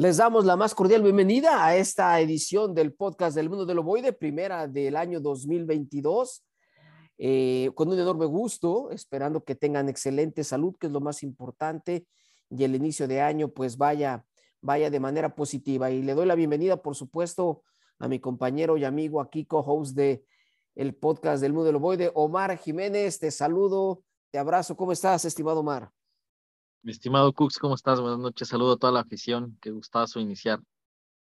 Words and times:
Les 0.00 0.16
damos 0.16 0.46
la 0.46 0.56
más 0.56 0.74
cordial 0.74 1.02
bienvenida 1.02 1.62
a 1.62 1.76
esta 1.76 2.18
edición 2.20 2.74
del 2.74 2.94
podcast 2.94 3.36
del 3.36 3.50
Mundo 3.50 3.66
del 3.66 3.80
Ovoide, 3.80 4.14
primera 4.14 4.66
del 4.66 4.96
año 4.96 5.20
2022. 5.20 6.42
Eh, 7.18 7.70
con 7.74 7.88
un 7.90 7.98
enorme 7.98 8.24
gusto, 8.24 8.90
esperando 8.92 9.44
que 9.44 9.54
tengan 9.54 9.90
excelente 9.90 10.42
salud, 10.42 10.74
que 10.80 10.86
es 10.86 10.92
lo 10.94 11.02
más 11.02 11.22
importante, 11.22 12.06
y 12.48 12.64
el 12.64 12.76
inicio 12.76 13.06
de 13.06 13.20
año 13.20 13.48
pues 13.48 13.76
vaya, 13.76 14.24
vaya 14.62 14.88
de 14.88 15.00
manera 15.00 15.34
positiva. 15.34 15.90
Y 15.90 16.00
le 16.00 16.14
doy 16.14 16.24
la 16.24 16.34
bienvenida, 16.34 16.80
por 16.80 16.96
supuesto, 16.96 17.62
a 17.98 18.08
mi 18.08 18.20
compañero 18.20 18.78
y 18.78 18.84
amigo 18.84 19.20
aquí, 19.20 19.44
co-host 19.44 19.94
de 19.94 20.24
el 20.76 20.94
podcast 20.94 21.42
del 21.42 21.52
Mundo 21.52 21.66
del 21.66 21.76
Ovoide, 21.76 22.10
Omar 22.14 22.56
Jiménez. 22.56 23.18
Te 23.18 23.30
saludo, 23.30 24.02
te 24.30 24.38
abrazo. 24.38 24.78
¿Cómo 24.78 24.92
estás, 24.92 25.26
estimado 25.26 25.60
Omar? 25.60 25.90
Mi 26.82 26.92
estimado 26.92 27.34
Cooks, 27.34 27.58
¿cómo 27.58 27.74
estás? 27.74 28.00
Buenas 28.00 28.20
noches. 28.20 28.48
Saludo 28.48 28.72
a 28.72 28.76
toda 28.78 28.90
la 28.90 29.00
afición. 29.00 29.58
Qué 29.60 29.70
gustazo 29.70 30.18
iniciar 30.18 30.60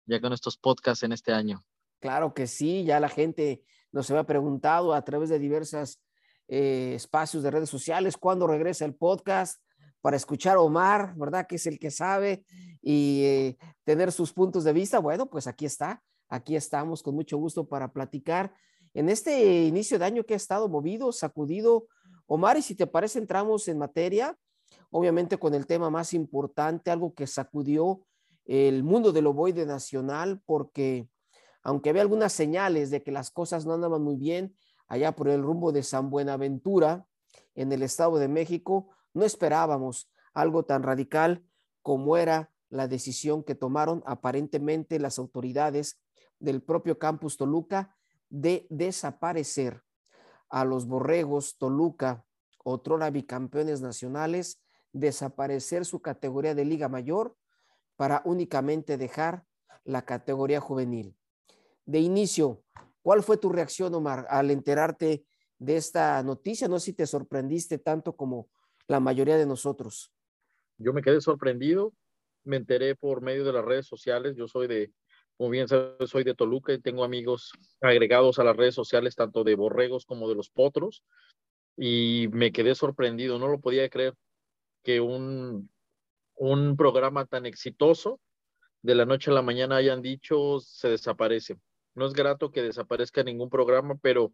ya 0.06 0.20
con 0.20 0.34
estos 0.34 0.58
podcasts 0.58 1.04
en 1.04 1.14
este 1.14 1.32
año. 1.32 1.64
Claro 2.02 2.34
que 2.34 2.48
sí, 2.48 2.84
ya 2.84 3.00
la 3.00 3.08
gente 3.08 3.64
nos 3.94 4.12
había 4.12 4.26
preguntado 4.26 4.94
a 4.94 5.02
través 5.06 5.30
de 5.30 5.40
diversos 5.40 6.02
eh, 6.50 6.92
espacios 6.96 7.44
de 7.44 7.52
redes 7.52 7.70
sociales 7.70 8.18
cuándo 8.18 8.46
regresa 8.46 8.84
el 8.84 8.94
podcast 8.94 9.62
para 10.02 10.18
escuchar 10.18 10.58
a 10.58 10.60
Omar, 10.60 11.14
¿verdad? 11.16 11.48
Que 11.48 11.56
es 11.56 11.66
el 11.66 11.80
que 11.80 11.92
sabe 11.92 12.44
y 12.82 13.22
eh, 13.24 13.58
tener 13.86 14.12
sus 14.12 14.34
puntos 14.34 14.66
de 14.66 14.74
vista. 14.74 15.00
Bueno, 15.00 15.30
pues 15.30 15.48
aquí 15.48 15.66
está, 15.66 16.04
aquí 16.28 16.58
estamos 16.58 17.02
con 17.02 17.16
mucho 17.16 17.38
gusto 17.38 17.66
para 17.66 17.94
platicar 17.94 18.54
en 18.94 19.08
este 19.08 19.64
inicio 19.64 19.98
de 19.98 20.04
año 20.04 20.26
que 20.26 20.34
ha 20.34 20.38
estado 20.38 20.68
movido, 20.68 21.14
sacudido. 21.14 21.88
Omar, 22.26 22.58
y 22.58 22.62
si 22.62 22.76
te 22.76 22.86
parece, 22.86 23.20
entramos 23.20 23.66
en 23.70 23.78
materia 23.78 24.38
obviamente 24.90 25.38
con 25.38 25.54
el 25.54 25.68
tema 25.68 25.90
más 25.90 26.14
importante, 26.14 26.92
algo 26.92 27.14
que 27.14 27.28
sacudió 27.28 28.06
el 28.46 28.84
mundo 28.84 29.12
del 29.12 29.28
ovoide 29.28 29.66
nacional, 29.66 30.42
porque 30.46 31.10
aunque 31.64 31.90
había 31.90 32.02
algunas 32.02 32.32
señales 32.34 32.92
de 32.92 33.04
que 33.04 33.12
las 33.12 33.30
cosas 33.30 33.66
no 33.66 33.74
andaban 33.74 34.02
muy 34.02 34.16
bien 34.16 34.56
allá 34.88 35.16
por 35.16 35.28
el 35.28 35.42
rumbo 35.42 35.72
de 35.72 35.84
San 35.84 36.10
Buenaventura, 36.10 37.06
en 37.56 37.72
el 37.72 37.84
Estado 37.84 38.18
de 38.20 38.28
México, 38.28 38.90
no 39.14 39.26
esperábamos 39.26 40.10
algo 40.34 40.64
tan 40.64 40.84
radical 40.84 41.44
como 41.82 42.16
era 42.16 42.54
la 42.70 42.88
decisión 42.88 43.44
que 43.44 43.56
tomaron 43.56 44.04
aparentemente 44.06 45.00
las 45.00 45.18
autoridades 45.18 46.00
del 46.40 46.62
propio 46.62 47.00
campus 47.00 47.36
Toluca 47.36 47.96
de 48.30 48.68
desaparecer 48.70 49.84
a 50.50 50.66
los 50.66 50.86
borregos 50.86 51.58
Toluca, 51.58 52.26
otrora 52.70 53.10
bicampeones 53.10 53.82
nacionales, 53.82 54.62
desaparecer 54.92 55.86
su 55.86 56.02
categoría 56.02 56.54
de 56.54 56.66
Liga 56.66 56.90
Mayor 56.90 57.36
para 57.96 58.22
únicamente 58.26 58.98
dejar 58.98 59.46
la 59.86 60.04
categoría 60.04 60.60
juvenil. 60.60 61.16
De 61.86 62.00
inicio, 62.00 62.64
¿cuál 63.02 63.24
fue 63.24 63.38
tu 63.38 63.50
reacción, 63.50 63.96
Omar, 63.96 64.28
al 64.30 64.52
enterarte 64.52 65.26
de 65.58 65.78
esta 65.78 66.22
noticia? 66.24 66.68
No 66.68 66.78
sé 66.80 66.88
si 66.88 66.94
te 66.94 67.08
sorprendiste 67.08 67.78
tanto 67.78 68.18
como 68.18 68.50
la 68.88 69.00
mayoría 69.00 69.38
de 69.38 69.46
nosotros. 69.46 70.12
Yo 70.78 70.92
me 70.92 71.02
quedé 71.02 71.22
sorprendido, 71.22 71.94
me 72.44 72.58
enteré 72.58 72.96
por 72.96 73.22
medio 73.22 73.46
de 73.46 73.54
las 73.54 73.64
redes 73.64 73.88
sociales, 73.88 74.36
yo 74.36 74.48
soy 74.50 74.68
de, 74.68 74.92
como 75.38 75.50
bien 75.50 75.70
sabes, 75.70 76.10
soy 76.10 76.26
de 76.26 76.36
Toluca 76.36 76.74
y 76.74 76.82
tengo 76.82 77.06
amigos 77.06 77.54
agregados 77.80 78.40
a 78.40 78.44
las 78.44 78.58
redes 78.58 78.76
sociales, 78.76 79.16
tanto 79.16 79.46
de 79.46 79.56
borregos 79.56 80.06
como 80.06 80.28
de 80.28 80.36
los 80.36 80.50
potros, 80.50 81.04
y 81.78 82.28
me 82.32 82.52
quedé 82.52 82.76
sorprendido, 82.76 83.38
no 83.40 83.48
lo 83.48 83.60
podía 83.60 83.88
creer 83.90 84.16
que 84.84 85.00
un, 85.00 85.70
un 86.36 86.76
programa 86.76 87.26
tan 87.26 87.46
exitoso 87.46 88.20
de 88.82 88.96
la 88.96 89.06
noche 89.06 89.32
a 89.32 89.34
la 89.34 89.42
mañana 89.42 89.78
hayan 89.78 90.02
dicho 90.02 90.60
se 90.60 90.90
desaparece. 90.90 91.60
No 91.94 92.06
es 92.06 92.14
grato 92.14 92.52
que 92.52 92.62
desaparezca 92.62 93.24
ningún 93.24 93.50
programa, 93.50 93.96
pero 94.02 94.34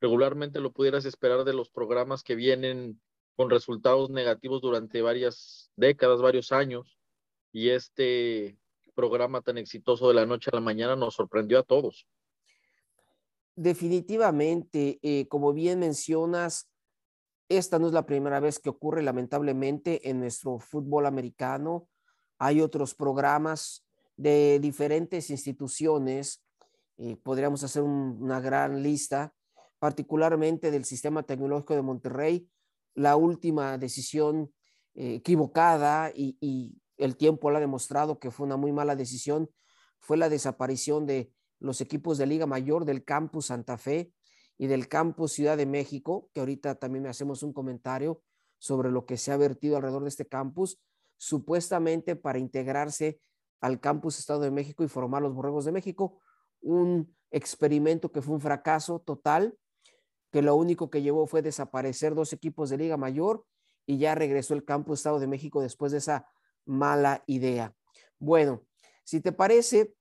regularmente 0.00 0.60
lo 0.60 0.72
pudieras 0.72 1.04
esperar 1.04 1.44
de 1.44 1.54
los 1.54 1.70
programas 1.70 2.22
que 2.22 2.34
vienen 2.34 3.00
con 3.36 3.50
resultados 3.50 4.10
negativos 4.10 4.62
durante 4.62 5.02
varias 5.02 5.70
décadas, 5.76 6.20
varios 6.20 6.52
años. 6.52 6.98
Y 7.52 7.70
este 7.70 8.58
programa 8.94 9.42
tan 9.42 9.58
exitoso 9.58 10.08
de 10.08 10.14
la 10.14 10.26
noche 10.26 10.50
a 10.52 10.56
la 10.56 10.62
mañana 10.62 10.96
nos 10.96 11.14
sorprendió 11.14 11.58
a 11.58 11.62
todos. 11.62 12.06
Definitivamente, 13.56 14.98
eh, 15.02 15.26
como 15.28 15.54
bien 15.54 15.78
mencionas, 15.80 16.70
esta 17.48 17.78
no 17.78 17.86
es 17.86 17.92
la 17.94 18.04
primera 18.04 18.38
vez 18.38 18.58
que 18.58 18.68
ocurre, 18.68 19.02
lamentablemente, 19.02 20.10
en 20.10 20.20
nuestro 20.20 20.58
fútbol 20.58 21.06
americano. 21.06 21.88
Hay 22.38 22.60
otros 22.60 22.94
programas 22.94 23.86
de 24.16 24.58
diferentes 24.60 25.30
instituciones. 25.30 26.44
Eh, 26.98 27.16
podríamos 27.16 27.62
hacer 27.64 27.82
una 27.82 28.40
gran 28.40 28.82
lista, 28.82 29.34
particularmente 29.78 30.70
del 30.70 30.84
Sistema 30.84 31.22
Tecnológico 31.22 31.74
de 31.74 31.82
Monterrey. 31.82 32.50
La 32.94 33.16
última 33.16 33.78
decisión 33.78 34.52
eh, 34.94 35.14
equivocada 35.14 36.12
y, 36.14 36.36
y 36.40 36.78
el 36.98 37.16
tiempo 37.16 37.50
lo 37.50 37.56
ha 37.56 37.60
demostrado 37.60 38.18
que 38.18 38.30
fue 38.30 38.46
una 38.46 38.56
muy 38.56 38.72
mala 38.72 38.96
decisión 38.96 39.50
fue 39.98 40.16
la 40.16 40.28
desaparición 40.28 41.06
de 41.06 41.32
los 41.58 41.80
equipos 41.80 42.18
de 42.18 42.26
Liga 42.26 42.46
Mayor 42.46 42.84
del 42.84 43.04
campus 43.04 43.46
Santa 43.46 43.78
Fe 43.78 44.12
y 44.58 44.66
del 44.66 44.88
campus 44.88 45.32
Ciudad 45.32 45.56
de 45.56 45.66
México, 45.66 46.30
que 46.32 46.40
ahorita 46.40 46.76
también 46.76 47.04
me 47.04 47.08
hacemos 47.08 47.42
un 47.42 47.52
comentario 47.52 48.22
sobre 48.58 48.90
lo 48.90 49.06
que 49.06 49.16
se 49.16 49.32
ha 49.32 49.36
vertido 49.36 49.76
alrededor 49.76 50.02
de 50.02 50.08
este 50.08 50.26
campus, 50.26 50.80
supuestamente 51.16 52.16
para 52.16 52.38
integrarse 52.38 53.20
al 53.60 53.80
campus 53.80 54.18
Estado 54.18 54.40
de 54.40 54.50
México 54.50 54.84
y 54.84 54.88
formar 54.88 55.22
los 55.22 55.34
Borregos 55.34 55.64
de 55.64 55.72
México, 55.72 56.20
un 56.60 57.14
experimento 57.30 58.12
que 58.12 58.22
fue 58.22 58.34
un 58.34 58.40
fracaso 58.40 59.00
total, 59.00 59.58
que 60.30 60.42
lo 60.42 60.54
único 60.54 60.90
que 60.90 61.02
llevó 61.02 61.26
fue 61.26 61.42
desaparecer 61.42 62.14
dos 62.14 62.32
equipos 62.32 62.70
de 62.70 62.78
Liga 62.78 62.96
Mayor 62.96 63.44
y 63.86 63.98
ya 63.98 64.14
regresó 64.14 64.54
el 64.54 64.64
campus 64.64 65.00
Estado 65.00 65.20
de 65.20 65.26
México 65.26 65.62
después 65.62 65.92
de 65.92 65.98
esa 65.98 66.28
mala 66.64 67.22
idea. 67.26 67.74
Bueno, 68.18 68.64
si 69.04 69.20
te 69.20 69.32
parece, 69.32 69.94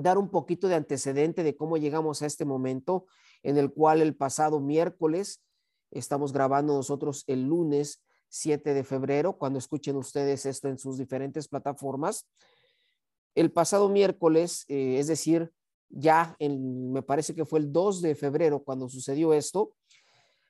dar 0.00 0.18
un 0.18 0.30
poquito 0.30 0.68
de 0.68 0.74
antecedente 0.74 1.42
de 1.42 1.56
cómo 1.56 1.76
llegamos 1.76 2.22
a 2.22 2.26
este 2.26 2.44
momento 2.44 3.06
en 3.42 3.56
el 3.56 3.72
cual 3.72 4.02
el 4.02 4.16
pasado 4.16 4.60
miércoles, 4.60 5.42
estamos 5.90 6.32
grabando 6.32 6.74
nosotros 6.74 7.24
el 7.26 7.44
lunes 7.44 8.02
7 8.28 8.74
de 8.74 8.84
febrero, 8.84 9.36
cuando 9.38 9.58
escuchen 9.58 9.96
ustedes 9.96 10.46
esto 10.46 10.68
en 10.68 10.78
sus 10.78 10.98
diferentes 10.98 11.48
plataformas. 11.48 12.28
El 13.34 13.52
pasado 13.52 13.88
miércoles, 13.88 14.64
eh, 14.68 14.98
es 14.98 15.08
decir, 15.08 15.52
ya 15.88 16.36
me 16.38 17.02
parece 17.02 17.34
que 17.34 17.44
fue 17.44 17.58
el 17.58 17.72
2 17.72 18.02
de 18.02 18.14
febrero 18.14 18.62
cuando 18.62 18.88
sucedió 18.88 19.34
esto, 19.34 19.74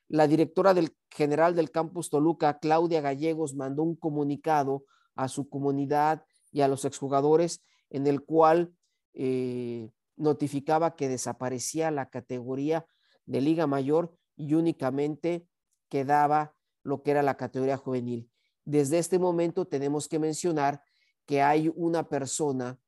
la 0.07 0.27
directora 0.27 0.73
del 0.73 0.95
general 1.09 1.55
del 1.55 1.71
campus 1.71 2.09
Toluca, 2.09 2.59
Claudia 2.59 3.01
Gallegos, 3.01 3.55
mandó 3.55 3.81
un 3.81 3.95
comunicado 3.95 4.83
a 5.15 5.27
su 5.27 5.49
comunidad 5.49 6.25
y 6.51 6.61
a 6.61 6.67
los 6.67 6.85
exjugadores 6.85 7.63
en 7.89 8.07
el 8.07 8.23
cual 8.23 8.73
eh, 9.13 9.89
notificaba 10.15 10.95
que 10.95 11.09
desaparecía 11.09 11.91
la 11.91 12.09
categoría 12.09 12.85
de 13.25 13.41
Liga 13.41 13.67
Mayor 13.67 14.15
y 14.35 14.53
únicamente 14.53 15.47
quedaba 15.89 16.55
lo 16.83 17.03
que 17.03 17.11
era 17.11 17.23
la 17.23 17.37
categoría 17.37 17.77
juvenil. 17.77 18.29
Desde 18.65 18.99
este 18.99 19.19
momento 19.19 19.65
tenemos 19.65 20.07
que 20.07 20.19
mencionar 20.19 20.83
que 21.25 21.41
hay 21.41 21.71
una 21.75 22.07
persona 22.07 22.79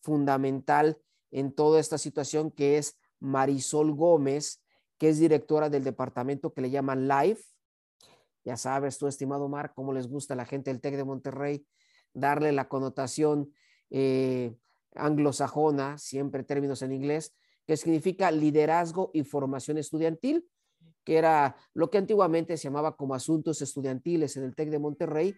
fundamental 0.00 0.98
en 1.30 1.52
toda 1.52 1.80
esta 1.80 1.98
situación 1.98 2.50
que 2.50 2.78
es 2.78 2.98
Marisol 3.20 3.92
Gómez, 3.94 4.62
que 4.98 5.08
es 5.08 5.18
directora 5.18 5.68
del 5.68 5.84
departamento 5.84 6.52
que 6.52 6.60
le 6.60 6.70
llaman 6.70 7.08
Life. 7.08 7.44
Ya 8.44 8.56
sabes, 8.56 8.98
tú, 8.98 9.06
estimado 9.08 9.48
Mar, 9.48 9.72
cómo 9.74 9.92
les 9.92 10.08
gusta 10.08 10.34
a 10.34 10.36
la 10.36 10.46
gente 10.46 10.70
del 10.70 10.80
TEC 10.80 10.96
de 10.96 11.04
Monterrey 11.04 11.66
darle 12.14 12.52
la 12.52 12.68
connotación 12.68 13.52
eh, 13.90 14.54
anglosajona, 14.96 15.98
siempre 15.98 16.44
términos 16.44 16.82
en 16.82 16.92
inglés, 16.92 17.34
que 17.66 17.76
significa 17.76 18.30
liderazgo 18.30 19.10
y 19.12 19.24
formación 19.24 19.78
estudiantil, 19.78 20.48
que 21.04 21.16
era 21.18 21.56
lo 21.74 21.90
que 21.90 21.98
antiguamente 21.98 22.56
se 22.56 22.64
llamaba 22.64 22.96
como 22.96 23.14
asuntos 23.14 23.62
estudiantiles 23.62 24.36
en 24.36 24.44
el 24.44 24.54
TEC 24.54 24.70
de 24.70 24.78
Monterrey, 24.78 25.36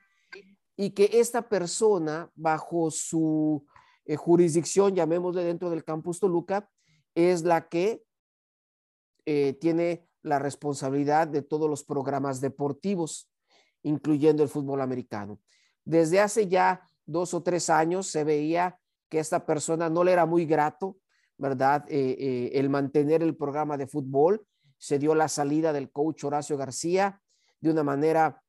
y 0.77 0.91
que 0.91 1.11
esta 1.15 1.49
persona, 1.49 2.31
bajo 2.35 2.91
su 2.91 3.67
eh, 4.05 4.17
jurisdicción, 4.17 4.95
llamémosle 4.95 5.43
dentro 5.43 5.71
del 5.71 5.85
campus 5.85 6.21
Toluca, 6.21 6.71
es 7.15 7.43
la 7.43 7.69
que 7.69 8.03
eh, 9.27 9.55
tiene 9.55 10.09
la 10.23 10.39
responsabilidad 10.39 11.29
de 11.29 11.43
todos 11.43 11.69
los 11.69 11.85
programas 11.85 12.41
deportivos, 12.41 13.31
incluyendo 13.83 14.43
el 14.43 14.49
fútbol 14.49 14.81
americano. 14.81 15.41
Desde 15.85 16.21
hace 16.21 16.49
ya 16.49 16.83
dos 17.07 17.35
o 17.35 17.43
tres 17.43 17.71
años 17.71 18.07
se 18.07 18.25
veía 18.25 18.79
que 19.09 19.19
esta 19.19 19.47
persona 19.47 19.89
no 19.89 20.05
le 20.05 20.13
era 20.13 20.27
muy 20.27 20.47
grato, 20.47 20.99
¿verdad? 21.37 21.85
Eh, 21.89 22.17
eh, 22.19 22.51
el 22.55 22.69
mantener 22.69 23.23
el 23.23 23.37
programa 23.37 23.77
de 23.77 23.87
fútbol. 23.87 24.47
Se 24.77 24.99
dio 24.99 25.15
la 25.15 25.29
salida 25.29 25.73
del 25.73 25.91
coach 25.91 26.25
Horacio 26.25 26.57
García 26.57 27.21
de 27.61 27.71
una 27.71 27.83
manera, 27.83 28.43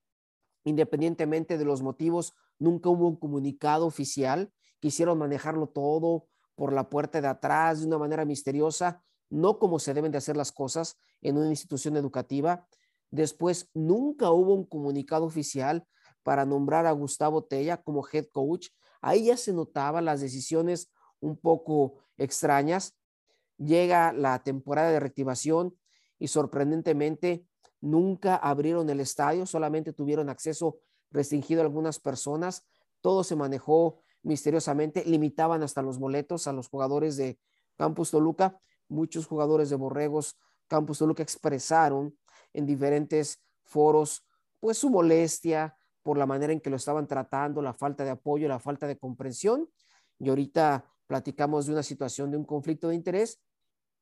independientemente 0.63 1.57
de 1.57 1.65
los 1.65 1.81
motivos, 1.81 2.33
nunca 2.59 2.89
hubo 2.89 3.07
un 3.07 3.15
comunicado 3.15 3.87
oficial 3.87 4.51
quisieron 4.79 5.17
manejarlo 5.17 5.67
todo 5.67 6.27
por 6.55 6.73
la 6.73 6.89
puerta 6.89 7.21
de 7.21 7.27
atrás 7.27 7.81
de 7.81 7.87
una 7.87 7.97
manera 7.97 8.25
misteriosa, 8.25 9.03
no 9.29 9.59
como 9.59 9.79
se 9.79 9.93
deben 9.93 10.11
de 10.11 10.17
hacer 10.17 10.35
las 10.35 10.51
cosas 10.51 10.97
en 11.21 11.37
una 11.37 11.49
institución 11.49 11.95
educativa. 11.97 12.67
Después, 13.11 13.69
nunca 13.73 14.31
hubo 14.31 14.53
un 14.53 14.65
comunicado 14.65 15.25
oficial 15.25 15.85
para 16.23 16.45
nombrar 16.45 16.85
a 16.85 16.91
Gustavo 16.91 17.43
Tella 17.43 17.81
como 17.81 18.05
head 18.11 18.27
coach. 18.31 18.69
Ahí 19.01 19.25
ya 19.25 19.37
se 19.37 19.53
notaban 19.53 20.05
las 20.05 20.21
decisiones 20.21 20.91
un 21.19 21.37
poco 21.37 22.03
extrañas. 22.17 22.95
Llega 23.57 24.13
la 24.13 24.43
temporada 24.43 24.91
de 24.91 24.99
reactivación 24.99 25.77
y 26.17 26.27
sorprendentemente 26.27 27.45
nunca 27.81 28.35
abrieron 28.35 28.89
el 28.89 28.99
estadio, 28.99 29.45
solamente 29.45 29.93
tuvieron 29.93 30.29
acceso 30.29 30.79
restringido 31.11 31.61
a 31.61 31.65
algunas 31.65 31.99
personas. 31.99 32.65
Todo 33.01 33.23
se 33.23 33.35
manejó 33.35 34.01
misteriosamente, 34.21 35.05
limitaban 35.05 35.63
hasta 35.63 35.81
los 35.81 35.97
boletos 35.97 36.47
a 36.47 36.53
los 36.53 36.67
jugadores 36.67 37.15
de 37.17 37.39
Campus 37.77 38.11
Toluca. 38.11 38.59
Muchos 38.87 39.27
jugadores 39.27 39.69
de 39.69 39.75
Borregos 39.75 40.37
Campus 40.67 40.99
Toluca 40.99 41.23
expresaron 41.23 42.17
en 42.53 42.65
diferentes 42.65 43.41
foros 43.63 44.25
pues 44.59 44.77
su 44.77 44.89
molestia 44.89 45.77
por 46.03 46.17
la 46.17 46.25
manera 46.25 46.53
en 46.53 46.61
que 46.61 46.69
lo 46.69 46.75
estaban 46.75 47.07
tratando, 47.07 47.61
la 47.61 47.73
falta 47.73 48.03
de 48.03 48.11
apoyo, 48.11 48.47
la 48.47 48.59
falta 48.59 48.87
de 48.87 48.97
comprensión. 48.97 49.69
Y 50.19 50.29
ahorita 50.29 50.85
platicamos 51.07 51.65
de 51.65 51.73
una 51.73 51.83
situación 51.83 52.31
de 52.31 52.37
un 52.37 52.45
conflicto 52.45 52.89
de 52.89 52.95
interés 52.95 53.41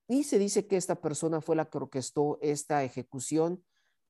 y 0.08 0.24
se 0.24 0.40
dice 0.40 0.68
que 0.68 0.78
esta 0.78 0.96
persona 0.96 1.42
fue 1.42 1.56
la 1.56 1.66
que 1.70 1.78
orquestó 1.78 2.40
esta 2.42 2.84
ejecución 2.84 3.64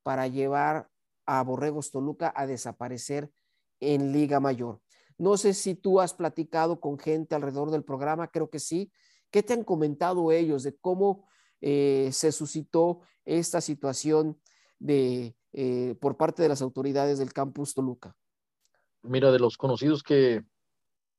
para 0.04 0.28
llevar 0.28 0.89
a 1.25 1.42
Borregos 1.44 1.92
Toluca 1.92 2.31
a 2.36 2.45
desaparecer 2.45 3.31
en 3.80 4.12
Liga 4.12 4.40
Mayor. 4.40 4.81
No 5.18 5.38
sé 5.38 5.54
si 5.54 5.74
tú 5.74 6.00
has 6.00 6.13
platicado 6.13 6.80
con 6.80 7.00
gente 7.00 7.36
alrededor 7.36 7.72
del 7.72 7.83
programa, 7.83 8.30
creo 8.30 8.50
que 8.50 8.60
sí. 8.60 8.92
¿Qué 9.31 9.44
te 9.44 9.54
han 9.54 9.63
comentado 9.63 10.31
ellos 10.31 10.63
de 10.63 10.78
cómo 10.78 11.28
eh, 11.62 12.10
se 12.13 12.31
suscitó 12.31 13.01
esta 13.25 13.60
situación 13.60 14.40
de, 14.80 15.36
eh, 15.59 15.95
por 16.00 16.18
parte 16.18 16.44
de 16.44 16.50
las 16.50 16.62
autoridades 16.62 17.18
del 17.18 17.33
campus 17.33 17.74
Toluca? 17.74 18.15
Mira, 19.01 19.31
de 19.31 19.39
los 19.39 19.57
conocidos 19.57 20.04
que, 20.04 20.44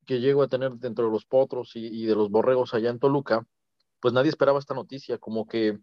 que 0.07 0.21
llego 0.21 0.45
a 0.45 0.49
tener 0.49 0.75
dentro 0.75 1.07
de 1.07 1.11
los 1.11 1.25
potros 1.25 1.73
y, 1.75 2.07
de 2.07 2.15
los 2.15 2.31
borregos 2.31 2.73
allá 2.73 2.91
en 2.91 3.01
Toluca, 3.01 3.45
pues 3.99 4.15
nadie 4.15 4.29
esperaba 4.29 4.61
esta 4.61 4.75
noticia, 4.75 5.19
como 5.19 5.49
que 5.49 5.81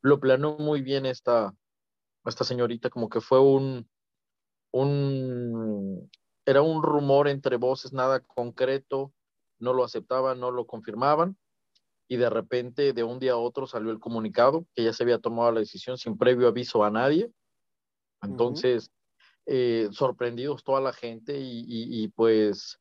lo 0.00 0.18
planeó 0.18 0.56
muy 0.56 0.80
bien 0.80 1.04
esta, 1.04 1.54
esta 2.24 2.42
señorita, 2.42 2.88
como 2.88 3.10
que 3.10 3.20
fue 3.20 3.38
un, 3.38 3.86
un, 4.70 6.10
era 6.46 6.62
un 6.62 6.82
rumor 6.82 7.28
entre 7.28 7.58
voces, 7.58 7.92
nada 7.92 8.20
concreto, 8.20 9.12
no 9.58 9.74
lo 9.74 9.84
aceptaban, 9.84 10.40
no 10.40 10.50
lo 10.50 10.66
confirmaban, 10.66 11.36
y 12.08 12.16
de 12.16 12.30
repente, 12.30 12.94
de 12.94 13.04
un 13.04 13.18
día 13.18 13.32
a 13.32 13.36
otro, 13.36 13.66
salió 13.66 13.90
el 13.90 14.00
comunicado 14.00 14.64
que 14.74 14.84
ya 14.84 14.94
se 14.94 15.02
había 15.02 15.18
tomado 15.18 15.52
la 15.52 15.60
decisión 15.60 15.98
sin 15.98 16.16
previo 16.16 16.48
aviso 16.48 16.82
a 16.82 16.90
nadie. 16.90 17.30
Entonces, 18.22 18.90
eh, 19.46 19.88
sorprendidos 19.92 20.64
toda 20.64 20.80
la 20.80 20.92
gente 20.92 21.38
y, 21.38 21.64
y, 21.66 22.08
pues 22.08 22.78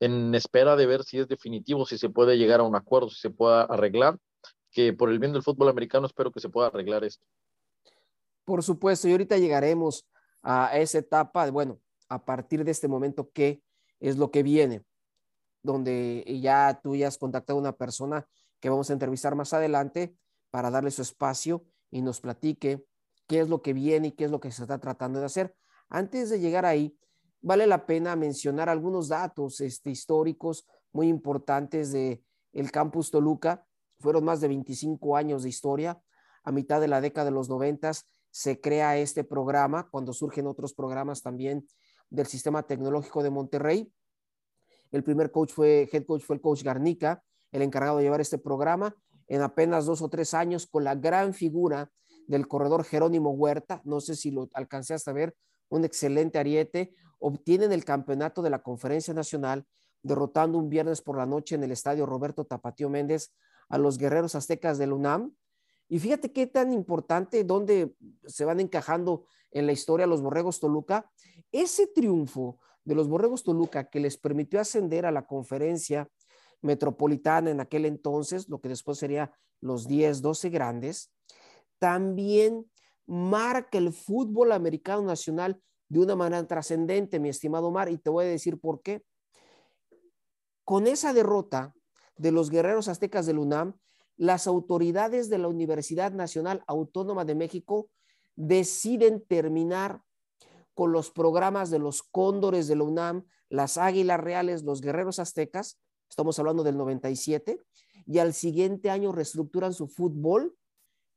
en 0.00 0.34
espera 0.34 0.76
de 0.76 0.86
ver 0.86 1.04
si 1.04 1.18
es 1.18 1.28
definitivo, 1.28 1.86
si 1.86 1.98
se 1.98 2.08
puede 2.08 2.38
llegar 2.38 2.60
a 2.60 2.64
un 2.64 2.74
acuerdo, 2.74 3.10
si 3.10 3.20
se 3.20 3.30
pueda 3.30 3.62
arreglar, 3.62 4.18
que 4.70 4.92
por 4.92 5.10
el 5.10 5.18
bien 5.18 5.32
del 5.32 5.42
fútbol 5.42 5.68
americano 5.68 6.06
espero 6.06 6.32
que 6.32 6.40
se 6.40 6.48
pueda 6.48 6.68
arreglar 6.68 7.04
esto. 7.04 7.24
Por 8.44 8.62
supuesto, 8.62 9.08
y 9.08 9.12
ahorita 9.12 9.36
llegaremos 9.36 10.06
a 10.42 10.76
esa 10.78 10.98
etapa, 10.98 11.50
bueno, 11.50 11.78
a 12.08 12.24
partir 12.24 12.64
de 12.64 12.70
este 12.70 12.88
momento, 12.88 13.30
¿qué 13.32 13.62
es 14.00 14.16
lo 14.16 14.30
que 14.30 14.42
viene? 14.42 14.82
Donde 15.62 16.24
ya 16.42 16.80
tú 16.82 16.96
ya 16.96 17.08
has 17.08 17.18
contactado 17.18 17.58
a 17.58 17.62
una 17.62 17.76
persona 17.76 18.26
que 18.58 18.70
vamos 18.70 18.90
a 18.90 18.94
entrevistar 18.94 19.34
más 19.34 19.52
adelante 19.52 20.14
para 20.50 20.70
darle 20.70 20.90
su 20.90 21.02
espacio 21.02 21.64
y 21.90 22.02
nos 22.02 22.20
platique 22.20 22.84
qué 23.30 23.38
es 23.38 23.48
lo 23.48 23.62
que 23.62 23.72
viene 23.72 24.08
y 24.08 24.10
qué 24.10 24.24
es 24.24 24.30
lo 24.32 24.40
que 24.40 24.50
se 24.50 24.62
está 24.62 24.80
tratando 24.80 25.20
de 25.20 25.26
hacer. 25.26 25.54
Antes 25.88 26.30
de 26.30 26.40
llegar 26.40 26.66
ahí, 26.66 26.98
vale 27.40 27.68
la 27.68 27.86
pena 27.86 28.16
mencionar 28.16 28.68
algunos 28.68 29.06
datos 29.06 29.60
este, 29.60 29.90
históricos 29.90 30.66
muy 30.90 31.06
importantes 31.06 31.92
de 31.92 32.24
el 32.52 32.72
campus 32.72 33.12
Toluca. 33.12 33.64
Fueron 34.00 34.24
más 34.24 34.40
de 34.40 34.48
25 34.48 35.16
años 35.16 35.44
de 35.44 35.48
historia. 35.48 36.02
A 36.42 36.50
mitad 36.50 36.80
de 36.80 36.88
la 36.88 37.00
década 37.00 37.26
de 37.26 37.30
los 37.30 37.48
noventas 37.48 38.08
se 38.32 38.60
crea 38.60 38.98
este 38.98 39.22
programa, 39.22 39.88
cuando 39.90 40.12
surgen 40.12 40.48
otros 40.48 40.74
programas 40.74 41.22
también 41.22 41.68
del 42.08 42.26
sistema 42.26 42.64
tecnológico 42.64 43.22
de 43.22 43.30
Monterrey. 43.30 43.92
El 44.90 45.04
primer 45.04 45.30
coach 45.30 45.52
fue, 45.52 45.88
head 45.92 46.04
coach 46.04 46.24
fue 46.24 46.34
el 46.34 46.42
coach 46.42 46.64
Garnica, 46.64 47.22
el 47.52 47.62
encargado 47.62 47.98
de 47.98 48.02
llevar 48.02 48.20
este 48.20 48.38
programa. 48.38 48.96
En 49.28 49.40
apenas 49.40 49.86
dos 49.86 50.02
o 50.02 50.08
tres 50.08 50.34
años, 50.34 50.66
con 50.66 50.82
la 50.82 50.96
gran 50.96 51.32
figura 51.32 51.92
del 52.30 52.46
corredor 52.46 52.84
Jerónimo 52.84 53.30
Huerta, 53.30 53.82
no 53.84 54.00
sé 54.00 54.14
si 54.14 54.30
lo 54.30 54.48
alcanzaste 54.54 55.10
a 55.10 55.12
ver, 55.12 55.34
un 55.68 55.84
excelente 55.84 56.38
ariete, 56.38 56.94
obtienen 57.18 57.72
el 57.72 57.84
campeonato 57.84 58.40
de 58.40 58.50
la 58.50 58.62
Conferencia 58.62 59.12
Nacional, 59.12 59.66
derrotando 60.04 60.56
un 60.56 60.68
viernes 60.68 61.02
por 61.02 61.18
la 61.18 61.26
noche 61.26 61.56
en 61.56 61.64
el 61.64 61.72
estadio 61.72 62.06
Roberto 62.06 62.44
Tapatío 62.44 62.88
Méndez 62.88 63.34
a 63.68 63.78
los 63.78 63.98
guerreros 63.98 64.36
aztecas 64.36 64.78
del 64.78 64.92
UNAM, 64.92 65.34
y 65.88 65.98
fíjate 65.98 66.32
qué 66.32 66.46
tan 66.46 66.72
importante, 66.72 67.42
dónde 67.42 67.96
se 68.24 68.44
van 68.44 68.60
encajando 68.60 69.24
en 69.50 69.66
la 69.66 69.72
historia 69.72 70.06
los 70.06 70.22
Borregos 70.22 70.60
Toluca. 70.60 71.10
Ese 71.50 71.88
triunfo 71.88 72.60
de 72.84 72.94
los 72.94 73.08
Borregos 73.08 73.42
Toluca 73.42 73.90
que 73.90 73.98
les 73.98 74.16
permitió 74.16 74.60
ascender 74.60 75.04
a 75.04 75.10
la 75.10 75.26
conferencia 75.26 76.08
metropolitana 76.62 77.50
en 77.50 77.58
aquel 77.60 77.86
entonces, 77.86 78.48
lo 78.48 78.60
que 78.60 78.68
después 78.68 78.98
sería 78.98 79.32
los 79.60 79.88
10, 79.88 80.22
12 80.22 80.50
grandes, 80.50 81.10
también 81.80 82.70
marca 83.06 83.78
el 83.78 83.92
fútbol 83.92 84.52
americano 84.52 85.02
nacional 85.02 85.60
de 85.88 85.98
una 85.98 86.14
manera 86.14 86.46
trascendente, 86.46 87.18
mi 87.18 87.28
estimado 87.28 87.66
Omar, 87.66 87.88
y 87.90 87.98
te 87.98 88.10
voy 88.10 88.26
a 88.26 88.28
decir 88.28 88.60
por 88.60 88.82
qué. 88.82 89.02
Con 90.64 90.86
esa 90.86 91.12
derrota 91.12 91.74
de 92.16 92.30
los 92.30 92.50
guerreros 92.50 92.86
aztecas 92.86 93.26
del 93.26 93.38
UNAM, 93.38 93.74
las 94.16 94.46
autoridades 94.46 95.28
de 95.28 95.38
la 95.38 95.48
Universidad 95.48 96.12
Nacional 96.12 96.62
Autónoma 96.68 97.24
de 97.24 97.34
México 97.34 97.90
deciden 98.36 99.24
terminar 99.26 100.02
con 100.74 100.92
los 100.92 101.10
programas 101.10 101.70
de 101.70 101.80
los 101.80 102.02
cóndores 102.02 102.68
de 102.68 102.76
la 102.76 102.84
UNAM, 102.84 103.26
las 103.48 103.78
águilas 103.78 104.20
reales, 104.20 104.62
los 104.62 104.80
guerreros 104.80 105.18
aztecas, 105.18 105.80
estamos 106.08 106.38
hablando 106.38 106.62
del 106.62 106.76
97, 106.76 107.60
y 108.06 108.18
al 108.18 108.34
siguiente 108.34 108.90
año 108.90 109.10
reestructuran 109.10 109.72
su 109.72 109.88
fútbol 109.88 110.54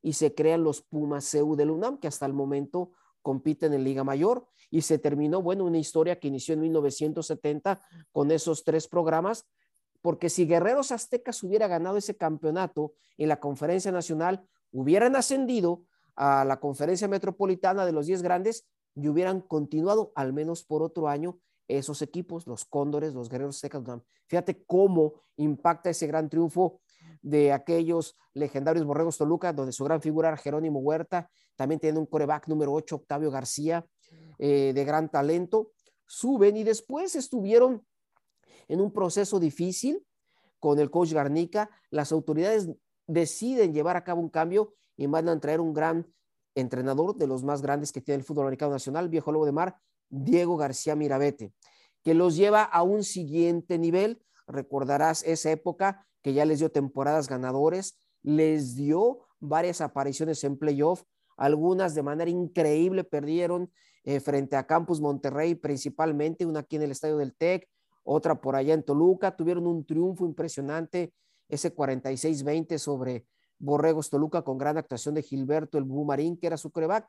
y 0.04 0.14
se 0.14 0.36
crean 0.36 0.64
los 0.64 0.82
Pumas 0.82 1.26
CEU 1.26 1.56
de 1.56 1.66
la 1.66 1.72
UNAM, 1.72 1.98
que 1.98 2.08
hasta 2.08 2.28
el 2.28 2.34
momento 2.34 2.92
compiten 3.24 3.74
en 3.74 3.84
Liga 3.84 4.04
Mayor, 4.04 4.46
y 4.70 4.82
se 4.82 5.00
terminó, 5.00 5.42
bueno, 5.42 5.64
una 5.64 5.80
historia 5.80 6.20
que 6.20 6.28
inició 6.28 6.54
en 6.54 6.62
1970 6.62 7.82
con 8.12 8.30
esos 8.30 8.64
tres 8.64 8.88
programas, 8.88 9.48
porque 10.02 10.30
si 10.30 10.46
Guerreros 10.46 10.92
Aztecas 10.92 11.42
hubiera 11.42 11.68
ganado 11.68 11.98
ese 11.98 12.18
campeonato 12.18 12.94
en 13.18 13.30
la 13.30 13.40
conferencia 13.40 13.92
nacional, 13.92 14.46
hubieran 14.72 15.16
ascendido 15.16 15.86
a 16.16 16.44
la 16.44 16.60
conferencia 16.60 17.08
metropolitana 17.08 17.86
de 17.86 17.94
los 17.94 18.06
10 18.06 18.22
grandes 18.22 18.68
y 18.96 19.08
hubieran 19.08 19.40
continuado 19.40 20.12
al 20.16 20.34
menos 20.34 20.64
por 20.64 20.84
otro 20.84 21.08
año 21.08 21.40
esos 21.70 22.02
equipos, 22.02 22.46
los 22.46 22.66
Cóndores, 22.66 23.14
los 23.14 23.30
Guerreros 23.30 23.56
Aztecas. 23.56 23.84
Fíjate 24.28 24.66
cómo 24.66 25.14
impacta 25.38 25.90
ese 25.90 26.08
gran 26.08 26.30
triunfo 26.30 26.82
de 27.24 27.52
aquellos 27.52 28.16
legendarios 28.36 28.86
Borregos 28.86 29.18
Toluca, 29.18 29.52
donde 29.52 29.72
su 29.72 29.84
gran 29.84 30.02
figura 30.02 30.28
era 30.28 30.38
Jerónimo 30.38 30.80
Huerta, 30.80 31.30
también 31.56 31.80
tiene 31.80 31.98
un 31.98 32.06
coreback 32.06 32.48
número 32.48 32.72
8, 32.74 32.98
Octavio 32.98 33.32
García, 33.32 33.86
eh, 34.38 34.74
de 34.76 34.86
gran 34.86 35.10
talento, 35.10 35.72
suben 36.06 36.58
y 36.58 36.64
después 36.64 37.16
estuvieron 37.16 37.86
en 38.68 38.82
un 38.82 38.92
proceso 38.92 39.40
difícil 39.40 40.06
con 40.60 40.80
el 40.80 40.92
coach 40.92 41.14
Garnica, 41.14 41.70
las 41.90 42.12
autoridades 42.12 42.70
deciden 43.08 43.74
llevar 43.74 43.98
a 43.98 44.04
cabo 44.04 44.22
un 44.22 44.30
cambio 44.30 44.74
y 44.96 45.08
mandan 45.08 45.40
traer 45.40 45.60
un 45.60 45.74
gran 45.74 46.08
entrenador 46.56 47.16
de 47.16 47.28
los 47.28 47.44
más 47.44 47.62
grandes 47.62 47.92
que 47.92 48.02
tiene 48.02 48.20
el 48.20 48.24
fútbol 48.24 48.46
americano 48.46 48.72
nacional, 48.72 49.10
viejo 49.10 49.32
lobo 49.32 49.46
de 49.46 49.52
mar, 49.52 49.78
Diego 50.10 50.56
García 50.58 50.96
Mirabete, 50.96 51.54
que 52.04 52.14
los 52.14 52.36
lleva 52.36 52.64
a 52.64 52.84
un 52.84 53.04
siguiente 53.04 53.78
nivel. 53.78 54.22
Recordarás 54.54 55.24
esa 55.24 55.52
época 55.52 56.06
que 56.22 56.34
ya 56.34 56.46
les 56.46 56.60
dio 56.60 56.72
temporadas 56.72 57.28
ganadores, 57.28 57.98
les 58.22 58.76
dio 58.76 59.26
varias 59.40 59.82
apariciones 59.82 60.44
en 60.44 60.58
playoff, 60.58 61.04
algunas 61.36 61.96
de 61.96 62.04
manera 62.04 62.30
increíble 62.30 63.04
perdieron 63.04 63.72
eh, 64.04 64.20
frente 64.20 64.56
a 64.56 64.68
Campus 64.68 65.02
Monterrey, 65.02 65.56
principalmente 65.56 66.46
una 66.46 66.60
aquí 66.60 66.76
en 66.76 66.84
el 66.84 66.92
Estadio 66.92 67.18
del 67.18 67.36
TEC, 67.36 67.68
otra 68.04 68.40
por 68.40 68.56
allá 68.56 68.74
en 68.74 68.84
Toluca, 68.84 69.36
tuvieron 69.36 69.66
un 69.66 69.86
triunfo 69.86 70.26
impresionante, 70.26 71.14
ese 71.50 71.76
46-20 71.76 72.78
sobre 72.78 73.26
Borregos 73.58 74.10
Toluca 74.10 74.44
con 74.44 74.58
gran 74.58 74.78
actuación 74.78 75.16
de 75.16 75.24
Gilberto 75.24 75.78
el 75.78 75.84
Bumarín, 75.84 76.38
que 76.38 76.48
era 76.48 76.58
su 76.58 76.72
coreback, 76.72 77.08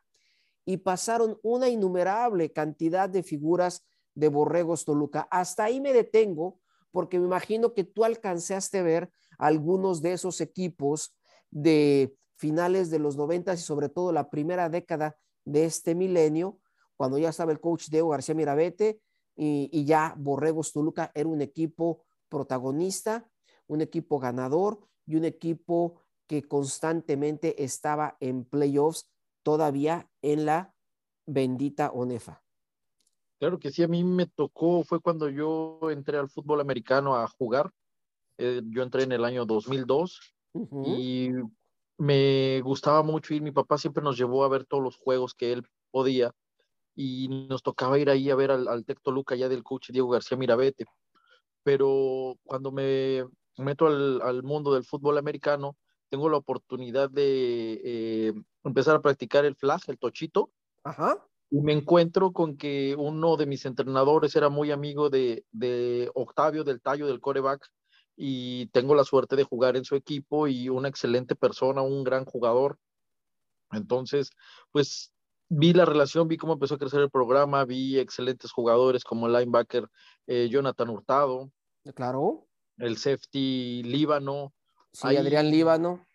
y 0.65 0.79
pasaron 0.79 1.39
una 1.43 1.69
innumerable 1.69 2.53
cantidad 2.53 3.09
de 3.09 3.23
figuras 3.23 3.85
de 4.15 4.29
Borregos 4.29 4.85
Toluca. 4.85 5.29
Hasta 5.31 5.65
ahí 5.65 5.81
me 5.81 5.93
detengo 5.93 6.59
porque 6.95 7.19
me 7.19 7.27
imagino 7.27 7.75
que 7.75 7.83
tú 7.83 8.05
alcanzaste 8.05 8.79
a 8.79 8.85
ver 8.85 9.11
algunos 9.37 10.01
de 10.01 10.13
esos 10.13 10.41
equipos 10.41 11.13
de 11.51 12.15
finales 12.37 12.89
de 12.89 13.01
los 13.01 13.17
90 13.17 13.53
y 13.53 13.59
sobre 13.59 13.89
todo 13.89 14.13
la 14.13 14.31
primera 14.31 14.69
década 14.69 15.17
de 15.45 15.65
este 15.65 15.97
milenio, 15.97 16.61
cuando 16.97 17.19
ya 17.19 17.31
estaba 17.31 17.51
el 17.51 17.59
coach 17.59 17.89
Diego 17.89 18.11
García 18.11 18.37
Mirabete 18.37 19.01
y, 19.35 19.69
y 19.73 19.85
ya 19.87 20.15
Borregos 20.17 20.73
Toluca 20.73 21.11
era 21.17 21.29
un 21.29 21.41
equipo 21.43 22.05
protagonista, 22.29 23.29
un 23.67 23.81
equipo 23.81 24.21
ganador 24.21 24.79
y 25.05 25.17
un 25.17 25.25
equipo 25.25 26.01
que 26.29 26.45
constantemente 26.47 27.65
estaba 27.65 28.17
en 28.21 28.45
playoffs 28.45 29.11
todavía 29.43 30.09
en 30.23 30.47
la 30.47 30.73
bendita 31.27 31.91
ONEFA. 31.91 32.44
Claro 33.45 33.59
que 33.59 33.71
sí, 33.71 33.83
a 33.83 33.89
mí 33.89 34.03
me 34.05 34.25
tocó, 34.25 34.85
fue 34.85 35.01
cuando 35.01 35.29
yo 35.29 35.79
entré 35.91 36.17
al 36.17 36.31
fútbol 36.31 36.63
americano 36.63 37.15
a 37.15 37.29
jugar. 37.29 37.71
Eh, 38.39 38.63
yo 38.65 38.83
entré 38.83 39.03
en 39.03 39.13
el 39.13 39.23
año 39.23 39.45
2002 39.45 40.19
y 40.87 41.29
me 41.99 42.63
gustaba 42.63 43.03
mucho 43.03 43.35
ir. 43.35 43.43
Mi 43.43 43.51
papá 43.51 43.77
siempre 43.77 44.03
nos 44.03 44.17
llevó 44.17 44.45
a 44.45 44.49
ver 44.49 44.65
todos 44.65 44.83
los 44.83 44.97
juegos 44.97 45.35
que 45.35 45.53
él 45.53 45.67
podía 45.91 46.33
y 46.97 47.29
nos 47.29 47.63
tocaba 47.63 47.99
ir 47.99 48.09
ahí 48.09 48.31
a 48.31 48.35
ver 48.35 48.51
al, 48.51 48.67
al 48.67 48.87
Tecto 48.87 49.11
Luca 49.11 49.35
ya 49.37 49.51
del 49.51 49.63
coach 49.63 49.91
Diego 49.91 50.09
García 50.09 50.39
Mirabete. 50.39 50.87
Pero 51.63 52.39
cuando 52.45 52.73
me 52.73 53.27
meto 53.59 53.89
al, 53.89 54.23
al 54.23 54.43
mundo 54.43 54.73
del 54.73 54.85
fútbol 54.85 55.19
americano, 55.19 55.77
tengo 56.09 56.31
la 56.31 56.39
oportunidad 56.39 57.11
de 57.11 57.79
eh, 57.85 58.33
empezar 58.63 58.97
a 58.97 59.03
practicar 59.03 59.45
el 59.45 59.55
flag, 59.55 59.83
el 59.89 59.99
tochito. 59.99 60.51
Ajá. 60.83 61.23
Y 61.51 61.61
me 61.61 61.73
encuentro 61.73 62.33
con 62.33 62.57
que 62.57 62.97
uno 62.99 63.37
de 63.37 63.47
mis 63.47 63.65
entrenadores 63.65 64.35
era 64.35 64.49
muy 64.49 64.71
amigo 64.71 65.11
de, 65.11 65.45
de 65.53 66.11
Octavio 66.15 66.65
del 66.65 66.81
Tallo, 66.81 67.07
del 67.07 67.21
coreback, 67.21 67.71
y 68.17 68.67
tengo 68.67 68.95
la 68.95 69.05
suerte 69.05 69.37
de 69.37 69.45
jugar 69.45 69.77
en 69.77 69.85
su 69.85 69.97
equipo 69.97 70.47
y 70.47 70.69
una 70.69 70.89
excelente 70.89 71.35
persona, 71.35 71.83
un 71.83 72.05
gran 72.05 72.25
jugador. 72.25 72.79
Entonces, 73.73 74.31
pues 74.71 75.13
vi 75.49 75.73
la 75.73 75.85
relación, 75.85 76.29
vi 76.29 76.37
cómo 76.37 76.55
empezó 76.55 76.75
a 76.75 76.79
crecer 76.79 77.01
el 77.01 77.11
programa, 77.11 77.65
vi 77.65 77.99
excelentes 77.99 78.53
jugadores 78.53 79.05
como 79.05 79.27
el 79.27 79.33
linebacker 79.33 79.89
eh, 80.27 80.49
Jonathan 80.51 80.91
Hurtado. 80.91 81.51
Claro. 81.95 82.47
El 82.79 82.97
safety 82.97 83.83
Líbano. 83.83 84.53
Sí, 84.93 85.09
Ahí, 85.09 85.17
Adrián 85.17 85.51
Líbano. 85.51 86.07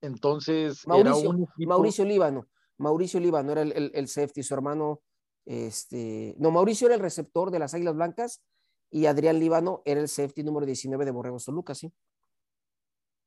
Entonces, 0.00 0.86
Mauricio, 0.86 1.18
era 1.18 1.28
un 1.30 1.42
equipo... 1.44 1.68
Mauricio 1.68 2.04
Líbano. 2.04 2.46
Mauricio 2.78 3.20
Líbano 3.20 3.52
era 3.52 3.62
el, 3.62 3.72
el, 3.72 3.90
el, 3.94 4.08
safety, 4.08 4.42
su 4.42 4.54
hermano, 4.54 5.00
este, 5.44 6.34
no, 6.38 6.50
Mauricio 6.50 6.86
era 6.86 6.94
el 6.96 7.00
receptor 7.00 7.50
de 7.50 7.58
las 7.58 7.74
Águilas 7.74 7.94
Blancas 7.94 8.42
y 8.90 9.06
Adrián 9.06 9.38
Líbano 9.38 9.82
era 9.84 10.00
el 10.00 10.08
safety 10.08 10.42
número 10.42 10.66
19 10.66 11.04
de 11.04 11.10
Borregos 11.10 11.44
Toluca, 11.44 11.74
sí. 11.74 11.92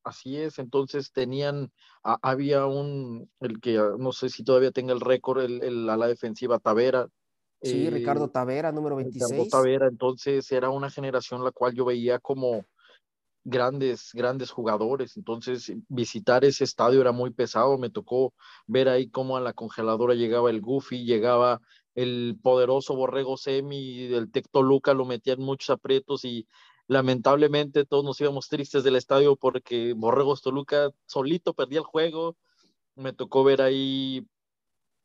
Así 0.04 0.38
es, 0.38 0.60
entonces 0.60 1.12
tenían, 1.12 1.72
a, 2.04 2.18
había 2.22 2.66
un, 2.66 3.30
el 3.42 3.60
que 3.60 3.78
no 3.98 4.12
sé 4.12 4.30
si 4.30 4.44
todavía 4.44 4.72
tenga 4.72 4.94
el 4.94 5.02
récord, 5.02 5.42
el, 5.42 5.64
el, 5.64 5.90
a 5.90 5.98
la 5.98 6.08
defensiva 6.08 6.60
Tavera. 6.60 7.08
Sí, 7.62 7.88
eh, 7.88 7.90
Ricardo 7.90 8.30
Tavera, 8.30 8.72
número 8.72 8.96
26. 8.96 9.30
Ricardo 9.30 9.50
Tavera, 9.50 9.88
entonces 9.88 10.50
era 10.52 10.70
una 10.70 10.90
generación 10.90 11.44
la 11.44 11.52
cual 11.52 11.74
yo 11.74 11.86
veía 11.86 12.20
como 12.20 12.66
grandes, 13.50 14.12
grandes 14.14 14.52
jugadores. 14.52 15.18
Entonces, 15.18 15.72
visitar 15.88 16.46
ese 16.46 16.64
estadio 16.64 17.02
era 17.02 17.12
muy 17.12 17.32
pesado. 17.32 17.78
Me 17.78 17.90
tocó 17.90 18.34
ver 18.68 18.90
ahí 18.90 19.10
cómo 19.10 19.38
a 19.38 19.42
la 19.42 19.54
congeladora 19.54 20.14
llegaba 20.14 20.50
el 20.50 20.62
Goofy, 20.62 21.06
llegaba 21.06 21.62
el 21.96 22.38
poderoso 22.42 22.96
Borrego 22.96 23.38
Semi, 23.38 24.08
del 24.08 24.32
Tecto 24.32 24.62
Luca, 24.62 24.94
lo 24.94 25.06
metían 25.06 25.40
muchos 25.40 25.70
aprietos 25.72 26.24
y 26.24 26.48
lamentablemente 26.88 27.86
todos 27.86 28.06
nos 28.06 28.20
íbamos 28.22 28.48
tristes 28.48 28.84
del 28.84 28.96
estadio 28.96 29.36
porque 29.36 29.94
Borregos 29.96 30.42
Toluca 30.42 30.92
solito 31.06 31.54
perdía 31.54 31.80
el 31.80 31.86
juego. 31.86 32.38
Me 32.96 33.14
tocó 33.14 33.44
ver 33.44 33.62
ahí 33.62 34.26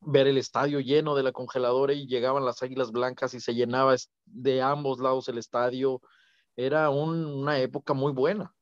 ver 0.00 0.26
el 0.26 0.38
estadio 0.38 0.80
lleno 0.80 1.14
de 1.14 1.22
la 1.22 1.32
congeladora 1.32 1.92
y 1.94 2.06
llegaban 2.06 2.44
las 2.44 2.62
águilas 2.62 2.92
blancas 2.92 3.34
y 3.34 3.40
se 3.40 3.54
llenaba 3.54 3.96
de 4.26 4.62
ambos 4.62 5.00
lados 5.00 5.28
el 5.28 5.38
estadio 5.38 6.00
era 6.56 6.90
un, 6.90 7.24
una 7.24 7.58
época 7.58 7.94
muy 7.94 8.12
buena. 8.12 8.54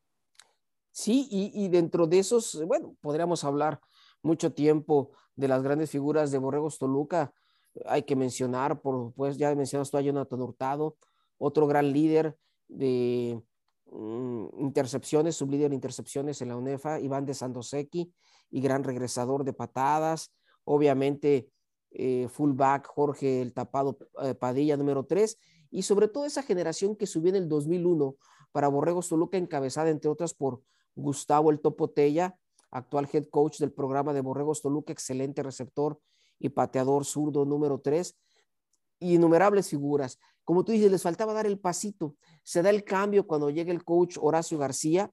Sí, 0.91 1.27
y, 1.31 1.69
dentro 1.69 2.05
de 2.05 2.19
esos, 2.19 2.63
bueno, 2.67 2.95
podríamos 3.01 3.43
hablar 3.43 3.79
mucho 4.21 4.53
tiempo 4.53 5.11
de 5.35 5.47
las 5.47 5.63
grandes 5.63 5.89
figuras 5.89 6.29
de 6.29 6.37
Borregos 6.37 6.77
Toluca. 6.77 7.33
Hay 7.87 8.03
que 8.03 8.15
mencionar, 8.15 8.79
por 8.79 9.11
pues 9.13 9.37
ya 9.37 9.55
mencionas 9.55 9.89
tú 9.89 9.97
a 9.97 10.01
Jonathan 10.01 10.41
Hurtado, 10.41 10.95
otro 11.39 11.65
gran 11.65 11.91
líder 11.91 12.37
de 12.67 13.41
um, 13.85 14.49
intercepciones, 14.59 15.35
sublíder 15.35 15.69
de 15.69 15.75
intercepciones 15.75 16.43
en 16.43 16.49
la 16.49 16.57
UNEFA, 16.57 16.99
Iván 16.99 17.25
de 17.25 17.33
Sandoseki, 17.33 18.13
y 18.51 18.61
gran 18.61 18.83
regresador 18.83 19.43
de 19.43 19.53
patadas. 19.53 20.31
Obviamente, 20.63 21.49
eh, 21.89 22.27
fullback 22.29 22.85
Jorge 22.85 23.41
el 23.41 23.53
Tapado 23.53 23.97
eh, 24.21 24.35
Padilla, 24.35 24.77
número 24.77 25.05
3, 25.05 25.39
y 25.73 25.81
sobre 25.81 26.07
todo 26.07 26.25
esa 26.25 26.43
generación 26.43 26.95
que 26.95 27.07
subió 27.07 27.29
en 27.29 27.35
el 27.35 27.49
2001 27.49 28.15
para 28.51 28.67
Borregos 28.67 29.09
Toluca, 29.09 29.39
encabezada 29.39 29.89
entre 29.89 30.07
otras 30.07 30.35
por 30.35 30.61
Gustavo 30.93 31.49
El 31.49 31.61
Topotella, 31.61 32.37
actual 32.69 33.09
head 33.11 33.25
coach 33.25 33.57
del 33.57 33.71
programa 33.71 34.13
de 34.13 34.21
Borregos 34.21 34.61
Toluca, 34.61 34.93
excelente 34.93 35.41
receptor 35.41 35.99
y 36.37 36.49
pateador 36.49 37.05
zurdo 37.05 37.43
número 37.43 37.81
3, 37.81 38.15
y 38.99 39.15
innumerables 39.15 39.67
figuras. 39.67 40.19
Como 40.43 40.63
tú 40.63 40.73
dices, 40.73 40.91
les 40.91 41.01
faltaba 41.01 41.33
dar 41.33 41.47
el 41.47 41.59
pasito. 41.59 42.15
Se 42.43 42.61
da 42.61 42.69
el 42.69 42.83
cambio 42.83 43.25
cuando 43.25 43.49
llega 43.49 43.71
el 43.71 43.83
coach 43.83 44.17
Horacio 44.21 44.59
García, 44.59 45.11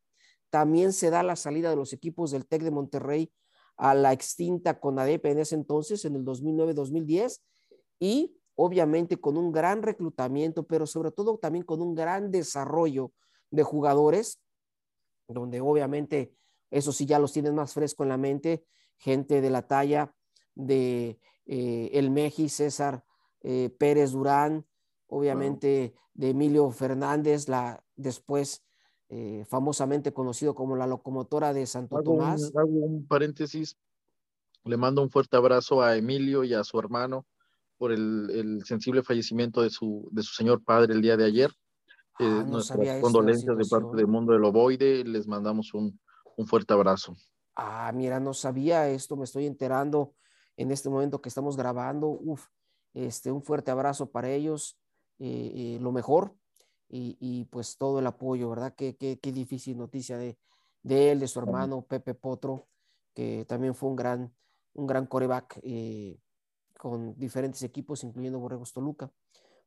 también 0.50 0.92
se 0.92 1.08
da 1.08 1.22
la 1.22 1.36
salida 1.36 1.70
de 1.70 1.76
los 1.76 1.94
equipos 1.94 2.32
del 2.32 2.46
TEC 2.46 2.64
de 2.64 2.70
Monterrey 2.70 3.32
a 3.78 3.94
la 3.94 4.12
extinta 4.12 4.78
CONADEP 4.78 5.24
en 5.24 5.38
ese 5.38 5.54
entonces, 5.54 6.04
en 6.04 6.16
el 6.16 6.24
2009-2010, 6.26 7.40
y 7.98 8.36
obviamente 8.62 9.18
con 9.18 9.38
un 9.38 9.52
gran 9.52 9.82
reclutamiento, 9.82 10.64
pero 10.64 10.86
sobre 10.86 11.10
todo 11.10 11.38
también 11.38 11.64
con 11.64 11.80
un 11.80 11.94
gran 11.94 12.30
desarrollo 12.30 13.10
de 13.50 13.62
jugadores, 13.62 14.38
donde 15.28 15.62
obviamente 15.62 16.34
eso 16.70 16.92
sí 16.92 17.06
ya 17.06 17.18
los 17.18 17.32
tienen 17.32 17.54
más 17.54 17.72
fresco 17.72 18.02
en 18.02 18.10
la 18.10 18.18
mente, 18.18 18.66
gente 18.98 19.40
de 19.40 19.48
la 19.48 19.66
talla 19.66 20.14
de 20.54 21.18
eh, 21.46 21.90
El 21.94 22.10
Meji, 22.10 22.50
César 22.50 23.02
eh, 23.40 23.70
Pérez 23.78 24.12
Durán, 24.12 24.66
obviamente 25.06 25.94
wow. 25.94 26.00
de 26.12 26.28
Emilio 26.28 26.70
Fernández, 26.70 27.48
la 27.48 27.82
después 27.96 28.62
eh, 29.08 29.42
famosamente 29.48 30.12
conocido 30.12 30.54
como 30.54 30.76
la 30.76 30.86
locomotora 30.86 31.54
de 31.54 31.64
Santo 31.64 31.96
hago 31.96 32.04
Tomás. 32.04 32.52
Un, 32.52 32.60
hago 32.60 32.70
un 32.72 33.06
paréntesis, 33.06 33.78
le 34.64 34.76
mando 34.76 35.00
un 35.00 35.08
fuerte 35.08 35.38
abrazo 35.38 35.80
a 35.80 35.96
Emilio 35.96 36.44
y 36.44 36.52
a 36.52 36.62
su 36.62 36.78
hermano 36.78 37.24
por 37.80 37.92
el, 37.92 38.28
el, 38.30 38.64
sensible 38.66 39.02
fallecimiento 39.02 39.62
de 39.62 39.70
su, 39.70 40.06
de 40.12 40.22
su 40.22 40.34
señor 40.34 40.62
padre 40.62 40.92
el 40.92 41.00
día 41.00 41.16
de 41.16 41.24
ayer. 41.24 41.50
Ah, 42.18 42.24
eh, 42.24 42.26
no 42.26 42.44
nuestras 42.44 43.00
condolencias 43.00 43.56
de 43.56 43.64
parte 43.64 43.96
del 43.96 44.06
mundo 44.06 44.34
del 44.34 44.44
ovoide, 44.44 45.02
les 45.02 45.26
mandamos 45.26 45.72
un, 45.72 45.98
un, 46.36 46.46
fuerte 46.46 46.74
abrazo. 46.74 47.16
Ah, 47.56 47.90
mira, 47.94 48.20
no 48.20 48.34
sabía 48.34 48.86
esto, 48.90 49.16
me 49.16 49.24
estoy 49.24 49.46
enterando 49.46 50.12
en 50.58 50.70
este 50.72 50.90
momento 50.90 51.22
que 51.22 51.30
estamos 51.30 51.56
grabando. 51.56 52.08
Uf, 52.08 52.48
este, 52.92 53.32
un 53.32 53.42
fuerte 53.42 53.70
abrazo 53.70 54.10
para 54.10 54.28
ellos, 54.28 54.78
eh, 55.18 55.52
eh, 55.54 55.78
lo 55.80 55.90
mejor 55.90 56.34
y, 56.86 57.16
y, 57.18 57.46
pues 57.46 57.78
todo 57.78 58.00
el 58.00 58.06
apoyo, 58.06 58.50
¿verdad? 58.50 58.74
Qué, 58.76 58.94
qué, 58.94 59.18
qué 59.18 59.32
difícil 59.32 59.78
noticia 59.78 60.18
de, 60.18 60.36
de, 60.82 61.12
él, 61.12 61.20
de 61.20 61.28
su 61.28 61.38
hermano 61.38 61.80
Pepe 61.80 62.12
Potro, 62.12 62.68
que 63.14 63.46
también 63.48 63.74
fue 63.74 63.88
un 63.88 63.96
gran, 63.96 64.34
un 64.74 64.86
gran 64.86 65.06
coreback. 65.06 65.60
Eh, 65.62 66.20
con 66.80 67.14
diferentes 67.18 67.62
equipos, 67.62 68.02
incluyendo 68.04 68.38
Borregos 68.38 68.72
Toluca. 68.72 69.12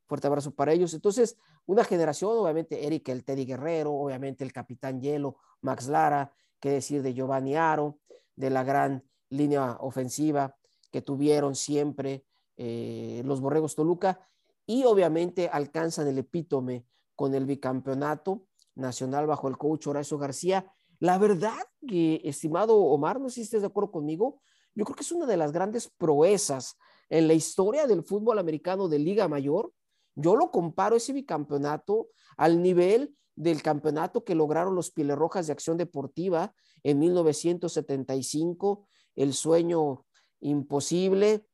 Fuerte 0.08 0.26
abrazo 0.26 0.50
para 0.50 0.74
ellos. 0.74 0.96
Entonces, 0.96 1.38
una 1.68 1.84
generación, 1.84 2.32
obviamente, 2.36 2.88
Eric, 2.88 3.08
el 3.10 3.24
Teddy 3.24 3.46
Guerrero, 3.46 3.94
obviamente 3.94 4.44
el 4.44 4.52
Capitán 4.52 5.00
Hielo, 5.00 5.38
Max 5.62 5.88
Lara, 5.88 6.34
qué 6.60 6.72
decir 6.72 7.04
de 7.04 7.14
Giovanni 7.14 7.56
Aro, 7.56 8.00
de 8.36 8.50
la 8.50 8.64
gran 8.64 9.04
línea 9.30 9.78
ofensiva 9.80 10.56
que 10.92 11.04
tuvieron 11.04 11.54
siempre 11.54 12.26
eh, 12.58 13.22
los 13.26 13.42
Borregos 13.42 13.76
Toluca, 13.76 14.28
y 14.66 14.84
obviamente 14.86 15.50
alcanzan 15.50 16.08
el 16.08 16.18
epítome 16.18 16.88
con 17.16 17.36
el 17.36 17.46
bicampeonato 17.46 18.48
nacional 18.74 19.28
bajo 19.28 19.48
el 19.48 19.58
coach 19.60 19.86
Horacio 19.86 20.18
García. 20.18 20.66
La 21.00 21.20
verdad 21.20 21.62
que, 21.88 22.22
estimado 22.24 22.76
Omar, 22.76 23.20
no 23.20 23.30
sé 23.30 23.36
si 23.36 23.42
estés 23.42 23.62
de 23.62 23.68
acuerdo 23.68 23.92
conmigo, 23.92 24.42
yo 24.74 24.84
creo 24.84 24.96
que 24.96 25.04
es 25.04 25.12
una 25.12 25.28
de 25.28 25.38
las 25.38 25.52
grandes 25.52 25.88
proezas 25.90 26.76
en 27.10 27.28
la 27.28 27.34
historia 27.34 27.88
del 27.88 28.04
fútbol 28.04 28.40
americano 28.40 28.88
de 28.88 29.00
Liga 29.00 29.28
Mayor, 29.28 29.72
yo 30.16 30.36
lo 30.36 30.52
comparo 30.52 30.96
ese 30.96 31.14
bicampeonato 31.14 32.10
al 32.38 32.62
nivel 32.62 33.16
del 33.36 33.62
campeonato 33.62 34.24
que 34.24 34.36
lograron 34.36 34.76
los 34.76 34.94
Rojas 34.96 35.48
de 35.48 35.54
Acción 35.54 35.78
Deportiva 35.78 36.54
en 36.84 37.00
1975, 37.00 38.88
el 39.16 39.34
sueño 39.34 40.06
imposible, 40.40 41.48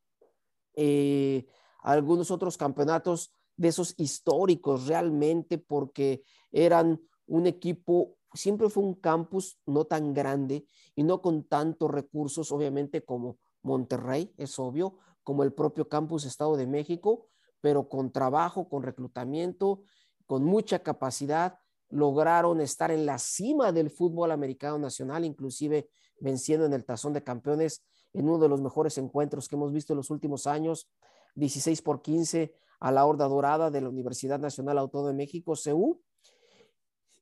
eh, 0.76 1.46
algunos 1.82 2.32
otros 2.32 2.58
campeonatos 2.58 3.34
de 3.56 3.70
esos 3.70 3.94
históricos 3.98 4.88
realmente 4.88 5.58
porque 5.58 6.24
eran 6.52 7.02
un 7.28 7.48
equipo, 7.48 8.18
siempre 8.34 8.70
fue 8.70 8.84
un 8.84 8.96
campus 8.96 9.60
no 9.66 9.86
tan 9.86 10.14
grande 10.14 10.66
y 10.96 11.04
no 11.04 11.22
con 11.22 11.44
tantos 11.44 11.92
recursos, 11.92 12.52
obviamente, 12.52 13.04
como 13.04 13.38
Monterrey, 13.62 14.34
es 14.38 14.58
obvio, 14.60 14.98
como 15.24 15.44
el 15.44 15.54
propio 15.54 15.88
campus 15.88 16.26
Estado 16.26 16.56
de 16.58 16.68
México, 16.68 17.28
pero 17.62 17.90
con 17.90 18.12
trabajo, 18.12 18.70
con 18.70 18.84
reclutamiento, 18.84 19.84
con 20.26 20.44
mucha 20.44 20.80
capacidad, 20.80 21.60
lograron 21.90 22.62
estar 22.62 22.92
en 22.92 23.06
la 23.06 23.18
cima 23.18 23.72
del 23.72 23.90
fútbol 23.90 24.32
americano 24.32 24.78
nacional, 24.78 25.26
inclusive 25.26 25.90
venciendo 26.20 26.66
en 26.66 26.74
el 26.74 26.86
tazón 26.86 27.14
de 27.14 27.24
campeones 27.24 27.84
en 28.14 28.28
uno 28.28 28.40
de 28.40 28.50
los 28.50 28.62
mejores 28.62 28.98
encuentros 28.98 29.48
que 29.48 29.56
hemos 29.56 29.72
visto 29.72 29.94
en 29.94 29.98
los 29.98 30.10
últimos 30.10 30.48
años, 30.48 30.90
16 31.36 31.82
por 31.82 32.02
15 32.02 32.54
a 32.80 32.92
la 32.92 33.06
Horda 33.06 33.28
Dorada 33.28 33.72
de 33.72 33.82
la 33.82 33.90
Universidad 33.90 34.40
Nacional 34.40 34.78
Autónoma 34.78 35.10
de 35.10 35.18
México, 35.18 35.56
CEU, 35.56 36.02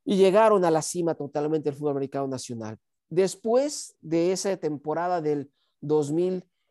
y 0.06 0.16
llegaron 0.16 0.64
a 0.64 0.72
la 0.72 0.82
cima 0.82 1.16
totalmente 1.16 1.70
del 1.70 1.78
fútbol 1.78 1.92
americano 1.92 2.28
nacional. 2.28 2.80
Después 3.10 3.96
de 4.02 4.32
esa 4.32 4.56
temporada 4.58 5.22
del 5.22 5.52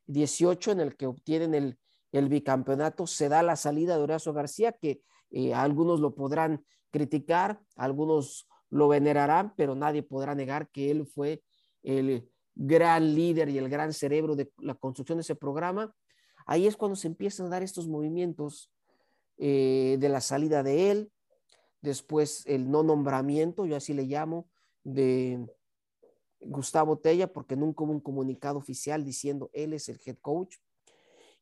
2018 0.07 0.73
en 0.73 0.81
el 0.81 0.97
que 0.97 1.07
obtienen 1.07 1.55
el, 1.55 1.79
el 2.13 2.29
bicampeonato, 2.29 3.07
se 3.07 3.29
da 3.29 3.43
la 3.43 3.57
salida 3.57 3.97
de 3.97 4.03
Horacio 4.03 4.33
García, 4.33 4.73
que 4.73 5.01
eh, 5.31 5.55
algunos 5.55 6.01
lo 6.01 6.15
podrán 6.15 6.65
criticar, 6.91 7.61
algunos 7.77 8.49
lo 8.71 8.89
venerarán, 8.89 9.55
pero 9.57 9.75
nadie 9.75 10.03
podrá 10.03 10.35
negar 10.35 10.71
que 10.71 10.91
él 10.91 11.07
fue 11.07 11.43
el 11.83 12.29
gran 12.55 13.15
líder 13.15 13.49
y 13.49 13.59
el 13.59 13.69
gran 13.69 13.93
cerebro 13.93 14.35
de 14.35 14.51
la 14.59 14.75
construcción 14.75 15.19
de 15.19 15.23
ese 15.23 15.35
programa. 15.35 15.95
Ahí 16.47 16.67
es 16.67 16.77
cuando 16.77 16.97
se 16.97 17.09
empiezan 17.09 17.47
a 17.47 17.51
dar 17.51 17.63
estos 17.63 17.87
movimientos 17.89 18.73
eh, 19.37 19.97
de 20.01 20.09
la 20.09 20.21
salida 20.21 20.63
de 20.63 20.91
él, 20.91 21.13
después 21.83 22.45
el 22.47 22.71
no 22.71 22.83
nombramiento, 22.83 23.67
yo 23.67 23.77
así 23.77 23.93
le 23.93 24.05
llamo, 24.05 24.49
de 24.83 25.47
Gustavo 26.41 26.99
Tella, 26.99 27.33
porque 27.33 27.57
nunca 27.57 27.85
hubo 27.85 27.93
un 27.93 28.01
comunicado 28.01 28.59
oficial 28.59 29.05
diciendo 29.05 29.51
él 29.53 29.73
es 29.73 29.89
el 29.89 30.01
head 30.05 30.17
coach. 30.21 30.57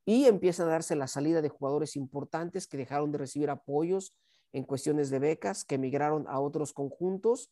Y 0.05 0.27
empiezan 0.27 0.69
a 0.69 0.73
darse 0.73 0.97
la 0.97 1.07
salida 1.07 1.41
de 1.43 1.49
jugadores 1.49 1.97
importantes 1.97 2.67
que 2.67 2.77
dejaron 2.77 3.11
de 3.11 3.19
recibir 3.19 3.51
apoyos 3.51 4.15
en 4.53 4.65
cuestiones 4.65 5.11
de 5.11 5.19
becas, 5.19 5.65
que 5.65 5.77
emigraron 5.77 6.27
a 6.29 6.41
otros 6.41 6.73
conjuntos. 6.73 7.51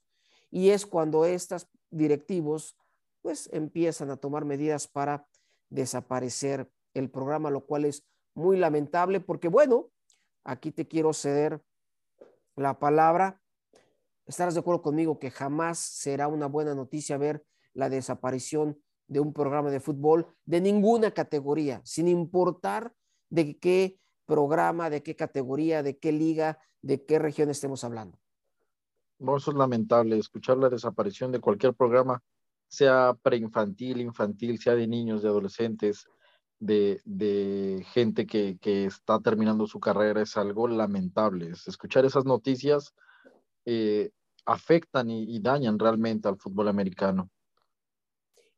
Y 0.51 0.71
es 0.71 0.87
cuando 0.87 1.25
estos 1.25 1.69
directivos 1.91 2.77
pues 3.23 3.49
empiezan 3.53 4.11
a 4.11 4.17
tomar 4.17 4.45
medidas 4.45 4.89
para 4.89 5.27
desaparecer 5.71 6.71
el 6.95 7.11
programa, 7.11 7.51
lo 7.51 7.65
cual 7.65 7.85
es 7.85 8.05
muy 8.35 8.57
lamentable 8.57 9.21
porque, 9.21 9.49
bueno, 9.49 9.91
aquí 10.45 10.73
te 10.73 10.87
quiero 10.87 11.13
ceder 11.13 11.63
la 12.57 12.79
palabra. 12.79 13.42
Estarás 14.33 14.55
de 14.55 14.61
acuerdo 14.61 14.81
conmigo 14.81 15.19
que 15.19 15.31
jamás 15.31 15.79
será 15.79 16.27
una 16.27 16.47
buena 16.47 16.75
noticia 16.75 17.19
ver 17.19 17.45
la 17.75 17.91
desaparición 17.91 18.81
de 19.07 19.21
un 19.21 19.35
programa 19.35 19.71
de 19.71 19.79
fútbol 19.79 20.27
de 20.47 20.63
ninguna 20.63 21.11
categoría, 21.11 21.83
sin 21.85 22.09
importar 22.09 22.95
de 23.29 23.59
qué 23.59 24.01
programa, 24.25 24.89
de 24.89 25.03
qué 25.03 25.17
categoría, 25.17 25.83
de 25.83 25.99
qué 25.99 26.13
liga, 26.13 26.59
de 26.81 27.05
qué 27.05 27.19
región 27.19 27.51
estemos 27.51 27.85
hablando. 27.85 28.19
No, 29.19 29.37
eso 29.37 29.51
es 29.51 29.57
lamentable, 29.59 30.17
escuchar 30.17 30.57
la 30.57 30.71
desaparición 30.71 31.31
de 31.31 31.41
cualquier 31.41 31.75
programa 31.75 32.23
sea 32.69 33.15
preinfantil, 33.23 34.01
infantil, 34.01 34.59
sea 34.59 34.75
de 34.75 34.89
niños, 34.89 35.21
de 35.21 35.29
adolescentes, 35.29 36.07
de, 36.59 37.85
gente 37.93 38.27
que, 38.27 38.57
está 38.87 39.21
terminando 39.21 39.67
su 39.67 39.79
carrera, 39.79 40.23
es 40.23 40.39
algo 40.39 40.69
lamentable. 40.69 41.51
Escuchar 41.51 42.07
esas 42.07 42.25
noticias 42.25 42.95
eh, 43.67 44.11
afectan 44.45 45.11
y, 45.11 45.39
dañan 45.41 45.79
realmente 45.79 46.29
al 46.29 46.37
fútbol 46.37 46.69
americano. 46.69 47.31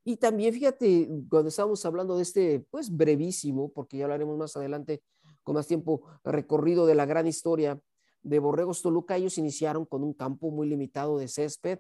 Y 0.05 0.17
también 0.17 0.53
fíjate, 0.53 1.09
cuando 1.31 1.49
estábamos 1.49 1.85
hablando 1.87 2.17
de 2.17 2.23
este, 2.23 2.67
pues 2.71 2.95
brevísimo, 2.95 3.73
porque 3.73 3.99
ya 3.99 4.05
hablaremos 4.05 4.37
más 4.37 4.57
adelante 4.57 5.03
con 5.43 5.55
más 5.55 5.67
tiempo, 5.67 6.03
recorrido 6.25 6.87
de 6.87 6.95
la 6.95 7.07
gran 7.07 7.27
historia 7.27 7.81
de 8.23 8.39
Borregos 8.39 8.83
Toluca, 8.83 9.17
ellos 9.17 9.39
iniciaron 9.39 9.85
con 9.85 10.03
un 10.03 10.15
campo 10.15 10.51
muy 10.51 10.69
limitado 10.69 11.19
de 11.19 11.29
césped 11.29 11.79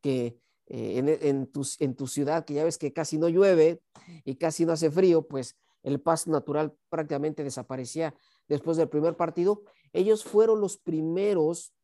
que 0.00 0.38
eh, 0.66 1.20
en, 1.22 1.46
tu, 1.46 1.64
ciudad, 2.06 2.44
que 2.44 2.54
ya 2.54 2.64
ves 2.64 2.78
que 2.78 2.92
casi 2.92 3.18
no 3.18 3.28
llueve 3.28 3.82
y 4.24 4.36
casi 4.36 4.64
no 4.64 4.72
hace 4.72 4.90
frío, 4.90 5.26
pues 5.26 5.56
el 5.82 6.00
paso 6.00 6.30
natural 6.30 6.74
prácticamente 6.88 7.44
desaparecía 7.44 8.14
después 8.48 8.76
del 8.76 8.88
primer 8.88 9.16
partido. 9.16 9.62
Ellos 9.92 10.24
fueron 10.24 10.60
los 10.60 10.78
primeros, 10.78 11.74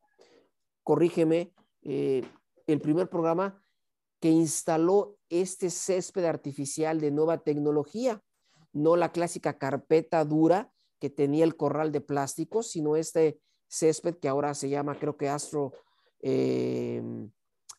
corrígeme, 0.88 1.53
eh, 1.83 2.22
el 2.66 2.81
primer 2.81 3.11
programa 3.11 3.62
que 4.20 4.31
instaló 4.31 5.18
este 5.29 5.68
césped 5.68 6.24
artificial 6.24 6.98
de 6.98 7.11
nueva 7.11 7.44
tecnología, 7.44 8.22
no 8.72 8.96
la 8.96 9.12
clásica 9.12 9.59
carpeta 9.59 10.24
dura 10.24 10.72
que 10.98 11.11
tenía 11.11 11.44
el 11.44 11.57
corral 11.57 11.92
de 11.92 12.01
plástico, 12.01 12.62
sino 12.62 12.96
este 12.96 13.38
césped 13.68 14.14
que 14.14 14.29
ahora 14.29 14.55
se 14.55 14.70
llama, 14.70 14.98
creo 14.98 15.18
que 15.18 15.29
Astro, 15.29 15.74
eh, 16.22 17.03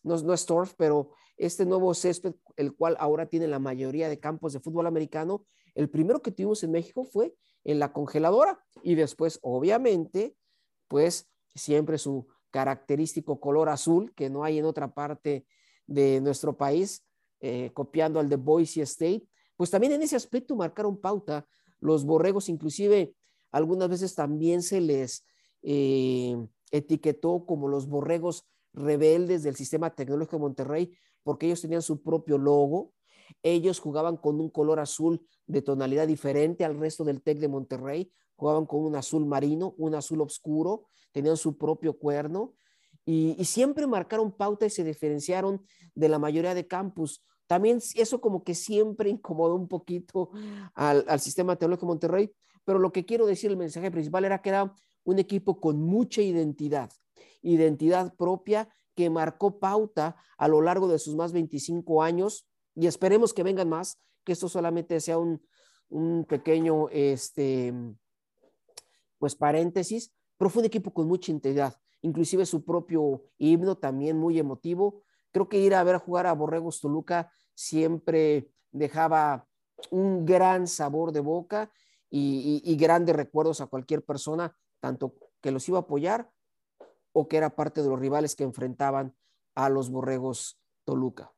no, 0.04 0.34
es 0.36 0.46
turf, 0.46 0.76
pero 0.78 1.10
este 1.36 1.66
nuevo 1.66 1.96
césped, 1.96 2.36
el 2.58 2.76
cual 2.76 2.96
ahora 3.00 3.26
tiene 3.26 3.48
la 3.48 3.58
mayoría 3.58 4.08
de 4.08 4.20
campos 4.20 4.54
de 4.54 4.60
fútbol 4.60 4.86
americano, 4.86 5.48
el 5.74 5.90
primero 5.90 6.22
que 6.22 6.30
tuvimos 6.30 6.64
en 6.64 6.74
México 6.74 7.04
fue 7.06 7.34
en 7.64 7.80
la 7.80 7.92
congeladora. 7.92 8.64
Y 8.84 8.94
después, 8.94 9.40
obviamente, 9.42 10.36
pues 10.88 11.28
siempre 11.56 11.98
su 11.98 12.28
característico 12.52 13.40
color 13.40 13.70
azul 13.70 14.14
que 14.16 14.30
no 14.30 14.44
hay 14.44 14.60
en 14.60 14.66
otra 14.66 14.94
parte 14.94 15.46
de 15.88 16.22
nuestro 16.22 16.58
país, 16.58 17.06
eh, 17.40 17.72
copiando 17.74 18.20
al 18.20 18.30
de 18.30 18.36
Boise 18.36 18.82
State, 18.82 19.28
pues 19.56 19.70
también 19.70 19.94
en 19.94 20.02
ese 20.02 20.16
aspecto 20.16 20.56
marcaron 20.56 21.00
pauta. 21.00 21.48
Los 21.80 22.06
borregos, 22.06 22.50
inclusive, 22.50 23.14
algunas 23.52 23.90
veces 23.90 24.16
también 24.16 24.62
se 24.62 24.82
les 24.82 25.26
eh, 25.62 26.36
etiquetó 26.72 27.46
como 27.46 27.68
los 27.68 27.88
borregos 27.88 28.48
rebeldes 28.74 29.44
del 29.44 29.56
sistema 29.56 29.90
tecnológico 29.96 30.38
de 30.38 30.42
Monterrey 30.42 30.98
porque 31.24 31.46
ellos 31.46 31.62
tenían 31.62 31.82
su 31.82 32.02
propio 32.02 32.38
logo. 32.38 32.94
Ellos 33.44 33.80
jugaban 33.80 34.18
con 34.18 34.40
un 34.40 34.50
color 34.50 34.80
azul 34.80 35.26
de 35.46 35.62
tonalidad 35.62 36.08
diferente 36.08 36.66
al 36.66 36.80
resto 36.80 37.04
del 37.04 37.22
TEC 37.22 37.40
de 37.40 37.48
Monterrey. 37.48 38.12
Jugaban 38.40 38.66
con 38.66 38.86
un 38.86 38.96
azul 38.96 39.26
marino, 39.26 39.76
un 39.78 39.96
azul 39.96 40.22
oscuro, 40.22 40.86
tenían 41.12 41.36
su 41.36 41.58
propio 41.58 41.98
cuerno 41.98 42.54
y, 43.06 43.44
siempre 43.44 43.86
marcaron 43.86 44.32
pauta 44.32 44.66
y 44.66 44.70
se 44.70 44.84
diferenciaron 44.84 45.62
de 45.94 46.08
la 46.08 46.20
mayoría 46.20 46.54
de 46.54 46.66
campus. 46.66 47.22
También 47.48 47.80
eso 47.96 48.22
como 48.22 48.44
que 48.44 48.56
siempre 48.56 49.10
incomodó 49.10 49.56
un 49.56 49.68
poquito 49.68 50.30
al, 50.74 51.04
al 51.08 51.20
sistema 51.20 51.58
tecnológico 51.58 51.86
de 51.86 51.90
Monterrey, 51.90 52.32
pero 52.64 52.80
lo 52.80 52.94
que 52.94 53.06
quiero 53.06 53.26
decir, 53.26 53.52
el 53.52 53.58
mensaje 53.58 53.92
principal 53.92 54.24
era 54.24 54.42
que 54.42 54.50
era 54.50 54.74
un 55.04 55.20
equipo 55.20 55.60
con 55.60 55.82
mucha 55.82 56.22
identidad, 56.22 56.92
identidad 57.42 58.16
propia 58.16 58.70
que 58.96 59.10
marcó 59.10 59.60
pauta 59.60 60.16
a 60.38 60.48
lo 60.48 60.62
largo 60.62 60.88
de 60.88 61.00
sus 61.00 61.16
más 61.16 61.34
25 61.34 62.04
años 62.04 62.48
y 62.76 62.88
esperemos 62.88 63.34
que 63.34 63.44
vengan 63.44 63.68
más, 63.68 64.00
que 64.24 64.34
esto 64.34 64.48
solamente 64.48 65.00
sea 65.02 65.18
un, 65.18 65.42
pequeño, 66.28 66.88
este, 66.90 67.74
pues 69.20 69.36
paréntesis, 69.36 70.12
pero 70.38 70.50
fue 70.50 70.62
un 70.62 70.68
equipo 70.68 70.92
con 70.92 71.08
mucha 71.08 71.32
integridad, 71.32 71.80
inclusive 72.02 72.46
su 72.46 72.64
propio 72.64 73.26
himno 73.38 73.78
también 73.78 74.18
muy 74.18 74.40
emotivo. 74.40 75.04
Creo 75.32 75.48
que 75.48 75.60
ir 75.60 75.76
a 75.76 75.84
ver 75.84 75.96
a 75.96 76.00
jugar 76.00 76.26
a 76.26 76.34
Borregos 76.34 76.82
Toluca 76.82 77.32
siempre 77.54 78.50
dejaba 78.72 79.48
un 79.92 80.26
gran 80.26 80.68
sabor 80.68 81.12
de 81.12 81.20
boca 81.20 81.72
y, 82.10 82.76
grandes 82.78 83.16
recuerdos 83.16 83.62
a 83.62 83.68
cualquier 83.68 84.04
persona, 84.04 84.56
tanto 84.80 85.16
que 85.42 85.52
los 85.52 85.68
iba 85.70 85.78
a 85.78 85.82
apoyar 85.82 86.32
o 87.12 87.28
que 87.28 87.38
era 87.38 87.56
parte 87.56 87.84
de 87.84 87.90
los 87.90 88.00
rivales 88.00 88.36
que 88.36 88.44
enfrentaban 88.44 89.16
a 89.56 89.70
los 89.70 89.90
Borregos 89.90 90.60
Toluca. 90.86 91.32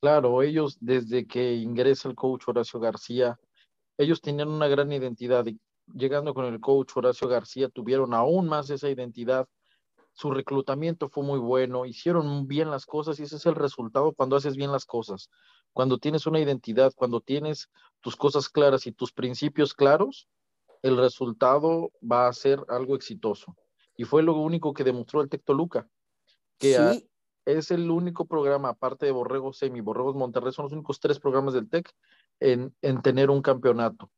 Claro, 0.00 0.42
ellos 0.42 0.78
desde 0.80 1.26
que 1.26 1.54
ingresa 1.54 2.08
el 2.08 2.14
coach 2.14 2.44
Horacio 2.46 2.80
García, 2.80 3.38
ellos 3.98 4.20
tenían 4.20 4.48
una 4.48 4.68
gran 4.68 4.90
identidad 4.92 5.44
llegando 5.94 6.34
con 6.34 6.44
el 6.46 6.60
coach 6.60 6.96
Horacio 6.96 7.28
García 7.28 7.68
tuvieron 7.68 8.14
aún 8.14 8.48
más 8.48 8.70
esa 8.70 8.88
identidad. 8.88 9.48
Su 10.14 10.30
reclutamiento 10.30 11.08
fue 11.08 11.24
muy 11.24 11.38
bueno, 11.38 11.86
hicieron 11.86 12.46
bien 12.46 12.70
las 12.70 12.86
cosas 12.86 13.18
y 13.18 13.22
ese 13.22 13.36
es 13.36 13.46
el 13.46 13.54
resultado 13.54 14.12
cuando 14.12 14.36
haces 14.36 14.56
bien 14.56 14.72
las 14.72 14.84
cosas. 14.84 15.30
Cuando 15.72 15.98
tienes 15.98 16.26
una 16.26 16.40
identidad, 16.40 16.92
cuando 16.94 17.20
tienes 17.20 17.70
tus 18.00 18.16
cosas 18.16 18.48
claras 18.48 18.86
y 18.86 18.92
tus 18.92 19.12
principios 19.12 19.72
claros, 19.72 20.28
el 20.82 20.98
resultado 20.98 21.92
va 22.02 22.28
a 22.28 22.32
ser 22.32 22.62
algo 22.68 22.94
exitoso 22.94 23.56
y 23.96 24.04
fue 24.04 24.22
lo 24.22 24.34
único 24.36 24.72
que 24.72 24.84
demostró 24.84 25.20
el 25.20 25.28
Tec 25.28 25.44
Toluca, 25.44 25.88
que 26.58 27.04
es 27.44 27.70
el 27.70 27.90
único 27.90 28.26
programa, 28.26 28.70
aparte 28.70 29.06
de 29.06 29.12
Borregos 29.12 29.58
Semi, 29.58 29.80
Borregos 29.80 30.14
Monterrey, 30.14 30.52
son 30.52 30.64
los 30.64 30.72
únicos 30.72 31.00
tres 31.00 31.18
programas 31.18 31.54
del 31.54 31.68
TEC 31.68 31.92
en, 32.40 32.72
tener 33.02 33.30
un 33.30 33.42
campeonato. 33.42 34.10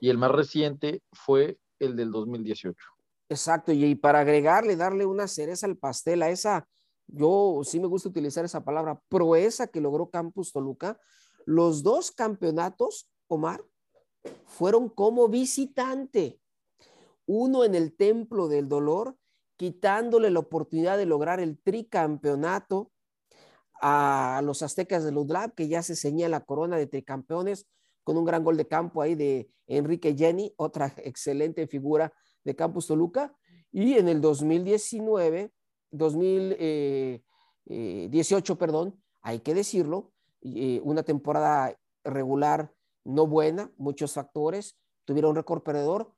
Y 0.00 0.08
el 0.08 0.18
más 0.18 0.32
reciente 0.32 1.02
fue 1.12 1.58
el 1.78 1.96
del 1.96 2.10
2018. 2.10 2.76
Exacto, 3.28 3.72
y 3.72 3.94
para 3.94 4.20
agregarle, 4.20 4.74
darle 4.74 5.06
una 5.06 5.28
cereza 5.28 5.66
al 5.66 5.76
pastel 5.76 6.22
a 6.22 6.30
esa, 6.30 6.66
yo 7.06 7.60
sí 7.62 7.78
me 7.78 7.86
gusta 7.86 8.08
utilizar 8.08 8.44
esa 8.44 8.64
palabra, 8.64 9.00
proeza 9.08 9.68
que 9.68 9.80
logró 9.80 10.10
Campus 10.10 10.52
Toluca, 10.52 10.98
los 11.46 11.82
dos 11.82 12.10
campeonatos, 12.10 13.08
Omar, 13.28 13.64
fueron 14.46 14.88
como 14.88 15.28
visitante. 15.28 16.40
Uno 17.26 17.64
en 17.64 17.74
el 17.74 17.94
Templo 17.94 18.48
del 18.48 18.68
Dolor, 18.68 19.16
quitándole 19.56 20.30
la 20.30 20.40
oportunidad 20.40 20.98
de 20.98 21.06
lograr 21.06 21.38
el 21.38 21.58
tricampeonato 21.58 22.90
a 23.80 24.40
los 24.44 24.62
aztecas 24.62 25.04
de 25.04 25.12
Ludlab, 25.12 25.54
que 25.54 25.68
ya 25.68 25.82
se 25.82 25.96
ceñía 25.96 26.28
la 26.28 26.44
corona 26.44 26.76
de 26.76 26.86
tricampeones 26.86 27.66
con 28.04 28.16
un 28.16 28.24
gran 28.24 28.42
gol 28.44 28.56
de 28.56 28.66
campo 28.66 29.02
ahí 29.02 29.14
de 29.14 29.50
Enrique 29.66 30.14
Jenny, 30.16 30.52
otra 30.56 30.94
excelente 30.98 31.66
figura 31.66 32.12
de 32.44 32.56
Campus 32.56 32.86
Toluca. 32.86 33.34
Y 33.72 33.94
en 33.94 34.08
el 34.08 34.20
2019, 34.20 35.52
2018, 35.90 37.22
eh, 38.52 38.56
perdón, 38.56 39.00
hay 39.22 39.40
que 39.40 39.54
decirlo, 39.54 40.12
eh, 40.42 40.80
una 40.82 41.02
temporada 41.02 41.76
regular 42.04 42.72
no 43.04 43.26
buena, 43.26 43.72
muchos 43.76 44.14
factores, 44.14 44.78
tuvieron 45.04 45.36
récord 45.36 45.62
perdedor, 45.62 46.12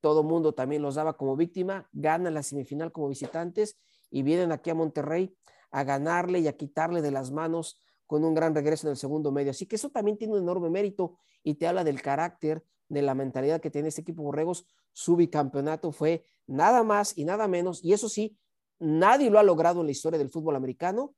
todo 0.00 0.22
mundo 0.22 0.52
también 0.52 0.82
los 0.82 0.94
daba 0.94 1.16
como 1.16 1.36
víctima, 1.36 1.88
ganan 1.92 2.34
la 2.34 2.42
semifinal 2.42 2.92
como 2.92 3.08
visitantes 3.08 3.78
y 4.10 4.22
vienen 4.22 4.52
aquí 4.52 4.70
a 4.70 4.74
Monterrey 4.74 5.36
a 5.70 5.84
ganarle 5.84 6.40
y 6.40 6.48
a 6.48 6.56
quitarle 6.56 7.02
de 7.02 7.10
las 7.10 7.30
manos 7.30 7.80
con 8.08 8.24
un 8.24 8.34
gran 8.34 8.54
regreso 8.54 8.86
en 8.86 8.92
el 8.92 8.96
segundo 8.96 9.30
medio. 9.30 9.50
Así 9.50 9.66
que 9.66 9.76
eso 9.76 9.90
también 9.90 10.16
tiene 10.16 10.32
un 10.32 10.40
enorme 10.40 10.70
mérito 10.70 11.18
y 11.44 11.54
te 11.54 11.66
habla 11.68 11.84
del 11.84 12.00
carácter, 12.00 12.64
de 12.88 13.02
la 13.02 13.14
mentalidad 13.14 13.60
que 13.60 13.70
tiene 13.70 13.88
este 13.88 14.00
equipo 14.00 14.22
Borregos. 14.22 14.66
Su 14.92 15.14
bicampeonato 15.14 15.92
fue 15.92 16.24
nada 16.46 16.82
más 16.82 17.16
y 17.18 17.26
nada 17.26 17.46
menos, 17.48 17.84
y 17.84 17.92
eso 17.92 18.08
sí, 18.08 18.38
nadie 18.78 19.30
lo 19.30 19.38
ha 19.38 19.42
logrado 19.42 19.80
en 19.80 19.86
la 19.86 19.92
historia 19.92 20.18
del 20.18 20.30
fútbol 20.30 20.56
americano, 20.56 21.14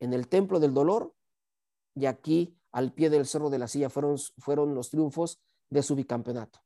en 0.00 0.12
el 0.12 0.26
Templo 0.26 0.58
del 0.58 0.74
Dolor, 0.74 1.14
y 1.94 2.06
aquí 2.06 2.58
al 2.72 2.92
pie 2.92 3.08
del 3.08 3.24
Cerro 3.24 3.48
de 3.48 3.60
la 3.60 3.68
Silla 3.68 3.88
fueron, 3.88 4.16
fueron 4.38 4.74
los 4.74 4.90
triunfos 4.90 5.40
de 5.70 5.84
su 5.84 5.94
bicampeonato. 5.94 6.58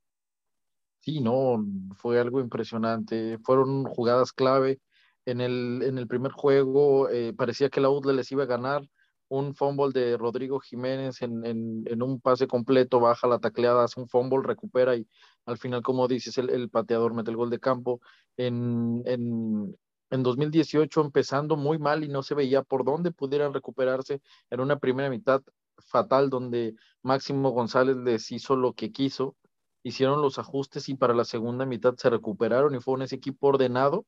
Sí, 1.00 1.20
no, 1.20 1.62
fue 1.96 2.18
algo 2.18 2.40
impresionante. 2.40 3.38
Fueron 3.38 3.84
jugadas 3.84 4.32
clave. 4.32 4.80
En 5.26 5.42
el, 5.42 5.82
en 5.84 5.98
el 5.98 6.06
primer 6.08 6.32
juego 6.32 7.10
eh, 7.10 7.34
parecía 7.34 7.68
que 7.68 7.82
la 7.82 7.90
UDLA 7.90 8.14
les 8.14 8.32
iba 8.32 8.44
a 8.44 8.46
ganar 8.46 8.88
un 9.30 9.54
fumble 9.54 9.92
de 9.92 10.16
Rodrigo 10.16 10.58
Jiménez 10.60 11.22
en, 11.22 11.46
en, 11.46 12.02
un 12.02 12.20
pase 12.20 12.48
completo, 12.48 12.98
baja 13.00 13.28
la 13.28 13.38
tacleada, 13.38 13.84
hace 13.84 14.00
un 14.00 14.08
fumble, 14.08 14.42
recupera 14.42 14.96
y 14.96 15.06
al 15.46 15.56
final, 15.56 15.82
como 15.82 16.08
dices, 16.08 16.36
el, 16.38 16.50
el 16.50 16.68
pateador 16.68 17.14
mete 17.14 17.30
el 17.30 17.36
gol 17.36 17.48
de 17.48 17.60
campo. 17.60 18.00
En, 18.36 19.02
en, 19.06 19.76
en 20.10 20.22
2018 20.24 21.00
empezando 21.00 21.56
muy 21.56 21.78
mal 21.78 22.02
y 22.02 22.08
no 22.08 22.24
se 22.24 22.34
veía 22.34 22.62
por 22.62 22.84
dónde 22.84 23.12
pudieran 23.12 23.54
recuperarse 23.54 24.20
en 24.50 24.60
una 24.60 24.80
primera 24.80 25.08
mitad 25.08 25.42
fatal 25.78 26.28
donde 26.28 26.74
Máximo 27.02 27.50
González 27.50 27.96
les 27.96 28.32
hizo 28.32 28.56
lo 28.56 28.72
que 28.72 28.90
quiso, 28.90 29.36
hicieron 29.84 30.22
los 30.22 30.40
ajustes 30.40 30.88
y 30.88 30.96
para 30.96 31.14
la 31.14 31.24
segunda 31.24 31.66
mitad 31.66 31.94
se 31.96 32.10
recuperaron 32.10 32.74
y 32.74 32.80
fue 32.80 32.94
un 32.94 33.02
ese 33.02 33.16
equipo 33.16 33.46
ordenado 33.46 34.06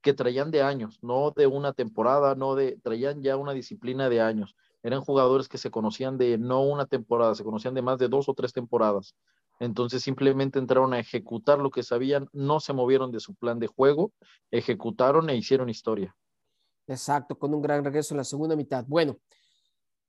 que 0.00 0.14
traían 0.14 0.50
de 0.50 0.62
años, 0.62 0.98
no 1.02 1.32
de 1.32 1.46
una 1.46 1.72
temporada, 1.72 2.34
no 2.34 2.54
de, 2.54 2.78
traían 2.82 3.22
ya 3.22 3.36
una 3.36 3.52
disciplina 3.52 4.08
de 4.08 4.20
años. 4.20 4.56
Eran 4.82 5.00
jugadores 5.00 5.48
que 5.48 5.58
se 5.58 5.70
conocían 5.70 6.18
de 6.18 6.38
no 6.38 6.62
una 6.62 6.86
temporada, 6.86 7.34
se 7.34 7.44
conocían 7.44 7.74
de 7.74 7.82
más 7.82 7.98
de 7.98 8.08
dos 8.08 8.28
o 8.28 8.34
tres 8.34 8.52
temporadas. 8.52 9.14
Entonces 9.60 10.02
simplemente 10.02 10.58
entraron 10.58 10.94
a 10.94 11.00
ejecutar 11.00 11.58
lo 11.58 11.70
que 11.70 11.82
sabían, 11.82 12.28
no 12.32 12.60
se 12.60 12.72
movieron 12.72 13.10
de 13.10 13.18
su 13.18 13.34
plan 13.34 13.58
de 13.58 13.66
juego, 13.66 14.12
ejecutaron 14.52 15.28
e 15.30 15.36
hicieron 15.36 15.68
historia. 15.68 16.14
Exacto, 16.86 17.36
con 17.36 17.52
un 17.52 17.60
gran 17.60 17.84
regreso 17.84 18.14
en 18.14 18.18
la 18.18 18.24
segunda 18.24 18.54
mitad. 18.54 18.84
Bueno, 18.86 19.18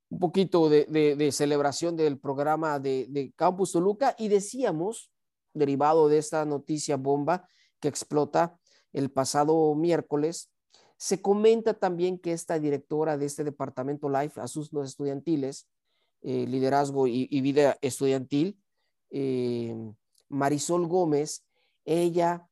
un 0.10 0.20
poquito 0.20 0.70
de, 0.70 1.30
celebración 1.32 1.96
del 1.96 2.20
programa 2.20 2.80
de, 2.80 3.08
de 3.10 3.34
Campus 3.36 3.72
Toluca 3.72 4.16
y 4.18 4.28
decíamos, 4.28 5.12
derivado 5.54 6.08
de 6.08 6.20
esta 6.20 6.46
noticia 6.46 6.96
bomba 6.96 7.48
que 7.80 7.88
explota, 7.88 8.60
el 8.94 9.12
pasado 9.12 9.76
miércoles, 9.76 10.52
se 10.98 11.22
comenta 11.22 11.74
también 11.74 12.20
que 12.20 12.34
esta 12.34 12.60
directora 12.60 13.18
de 13.18 13.26
este 13.26 13.44
departamento 13.44 14.10
LIFE, 14.10 14.42
Asuntos 14.42 14.90
Estudiantiles, 14.90 15.68
eh, 16.22 16.46
Liderazgo 16.46 17.08
y, 17.08 17.42
Vida 17.42 17.78
Estudiantil, 17.82 18.60
eh, 19.10 19.74
Marisol 20.28 20.88
Gómez, 20.88 21.46
ella 21.86 22.46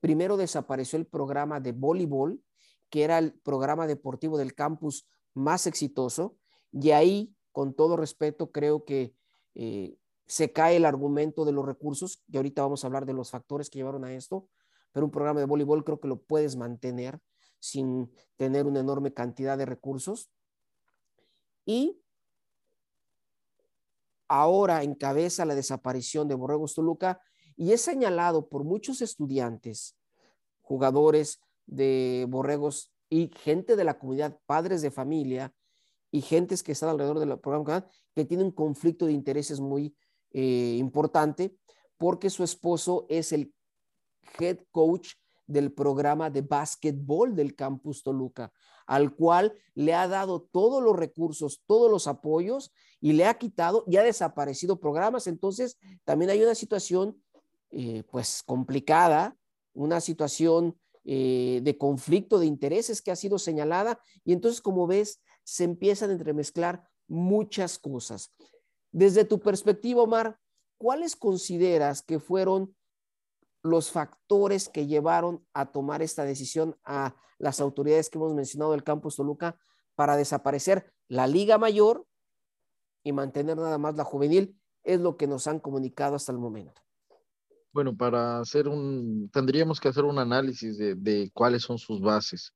primero 0.00 0.36
desapareció 0.36 0.98
el 0.98 1.06
programa 1.06 1.60
de 1.60 1.72
voleibol, 1.72 2.42
que 2.88 3.04
era 3.04 3.18
el 3.18 3.34
programa 3.34 3.86
deportivo 3.86 4.38
del 4.38 4.54
campus 4.54 5.06
más 5.34 5.66
exitoso, 5.66 6.36
y 6.72 6.90
ahí, 6.90 7.34
con 7.52 7.74
todo 7.74 7.96
respeto, 7.96 8.50
creo 8.50 8.84
que 8.84 9.14
eh, 9.54 9.96
se 10.26 10.52
cae 10.52 10.76
el 10.76 10.86
argumento 10.86 11.44
de 11.44 11.52
los 11.52 11.66
recursos, 11.66 12.22
y 12.28 12.36
ahorita 12.36 12.62
vamos 12.62 12.82
a 12.82 12.86
hablar 12.86 13.06
de 13.06 13.12
los 13.12 13.30
factores 13.30 13.68
que 13.68 13.78
llevaron 13.78 14.04
a 14.04 14.14
esto, 14.14 14.48
pero 14.92 15.06
un 15.06 15.12
programa 15.12 15.40
de 15.40 15.46
voleibol 15.46 15.84
creo 15.84 16.00
que 16.00 16.08
lo 16.08 16.22
puedes 16.22 16.56
mantener 16.56 17.20
sin 17.58 18.10
tener 18.36 18.66
una 18.66 18.80
enorme 18.80 19.12
cantidad 19.12 19.56
de 19.58 19.66
recursos. 19.66 20.30
Y 21.64 22.00
ahora 24.28 24.82
encabeza 24.82 25.44
la 25.44 25.54
desaparición 25.54 26.28
de 26.28 26.34
Borregos 26.34 26.74
Toluca 26.74 27.20
y 27.56 27.72
es 27.72 27.82
señalado 27.82 28.48
por 28.48 28.64
muchos 28.64 29.02
estudiantes, 29.02 29.96
jugadores 30.62 31.40
de 31.66 32.26
Borregos 32.28 32.92
y 33.08 33.30
gente 33.36 33.76
de 33.76 33.84
la 33.84 33.98
comunidad, 33.98 34.38
padres 34.46 34.82
de 34.82 34.90
familia 34.90 35.52
y 36.10 36.22
gentes 36.22 36.62
que 36.62 36.72
están 36.72 36.88
alrededor 36.88 37.18
del 37.18 37.38
programa 37.38 37.86
que 38.14 38.24
tienen 38.24 38.46
un 38.46 38.52
conflicto 38.52 39.06
de 39.06 39.12
intereses 39.12 39.60
muy 39.60 39.94
eh, 40.32 40.76
importante 40.78 41.56
porque 41.98 42.30
su 42.30 42.42
esposo 42.44 43.06
es 43.08 43.32
el 43.32 43.52
head 44.38 44.58
coach 44.70 45.14
del 45.46 45.72
programa 45.72 46.30
de 46.30 46.42
básquetbol 46.42 47.34
del 47.34 47.56
campus 47.56 48.02
Toluca, 48.02 48.52
al 48.86 49.14
cual 49.14 49.54
le 49.74 49.94
ha 49.94 50.06
dado 50.06 50.42
todos 50.52 50.82
los 50.82 50.96
recursos, 50.96 51.62
todos 51.66 51.90
los 51.90 52.06
apoyos 52.06 52.72
y 53.00 53.12
le 53.12 53.26
ha 53.26 53.34
quitado 53.34 53.84
y 53.86 53.96
ha 53.96 54.02
desaparecido 54.02 54.78
programas. 54.78 55.26
Entonces, 55.26 55.76
también 56.04 56.30
hay 56.30 56.42
una 56.42 56.54
situación, 56.54 57.20
eh, 57.70 58.04
pues, 58.10 58.42
complicada, 58.44 59.36
una 59.72 60.00
situación 60.00 60.78
eh, 61.04 61.60
de 61.62 61.78
conflicto 61.78 62.38
de 62.38 62.46
intereses 62.46 63.02
que 63.02 63.10
ha 63.10 63.16
sido 63.16 63.38
señalada 63.38 64.00
y 64.24 64.32
entonces, 64.32 64.60
como 64.60 64.86
ves, 64.86 65.20
se 65.44 65.64
empiezan 65.64 66.10
a 66.10 66.12
entremezclar 66.12 66.84
muchas 67.08 67.78
cosas. 67.78 68.32
Desde 68.92 69.24
tu 69.24 69.40
perspectiva, 69.40 70.02
Omar, 70.02 70.38
¿cuáles 70.78 71.16
consideras 71.16 72.02
que 72.02 72.18
fueron 72.18 72.76
los 73.62 73.90
factores 73.90 74.68
que 74.68 74.86
llevaron 74.86 75.44
a 75.52 75.70
tomar 75.72 76.02
esta 76.02 76.24
decisión 76.24 76.76
a 76.84 77.14
las 77.38 77.60
autoridades 77.60 78.10
que 78.10 78.18
hemos 78.18 78.34
mencionado 78.34 78.72
del 78.72 78.84
campus 78.84 79.16
Toluca 79.16 79.58
para 79.94 80.16
desaparecer 80.16 80.92
la 81.08 81.26
liga 81.26 81.58
mayor 81.58 82.06
y 83.02 83.12
mantener 83.12 83.56
nada 83.56 83.78
más 83.78 83.96
la 83.96 84.04
juvenil, 84.04 84.56
es 84.82 85.00
lo 85.00 85.16
que 85.16 85.26
nos 85.26 85.46
han 85.46 85.60
comunicado 85.60 86.14
hasta 86.14 86.32
el 86.32 86.38
momento. 86.38 86.80
Bueno, 87.72 87.96
para 87.96 88.40
hacer 88.40 88.66
un, 88.66 89.30
tendríamos 89.32 89.80
que 89.80 89.88
hacer 89.88 90.04
un 90.04 90.18
análisis 90.18 90.76
de, 90.78 91.30
cuáles 91.32 91.62
son 91.62 91.78
sus 91.78 92.00
bases. 92.00 92.52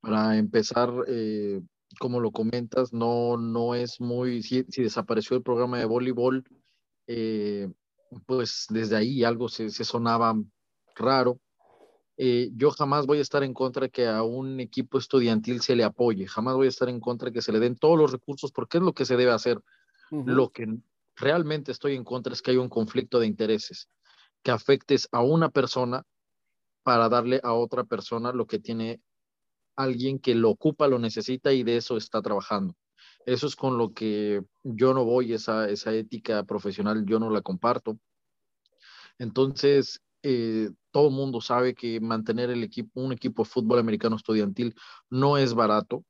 Para 0.00 0.36
empezar, 0.36 0.90
eh, 1.06 1.60
como 1.98 2.20
lo 2.20 2.30
comentas, 2.30 2.92
no, 2.92 3.36
no 3.36 3.74
es 3.74 4.00
muy, 4.00 4.42
si, 4.42 4.62
desapareció 4.62 5.36
el 5.36 5.42
programa 5.42 5.78
de 5.78 5.84
voleibol, 5.84 6.44
eh, 7.06 7.70
pues 8.26 8.66
desde 8.70 8.96
ahí 8.96 9.24
algo 9.24 9.48
se, 9.48 9.70
sonaba 9.70 10.34
raro. 10.94 11.40
Eh, 12.16 12.50
yo 12.54 12.70
jamás 12.70 13.06
voy 13.06 13.18
a 13.18 13.22
estar 13.22 13.44
en 13.44 13.54
contra 13.54 13.84
de 13.84 13.90
que 13.90 14.08
a 14.08 14.22
un 14.22 14.58
equipo 14.58 14.98
estudiantil 14.98 15.60
se 15.60 15.76
le 15.76 15.84
apoye, 15.84 16.26
jamás 16.26 16.56
voy 16.56 16.66
a 16.66 16.70
estar 16.70 16.88
en 16.88 16.98
contra 16.98 17.26
de 17.26 17.32
que 17.32 17.42
se 17.42 17.52
le 17.52 17.60
den 17.60 17.76
todos 17.76 17.96
los 17.96 18.10
recursos 18.10 18.50
porque 18.50 18.78
es 18.78 18.82
lo 18.84 18.92
que 18.92 19.04
se 19.04 19.16
debe 19.16 19.30
hacer. 19.30 19.60
Lo 20.10 20.50
que 20.50 20.66
realmente 21.16 21.70
estoy 21.70 21.94
en 21.94 22.04
contra 22.04 22.32
es 22.32 22.40
que 22.40 22.52
hay 22.52 22.56
un 22.56 22.70
conflicto 22.70 23.20
de 23.20 23.26
intereses, 23.26 23.88
que 24.42 24.50
afectes 24.50 25.06
a 25.12 25.22
una 25.22 25.50
persona 25.50 26.02
para 26.82 27.08
darle 27.08 27.40
a 27.42 27.52
otra 27.52 27.84
persona 27.84 28.32
lo 28.32 28.46
que 28.46 28.58
tiene 28.58 29.02
alguien 29.76 30.18
que 30.18 30.34
lo 30.34 30.50
ocupa, 30.50 30.88
lo 30.88 30.98
necesita 30.98 31.52
y 31.52 31.62
de 31.62 31.76
eso 31.76 31.96
está 31.96 32.22
trabajando. 32.22 32.74
Eso 33.28 33.46
es 33.46 33.56
con 33.56 33.76
lo 33.76 33.92
que 33.92 34.42
yo 34.62 34.94
no 34.94 35.04
voy, 35.04 35.34
esa, 35.34 35.68
esa 35.68 35.92
ética 35.92 36.44
profesional 36.44 37.04
yo 37.04 37.18
no 37.18 37.28
la 37.28 37.42
comparto. 37.42 37.98
Entonces, 39.18 40.00
eh, 40.22 40.70
todo 40.90 41.08
el 41.08 41.14
mundo 41.14 41.42
sabe 41.42 41.74
que 41.74 42.00
mantener 42.00 42.48
un 42.94 43.12
equipo 43.12 43.42
de 43.42 43.50
fútbol 43.50 43.80
americano 43.80 44.16
estudiantil 44.16 44.74
no 45.10 45.36
es 45.36 45.52
barato, 45.52 46.06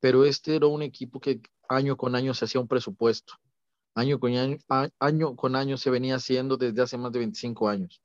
pero 0.00 0.24
este 0.24 0.56
era 0.56 0.66
un 0.66 0.80
equipo 0.80 1.20
que 1.20 1.42
año 1.68 1.98
con 1.98 2.14
año 2.14 2.32
se 2.32 2.46
hacía 2.46 2.62
un 2.62 2.68
presupuesto. 2.68 3.34
Año 3.94 4.18
con 4.18 4.34
año, 4.34 4.56
año 4.98 5.36
con 5.36 5.56
año 5.56 5.76
se 5.76 5.90
venía 5.90 6.14
haciendo 6.14 6.56
desde 6.56 6.80
hace 6.80 6.96
más 6.96 7.12
de 7.12 7.18
25 7.18 7.68
años. 7.68 8.00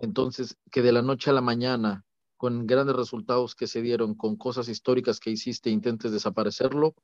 Entonces, 0.00 0.58
que 0.72 0.82
de 0.82 0.90
la 0.90 1.02
noche 1.02 1.30
a 1.30 1.32
la 1.32 1.42
mañana, 1.42 2.04
con 2.36 2.66
grandes 2.66 2.96
resultados 2.96 3.54
que 3.54 3.68
se 3.68 3.82
dieron, 3.82 4.16
con 4.16 4.34
cosas 4.34 4.68
históricas 4.68 5.20
que 5.20 5.30
hiciste, 5.30 5.70
intentes 5.70 6.10
desaparecerlo, 6.10 6.96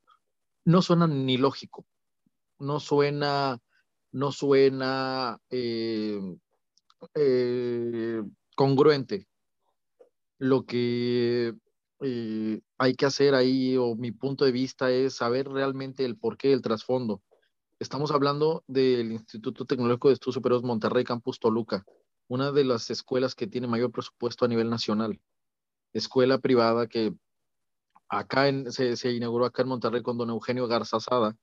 no 0.65 0.81
suena 0.81 1.07
ni 1.07 1.37
lógico, 1.37 1.85
no 2.59 2.79
suena, 2.79 3.59
no 4.11 4.31
suena 4.31 5.39
eh, 5.49 6.19
eh, 7.13 8.23
congruente. 8.55 9.27
Lo 10.37 10.65
que 10.65 11.53
eh, 12.01 12.61
hay 12.77 12.95
que 12.95 13.05
hacer 13.05 13.35
ahí, 13.35 13.77
o 13.77 13.95
mi 13.95 14.11
punto 14.11 14.43
de 14.45 14.51
vista, 14.51 14.91
es 14.91 15.15
saber 15.15 15.47
realmente 15.47 16.03
el 16.03 16.17
porqué, 16.17 16.51
el 16.51 16.61
trasfondo. 16.61 17.21
Estamos 17.79 18.11
hablando 18.11 18.63
del 18.67 19.11
Instituto 19.11 19.65
Tecnológico 19.65 20.09
de 20.09 20.15
Estudios 20.15 20.35
Superiores 20.35 20.65
Monterrey, 20.65 21.03
Campus 21.03 21.39
Toluca 21.39 21.85
una 22.27 22.51
de 22.51 22.63
las 22.63 22.89
escuelas 22.89 23.35
que 23.35 23.47
tiene 23.47 23.67
mayor 23.67 23.91
presupuesto 23.91 24.45
a 24.45 24.47
nivel 24.47 24.69
nacional. 24.69 25.19
Escuela 25.93 26.39
privada 26.39 26.87
que 26.87 27.13
acá 28.09 28.47
en, 28.47 28.71
se, 28.71 29.11
inauguró 29.11 29.45
acá 29.45 29.63
en 29.63 29.69
Monterrey 29.69 30.01
con 30.01 30.17
don 30.17 30.29
Eugenio 30.29 30.67
Garzazada, 30.67 31.35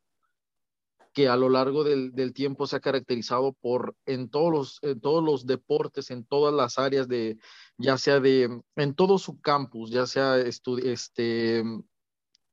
que 1.12 1.29
a 1.29 1.37
lo 1.37 1.48
largo 1.51 1.85
del, 1.85 2.33
tiempo 2.33 2.66
se 2.66 2.77
ha 2.77 2.81
caracterizado 2.81 3.53
por 3.53 3.94
en 4.07 4.31
todos 4.31 4.51
los, 4.51 4.79
en 4.83 5.01
todos 5.01 5.22
los 5.22 5.46
deportes, 5.46 6.11
en 6.11 6.25
todas 6.25 6.55
las 6.55 6.79
áreas 6.79 7.07
de, 7.07 7.38
ya 7.77 7.98
sea 7.98 8.18
de, 8.20 8.62
en 8.77 8.94
todo 8.94 9.18
su 9.18 9.40
campus, 9.40 9.90
ya 9.90 10.07
sea 10.07 10.38
este, 10.38 11.62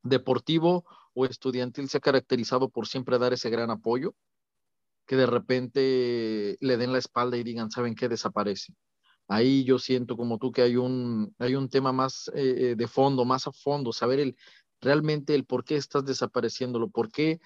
deportivo 0.04 0.86
o 1.14 1.26
estudiantil, 1.26 1.88
se 1.88 1.98
ha 1.98 2.02
caracterizado 2.02 2.70
por 2.70 2.88
siempre 2.88 3.18
dar 3.18 3.34
ese 3.34 3.50
gran 3.50 3.72
apoyo 3.72 4.14
que 5.10 5.16
de 5.16 5.26
repente 5.26 6.58
le 6.60 6.78
den 6.78 6.92
la 6.92 7.00
espalda 7.00 7.36
y 7.36 7.44
digan, 7.44 7.72
¿saben 7.72 7.96
qué? 7.96 8.08
Desaparece. 8.08 8.76
Ahí 9.30 9.64
yo 9.64 9.78
siento 9.78 10.18
como 10.18 10.40
tú 10.40 10.52
que 10.52 10.64
hay 10.64 10.76
un, 10.76 11.34
hay 11.38 11.54
un 11.54 11.70
tema 11.70 11.94
más 11.94 12.32
eh, 12.34 12.72
eh, 12.72 12.76
de 12.76 12.88
fondo, 12.88 13.26
más 13.26 13.46
a 13.46 13.52
fondo, 13.52 13.94
saber 13.94 14.20
el, 14.20 14.36
realmente 14.82 15.36
el 15.36 15.46
por 15.46 15.64
qué 15.64 15.76
estás 15.76 16.04
desapareciéndolo, 16.04 16.90
por 16.90 17.12
qué 17.12 17.40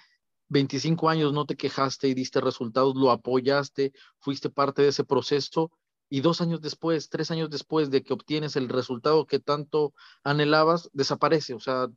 25 0.48 1.10
años 1.10 1.34
no 1.34 1.46
te 1.46 1.58
quejaste 1.58 2.08
y 2.08 2.14
diste 2.14 2.40
resultados, 2.40 2.96
lo 2.96 3.12
apoyaste, 3.12 3.92
fuiste 4.20 4.50
parte 4.50 4.82
de 4.82 4.88
ese 4.88 5.04
proceso 5.04 5.72
y 6.10 6.22
dos 6.22 6.40
años 6.40 6.62
después, 6.62 7.10
tres 7.10 7.32
años 7.32 7.50
después 7.50 7.92
de 7.92 8.02
que 8.02 8.14
obtienes 8.14 8.56
el 8.56 8.70
resultado 8.70 9.26
que 9.26 9.40
tanto 9.40 9.94
anhelabas, 10.24 10.90
desaparece. 10.94 11.54
O 11.54 11.60
sea, 11.60 11.88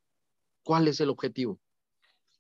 ¿cuál 0.64 0.88
es 0.88 1.01
el 1.01 1.11
objetivo? 1.11 1.61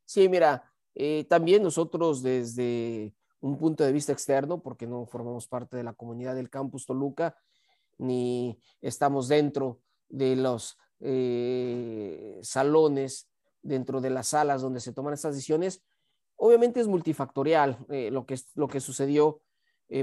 Sí, 0.04 0.28
mira, 0.28 0.72
eh, 0.94 1.26
también 1.28 1.62
nosotros 1.62 2.22
desde 2.22 3.14
un 3.40 3.58
punto 3.58 3.84
de 3.84 3.92
vista 3.92 4.12
externo, 4.12 4.62
porque 4.62 4.86
no 4.86 5.06
formamos 5.06 5.46
parte 5.48 5.76
de 5.76 5.82
la 5.82 5.92
comunidad 5.92 6.34
del 6.34 6.50
campus 6.50 6.86
Toluca, 6.86 7.36
ni 7.98 8.60
estamos 8.80 9.28
dentro 9.28 9.80
de 10.08 10.36
los 10.36 10.78
eh, 11.00 12.38
salones, 12.42 13.28
dentro 13.62 14.00
de 14.00 14.10
las 14.10 14.28
salas 14.28 14.62
donde 14.62 14.80
se 14.80 14.92
toman 14.92 15.14
estas 15.14 15.34
decisiones, 15.34 15.82
obviamente 16.36 16.80
es 16.80 16.86
multifactorial 16.86 17.78
eh, 17.88 18.10
lo, 18.10 18.26
que, 18.26 18.38
lo 18.54 18.68
que 18.68 18.80
sucedió 18.80 19.40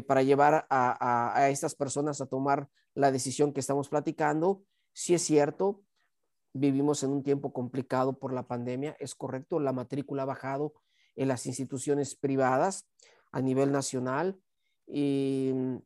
para 0.07 0.23
llevar 0.23 0.65
a, 0.69 1.35
a, 1.37 1.49
estas 1.49 1.75
personas 1.75 2.21
a 2.21 2.25
tomar 2.25 2.69
la 2.93 3.11
decisión 3.11 3.51
que 3.51 3.59
estamos 3.59 3.89
platicando. 3.89 4.63
Si 4.93 5.13
es 5.13 5.23
cierto, 5.23 5.81
vivimos 6.53 7.03
en 7.03 7.11
un 7.11 7.23
tiempo 7.23 7.51
complicado 7.51 8.17
por 8.17 8.31
la 8.31 8.47
pandemia, 8.47 8.95
es 8.99 9.15
correcto, 9.15 9.59
la 9.59 9.73
matrícula 9.73 10.23
ha 10.23 10.27
bajado 10.27 10.73
en 11.15 11.27
las 11.27 11.45
instituciones 11.45 12.15
privadas 12.15 12.87
a 13.33 13.41
nivel 13.41 13.71
nacional. 13.73 14.39
Y 14.87 15.51
mm, 15.53 15.77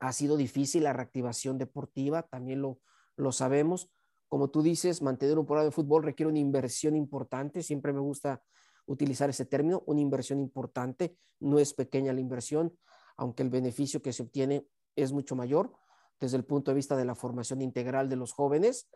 ha 0.00 0.12
sido 0.12 0.36
difícil 0.36 0.82
la 0.82 0.92
reactivación 0.92 1.56
deportiva, 1.56 2.24
también 2.24 2.60
lo, 2.60 2.80
lo 3.16 3.32
sabemos. 3.32 3.90
Como 4.28 4.50
tú 4.50 4.62
dices, 4.62 5.00
mantener 5.00 5.38
un 5.38 5.46
programa 5.46 5.66
de 5.66 5.70
fútbol 5.70 6.02
requiere 6.02 6.28
una 6.28 6.38
inversión 6.38 6.96
importante. 6.96 7.62
Siempre 7.62 7.92
me 7.92 8.00
gusta 8.00 8.42
utilizar 8.86 9.30
ese 9.30 9.46
término, 9.46 9.82
una 9.86 10.00
inversión 10.00 10.40
importante. 10.40 11.16
No 11.40 11.58
es 11.58 11.72
pequeña 11.72 12.12
la 12.12 12.20
inversión, 12.20 12.76
aunque 13.16 13.42
el 13.42 13.50
beneficio 13.50 14.02
que 14.02 14.12
se 14.12 14.22
obtiene 14.22 14.66
es 14.96 15.12
mucho 15.12 15.36
mayor 15.36 15.72
desde 16.18 16.36
el 16.36 16.44
punto 16.44 16.70
de 16.70 16.76
vista 16.76 16.96
de 16.96 17.04
la 17.04 17.14
formación 17.14 17.62
integral 17.62 18.08
de 18.08 18.16
los 18.16 18.32
jóvenes. 18.32 18.88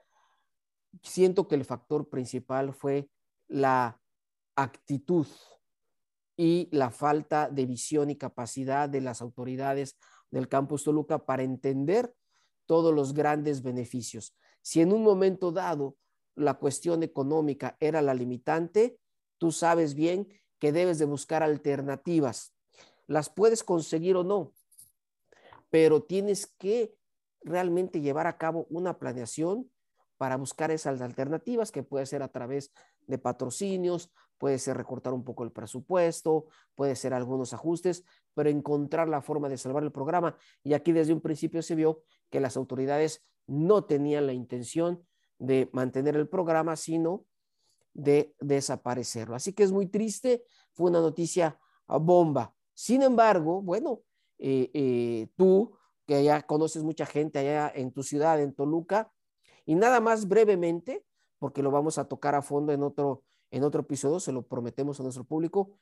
Siento 1.02 1.48
que 1.48 1.56
el 1.56 1.64
factor 1.64 2.08
principal 2.08 2.72
fue 2.72 3.10
la 3.48 4.00
actitud 4.54 5.26
y 6.36 6.68
la 6.70 6.90
falta 6.90 7.48
de 7.48 7.66
visión 7.66 8.10
y 8.10 8.16
capacidad 8.16 8.88
de 8.88 9.00
las 9.00 9.22
autoridades 9.22 9.96
del 10.30 10.48
campus 10.48 10.84
Toluca 10.84 11.24
para 11.24 11.42
entender 11.42 12.14
todos 12.66 12.94
los 12.94 13.14
grandes 13.14 13.62
beneficios. 13.62 14.36
Si 14.60 14.80
en 14.80 14.92
un 14.92 15.02
momento 15.02 15.52
dado 15.52 15.96
la 16.34 16.54
cuestión 16.54 17.02
económica 17.02 17.76
era 17.80 18.02
la 18.02 18.12
limitante, 18.12 18.98
tú 19.38 19.52
sabes 19.52 19.94
bien 19.94 20.28
que 20.58 20.72
debes 20.72 20.98
de 20.98 21.04
buscar 21.04 21.42
alternativas. 21.42 22.54
Las 23.06 23.30
puedes 23.30 23.62
conseguir 23.62 24.16
o 24.16 24.24
no, 24.24 24.52
pero 25.70 26.02
tienes 26.02 26.46
que 26.46 26.94
realmente 27.42 28.00
llevar 28.00 28.26
a 28.26 28.36
cabo 28.36 28.66
una 28.68 28.98
planeación 28.98 29.70
para 30.16 30.36
buscar 30.36 30.70
esas 30.70 31.00
alternativas 31.00 31.70
que 31.70 31.82
puede 31.82 32.06
ser 32.06 32.22
a 32.22 32.28
través 32.28 32.72
de 33.06 33.18
patrocinios, 33.18 34.10
puede 34.38 34.58
ser 34.58 34.76
recortar 34.76 35.12
un 35.12 35.24
poco 35.24 35.44
el 35.44 35.52
presupuesto, 35.52 36.46
puede 36.74 36.96
ser 36.96 37.14
algunos 37.14 37.52
ajustes, 37.52 38.04
pero 38.34 38.50
encontrar 38.50 39.08
la 39.08 39.22
forma 39.22 39.48
de 39.48 39.58
salvar 39.58 39.82
el 39.82 39.92
programa. 39.92 40.36
Y 40.62 40.74
aquí 40.74 40.92
desde 40.92 41.12
un 41.12 41.20
principio 41.20 41.62
se 41.62 41.74
vio 41.74 42.02
que 42.30 42.40
las 42.40 42.56
autoridades 42.56 43.24
no 43.46 43.84
tenían 43.84 44.26
la 44.26 44.32
intención 44.32 45.04
de 45.38 45.68
mantener 45.72 46.16
el 46.16 46.28
programa, 46.28 46.76
sino 46.76 47.24
de 47.94 48.34
desaparecerlo. 48.40 49.34
Así 49.34 49.52
que 49.52 49.62
es 49.62 49.72
muy 49.72 49.86
triste, 49.86 50.44
fue 50.72 50.90
una 50.90 51.00
noticia 51.00 51.58
bomba. 51.86 52.54
Sin 52.74 53.02
embargo, 53.02 53.62
bueno, 53.62 54.00
eh, 54.38 54.70
eh, 54.74 55.28
tú 55.36 55.76
que 56.06 56.22
ya 56.22 56.42
conoces 56.42 56.82
mucha 56.84 57.06
gente 57.06 57.38
allá 57.38 57.72
en 57.74 57.90
tu 57.92 58.02
ciudad, 58.02 58.40
en 58.40 58.54
Toluca, 58.54 59.10
y 59.64 59.74
nada 59.74 60.00
más 60.00 60.28
brevemente, 60.28 61.04
porque 61.38 61.62
lo 61.62 61.70
vamos 61.70 61.98
a 61.98 62.04
tocar 62.04 62.34
a 62.34 62.42
fondo 62.42 62.72
en 62.72 62.82
otro, 62.82 63.24
en 63.50 63.64
otro 63.64 63.82
episodio, 63.82 64.20
se 64.20 64.32
lo 64.32 64.42
prometemos 64.46 65.00
a 65.00 65.02
nuestro 65.02 65.24
público. 65.24 65.78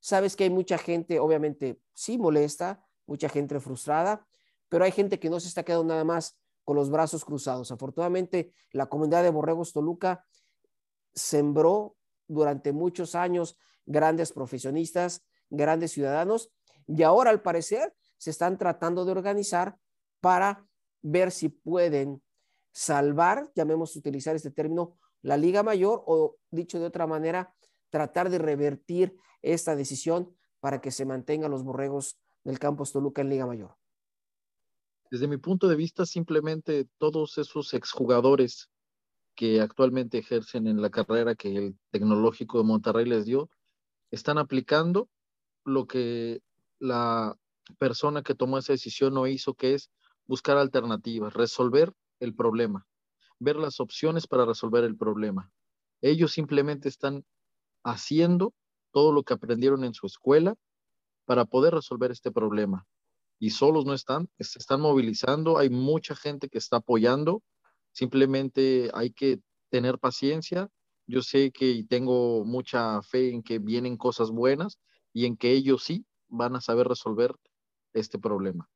Sabes 0.00 0.36
que 0.36 0.44
hay 0.44 0.50
mucha 0.50 0.78
gente, 0.78 1.18
obviamente, 1.18 1.80
sí 1.94 2.18
molesta, 2.18 2.84
mucha 3.06 3.28
gente 3.28 3.58
frustrada, 3.60 4.26
pero 4.68 4.84
hay 4.84 4.92
gente 4.92 5.18
que 5.18 5.30
no 5.30 5.40
se 5.40 5.48
está 5.48 5.62
quedando 5.62 5.84
nada 5.84 6.04
más 6.04 6.38
con 6.64 6.76
los 6.76 6.90
brazos 6.90 7.24
cruzados. 7.24 7.70
Afortunadamente, 7.70 8.52
la 8.72 8.86
comunidad 8.86 9.22
de 9.22 9.30
Borregos 9.30 9.72
Toluca 9.72 10.26
sembró 11.14 11.96
durante 12.26 12.72
muchos 12.72 13.14
años 13.14 13.56
grandes 13.86 14.32
profesionistas, 14.32 15.24
grandes 15.48 15.92
ciudadanos, 15.92 16.50
y 16.88 17.02
ahora 17.02 17.30
al 17.30 17.42
parecer 17.42 17.94
se 18.18 18.30
están 18.30 18.58
tratando 18.58 19.04
de 19.04 19.12
organizar 19.12 19.78
para 20.20 20.66
ver 21.02 21.30
si 21.30 21.48
pueden 21.48 22.22
salvar, 22.72 23.50
llamemos 23.54 23.96
utilizar 23.96 24.34
este 24.34 24.50
término, 24.50 24.98
la 25.26 25.36
Liga 25.36 25.64
Mayor 25.64 26.04
o 26.06 26.36
dicho 26.52 26.78
de 26.78 26.86
otra 26.86 27.08
manera, 27.08 27.52
tratar 27.90 28.30
de 28.30 28.38
revertir 28.38 29.16
esta 29.42 29.74
decisión 29.74 30.32
para 30.60 30.80
que 30.80 30.92
se 30.92 31.04
mantengan 31.04 31.50
los 31.50 31.64
borregos 31.64 32.16
del 32.44 32.60
Campos 32.60 32.92
Toluca 32.92 33.22
en 33.22 33.30
Liga 33.30 33.44
Mayor. 33.44 33.76
Desde 35.10 35.26
mi 35.26 35.36
punto 35.36 35.66
de 35.66 35.74
vista, 35.74 36.06
simplemente 36.06 36.86
todos 36.98 37.38
esos 37.38 37.74
exjugadores 37.74 38.70
que 39.34 39.60
actualmente 39.60 40.18
ejercen 40.18 40.68
en 40.68 40.80
la 40.80 40.90
carrera 40.90 41.34
que 41.34 41.56
el 41.56 41.76
Tecnológico 41.90 42.58
de 42.58 42.64
Monterrey 42.64 43.04
les 43.04 43.24
dio, 43.24 43.50
están 44.12 44.38
aplicando 44.38 45.08
lo 45.64 45.88
que 45.88 46.40
la 46.78 47.36
persona 47.78 48.22
que 48.22 48.36
tomó 48.36 48.58
esa 48.58 48.74
decisión 48.74 49.14
no 49.14 49.26
hizo, 49.26 49.54
que 49.54 49.74
es 49.74 49.90
buscar 50.26 50.56
alternativas, 50.56 51.34
resolver 51.34 51.92
el 52.20 52.32
problema, 52.32 52.86
ver 53.38 53.56
las 53.56 53.80
opciones 53.80 54.26
para 54.26 54.44
resolver 54.44 54.84
el 54.84 54.96
problema. 54.96 55.50
Ellos 56.00 56.32
simplemente 56.32 56.88
están 56.88 57.24
haciendo 57.84 58.54
todo 58.92 59.12
lo 59.12 59.22
que 59.22 59.34
aprendieron 59.34 59.84
en 59.84 59.94
su 59.94 60.06
escuela 60.06 60.56
para 61.24 61.44
poder 61.44 61.74
resolver 61.74 62.10
este 62.10 62.30
problema. 62.30 62.86
Y 63.38 63.50
solos 63.50 63.84
no 63.84 63.92
están, 63.92 64.30
se 64.38 64.58
están 64.58 64.80
movilizando, 64.80 65.58
hay 65.58 65.68
mucha 65.68 66.14
gente 66.14 66.48
que 66.48 66.58
está 66.58 66.78
apoyando, 66.78 67.42
simplemente 67.92 68.90
hay 68.94 69.10
que 69.10 69.40
tener 69.68 69.98
paciencia. 69.98 70.70
Yo 71.06 71.22
sé 71.22 71.50
que 71.52 71.84
tengo 71.88 72.44
mucha 72.44 73.02
fe 73.02 73.30
en 73.30 73.42
que 73.42 73.58
vienen 73.58 73.96
cosas 73.96 74.30
buenas 74.30 74.78
y 75.12 75.26
en 75.26 75.36
que 75.36 75.52
ellos 75.52 75.84
sí 75.84 76.06
van 76.28 76.56
a 76.56 76.60
saber 76.60 76.88
resolver 76.88 77.34
este 77.92 78.18
problema. 78.18 78.68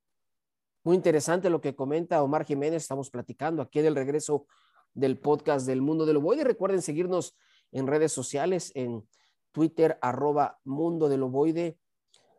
Muy 0.83 0.97
interesante 0.97 1.51
lo 1.51 1.61
que 1.61 1.77
comenta 1.77 2.23
Omar 2.23 2.47
Jiménez. 2.47 2.83
Estamos 2.83 3.11
platicando 3.11 3.61
aquí 3.61 3.83
del 3.83 3.95
regreso 3.95 4.47
del 4.95 5.19
podcast 5.19 5.67
del 5.67 5.83
Mundo 5.83 6.07
del 6.07 6.17
Ovoide. 6.17 6.43
Recuerden 6.43 6.81
seguirnos 6.81 7.37
en 7.71 7.87
redes 7.87 8.13
sociales, 8.13 8.73
en 8.75 9.07
Twitter, 9.53 9.99
arroba 10.01 10.59
Mundo 10.65 11.11
del 11.11 11.23
Ovoide. 11.23 11.79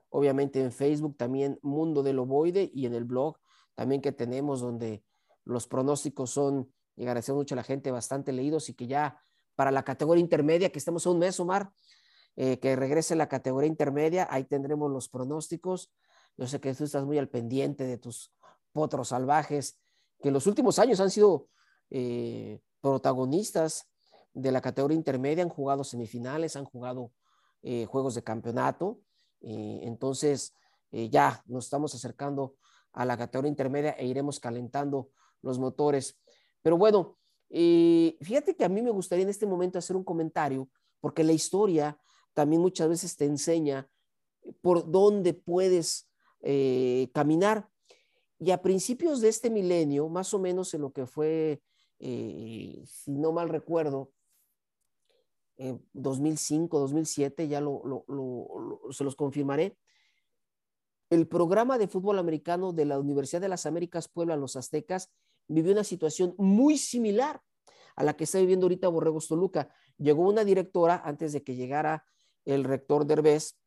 Obviamente 0.10 0.60
en 0.60 0.72
Facebook 0.72 1.18
también 1.18 1.60
Mundo 1.62 2.02
del 2.02 2.18
Ovoide 2.18 2.72
y 2.74 2.88
en 2.88 2.96
el 2.96 3.04
blog 3.04 3.38
también 3.76 4.02
que 4.02 4.12
tenemos, 4.12 4.60
donde 4.60 5.04
los 5.46 5.68
pronósticos 5.68 6.32
son, 6.32 6.74
y 6.96 7.04
agradecemos 7.04 7.42
mucho 7.42 7.54
a 7.54 7.58
la 7.58 7.64
gente, 7.64 7.92
bastante 7.92 8.32
leídos 8.32 8.70
y 8.70 8.74
que 8.74 8.88
ya 8.88 9.22
para 9.56 9.70
la 9.70 9.84
categoría 9.84 10.22
intermedia, 10.22 10.72
que 10.72 10.80
estamos 10.80 11.06
a 11.06 11.12
un 11.12 11.20
mes, 11.20 11.40
Omar, 11.40 11.72
eh, 12.36 12.60
que 12.60 12.76
regrese 12.76 13.16
la 13.16 13.30
categoría 13.30 13.68
intermedia, 13.68 14.28
ahí 14.32 14.46
tendremos 14.46 14.92
los 14.92 15.10
pronósticos. 15.10 15.92
Yo 16.38 16.48
sé 16.48 16.60
que 16.60 16.74
tú 16.74 16.84
estás 16.84 17.06
muy 17.06 17.18
al 17.18 17.30
pendiente 17.30 17.86
de 17.86 17.98
tus 17.98 18.34
potros 18.72 19.10
salvajes, 19.10 19.78
que 20.22 20.30
en 20.30 20.34
los 20.34 20.48
últimos 20.48 20.80
años 20.80 21.00
han 21.00 21.10
sido 21.10 21.48
eh, 21.90 22.60
protagonistas 22.80 23.88
de 24.34 24.52
la 24.52 24.62
categoría 24.62 24.98
intermedia, 24.98 25.44
han 25.44 25.50
jugado 25.50 25.84
semifinales, 25.84 26.56
han 26.56 26.66
jugado 26.66 27.12
eh, 27.64 27.86
juegos 27.86 28.16
de 28.16 28.24
campeonato. 28.24 29.00
entonces, 29.42 30.54
ya 30.92 31.42
nos 31.48 31.66
estamos 31.66 31.96
acercando 31.96 32.56
a 32.94 33.06
la 33.06 33.18
categoría 33.18 33.50
intermedia 33.50 33.92
e 33.92 34.06
iremos 34.06 34.40
calentando 34.40 35.10
los 35.42 35.58
motores. 35.58 36.20
Pero 36.62 36.78
bueno, 36.78 37.18
fíjate 37.50 38.56
que 38.56 38.66
a 38.66 38.70
mí 38.70 38.82
me 38.82 38.92
gustaría 38.92 39.24
en 39.24 39.30
este 39.30 39.48
momento 39.48 39.80
hacer 39.80 39.96
un 39.96 40.04
comentario, 40.04 40.70
porque 41.00 41.24
la 41.24 41.32
historia 41.34 42.00
también 42.34 42.62
muchas 42.62 42.88
veces 42.88 43.16
te 43.18 43.26
enseña 43.26 43.90
por 44.62 44.90
dónde 44.90 45.34
puedes 45.34 46.11
eh, 46.42 47.10
caminar. 47.14 47.70
Y 48.40 48.52
a 48.52 48.62
principios 48.62 49.22
de 49.22 49.30
este 49.30 49.50
milenio, 49.50 50.10
más 50.10 50.34
o 50.34 50.40
menos 50.40 50.74
en 50.74 50.82
lo 50.82 50.92
que 50.92 51.06
fue, 51.06 51.62
eh, 52.00 52.84
si 52.86 53.12
no 53.12 53.32
mal 53.32 53.50
recuerdo, 53.50 54.12
2005, 55.94 56.80
2007, 56.80 57.48
ya 57.48 57.60
se 57.60 59.04
los 59.04 59.16
confirmaré, 59.16 59.78
el 61.12 61.28
programa 61.28 61.78
de 61.78 61.88
fútbol 61.88 62.18
americano 62.20 62.72
de 62.72 62.86
la 62.86 62.98
Universidad 62.98 63.42
de 63.42 63.50
las 63.50 63.66
Américas 63.66 64.08
Puebla, 64.08 64.38
los 64.38 64.56
Aztecas, 64.56 65.12
vivió 65.48 65.74
una 65.74 65.84
situación 65.84 66.34
muy 66.38 66.78
similar 66.78 67.42
a 67.96 68.04
la 68.04 68.16
que 68.16 68.24
está 68.24 68.40
viviendo 68.40 68.66
ahorita 68.66 68.88
Borregos 68.88 69.28
Toluca. 69.28 69.70
Llegó 69.98 70.28
una 70.28 70.46
directora 70.46 71.02
antes 71.04 71.34
de 71.34 71.44
que 71.44 71.56
llegara 71.56 72.06
el 72.46 72.64
rector 72.64 73.06
Derbez, 73.06 73.60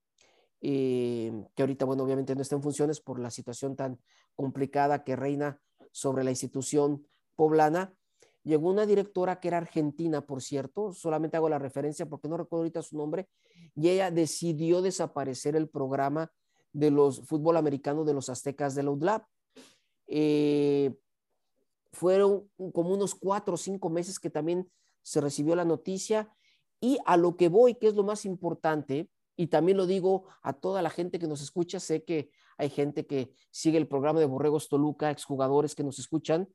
eh, 0.66 1.31
que 1.55 1.62
ahorita, 1.62 1.85
bueno, 1.85 2.05
obviamente 2.05 2.35
no 2.35 2.40
está 2.40 2.57
en 2.57 2.62
funciones 2.62 2.98
por 2.98 3.20
la 3.20 3.31
situación 3.31 3.77
tan 3.77 4.00
complicada 4.35 5.05
que 5.05 5.14
reina 5.14 5.61
sobre 5.92 6.24
la 6.24 6.31
institución 6.31 7.07
poblana. 7.37 7.92
Llegó 8.44 8.70
una 8.70 8.87
directora 8.87 9.40
que 9.40 9.48
era 9.48 9.59
argentina, 9.59 10.22
por 10.22 10.40
cierto, 10.40 10.94
solamente 10.94 11.37
hago 11.37 11.50
la 11.50 11.59
referencia 11.59 12.07
porque 12.07 12.29
no 12.29 12.38
recuerdo 12.38 12.62
ahorita 12.62 12.81
su 12.81 12.96
nombre, 12.96 13.29
y 13.74 13.90
ella 13.90 14.11
decidió 14.11 14.81
desaparecer 14.81 15.55
el 15.55 15.68
programa 15.68 16.33
de 16.72 16.90
los 16.90 17.27
fútbol 17.27 17.59
americano 17.59 18.05
de 18.05 18.14
los 18.14 18.31
aztecas 18.31 18.74
de 18.74 18.85
la 18.85 18.90
UDLAP. 18.90 19.27
Eh, 20.07 20.94
fueron 21.92 22.48
como 22.72 22.94
unos 22.94 23.14
cuatro 23.14 23.55
o 23.55 23.59
cinco 23.59 23.90
meses 23.90 24.18
que 24.18 24.31
también 24.31 24.70
se 25.03 25.20
recibió 25.20 25.55
la 25.57 25.66
noticia 25.66 26.35
y 26.81 26.98
a 27.05 27.18
lo 27.18 27.37
que 27.37 27.50
voy, 27.50 27.74
que 27.74 27.88
es 27.88 27.94
lo 27.94 28.03
más 28.03 28.24
importante, 28.24 29.11
y 29.37 29.49
también 29.49 29.77
lo 29.77 29.87
digo 29.87 30.27
a 30.42 30.53
toda 30.53 30.83
la 30.83 30.90
gente 30.90 31.18
que 31.18 31.27
nos 31.27 31.42
escucha, 31.42 31.81
sé 31.81 32.05
que 32.05 32.31
hay 32.57 32.70
gente 32.70 33.07
que 33.07 33.33
sigue 33.51 33.79
el 33.79 33.88
programa 33.88 34.20
de 34.20 34.27
Borregos 34.27 34.68
Toluca, 34.68 35.11
exjugadores 35.11 35.75
que 35.75 35.85
nos 35.85 35.99
escuchan, 35.99 36.49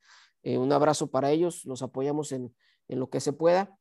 eh, 0.43 0.57
un 0.57 0.71
abrazo 0.71 1.07
para 1.07 1.31
ellos, 1.31 1.65
los 1.65 1.81
apoyamos 1.81 2.31
en, 2.31 2.55
en 2.87 2.99
lo 2.99 3.09
que 3.09 3.19
se 3.19 3.33
pueda. 3.33 3.77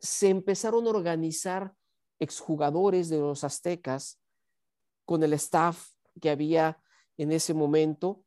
Se 0.00 0.28
empezaron 0.28 0.86
a 0.86 0.90
organizar 0.90 1.74
exjugadores 2.18 3.08
de 3.08 3.18
los 3.18 3.44
aztecas 3.44 4.20
con 5.04 5.22
el 5.22 5.32
staff 5.34 5.90
que 6.20 6.30
había 6.30 6.80
en 7.16 7.32
ese 7.32 7.54
momento, 7.54 8.24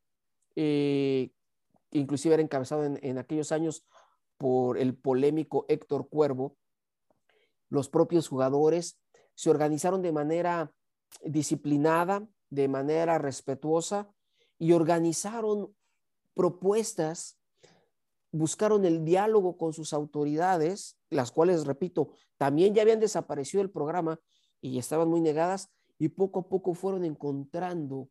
eh, 0.54 1.30
inclusive 1.90 2.34
era 2.34 2.42
encabezado 2.42 2.84
en, 2.84 3.18
aquellos 3.18 3.52
años 3.52 3.86
por 4.38 4.78
el 4.78 4.96
polémico 4.96 5.64
Héctor 5.68 6.08
Cuervo, 6.08 6.56
los 7.68 7.88
propios 7.88 8.28
jugadores 8.28 8.98
se 9.36 9.50
organizaron 9.50 10.02
de 10.02 10.10
manera 10.10 10.72
disciplinada, 11.22 12.26
de 12.50 12.66
manera 12.66 13.18
respetuosa 13.18 14.10
y 14.58 14.72
organizaron 14.72 15.76
propuestas, 16.34 17.38
buscaron 18.32 18.84
el 18.84 19.04
diálogo 19.04 19.56
con 19.56 19.72
sus 19.72 19.92
autoridades, 19.92 20.98
las 21.10 21.30
cuales, 21.30 21.64
repito, 21.64 22.10
también 22.36 22.74
ya 22.74 22.82
habían 22.82 23.00
desaparecido 23.00 23.62
del 23.62 23.70
programa 23.70 24.18
y 24.60 24.78
estaban 24.78 25.08
muy 25.08 25.20
negadas, 25.20 25.70
y 25.98 26.08
poco 26.08 26.40
a 26.40 26.48
poco 26.48 26.74
fueron 26.74 27.04
encontrando 27.04 28.10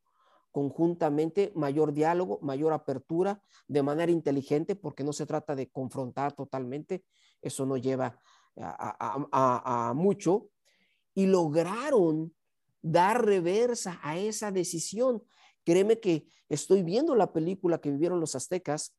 conjuntamente 0.52 1.52
mayor 1.54 1.92
diálogo, 1.92 2.40
mayor 2.42 2.72
apertura 2.72 3.42
de 3.68 3.84
manera 3.84 4.12
inteligente, 4.12 4.76
porque 4.76 5.04
no 5.04 5.12
se 5.12 5.26
trata 5.26 5.56
de 5.56 5.70
confrontar 5.70 6.34
totalmente, 6.34 7.04
eso 7.42 7.66
no 7.66 7.78
lleva 7.78 8.18
a, 8.58 9.92
mucho, 9.94 10.50
y 11.16 11.26
lograron 11.26 12.36
dar 12.82 13.26
reversa 13.26 14.00
a 14.04 14.18
esa 14.18 14.52
decisión. 14.52 15.24
Créeme 15.64 16.00
que 16.00 16.28
estoy 16.50 16.84
viendo 16.84 17.16
la 17.16 17.34
película 17.34 17.80
que 17.80 17.90
vivieron 17.90 18.20
los 18.20 18.36
aztecas 18.36 18.96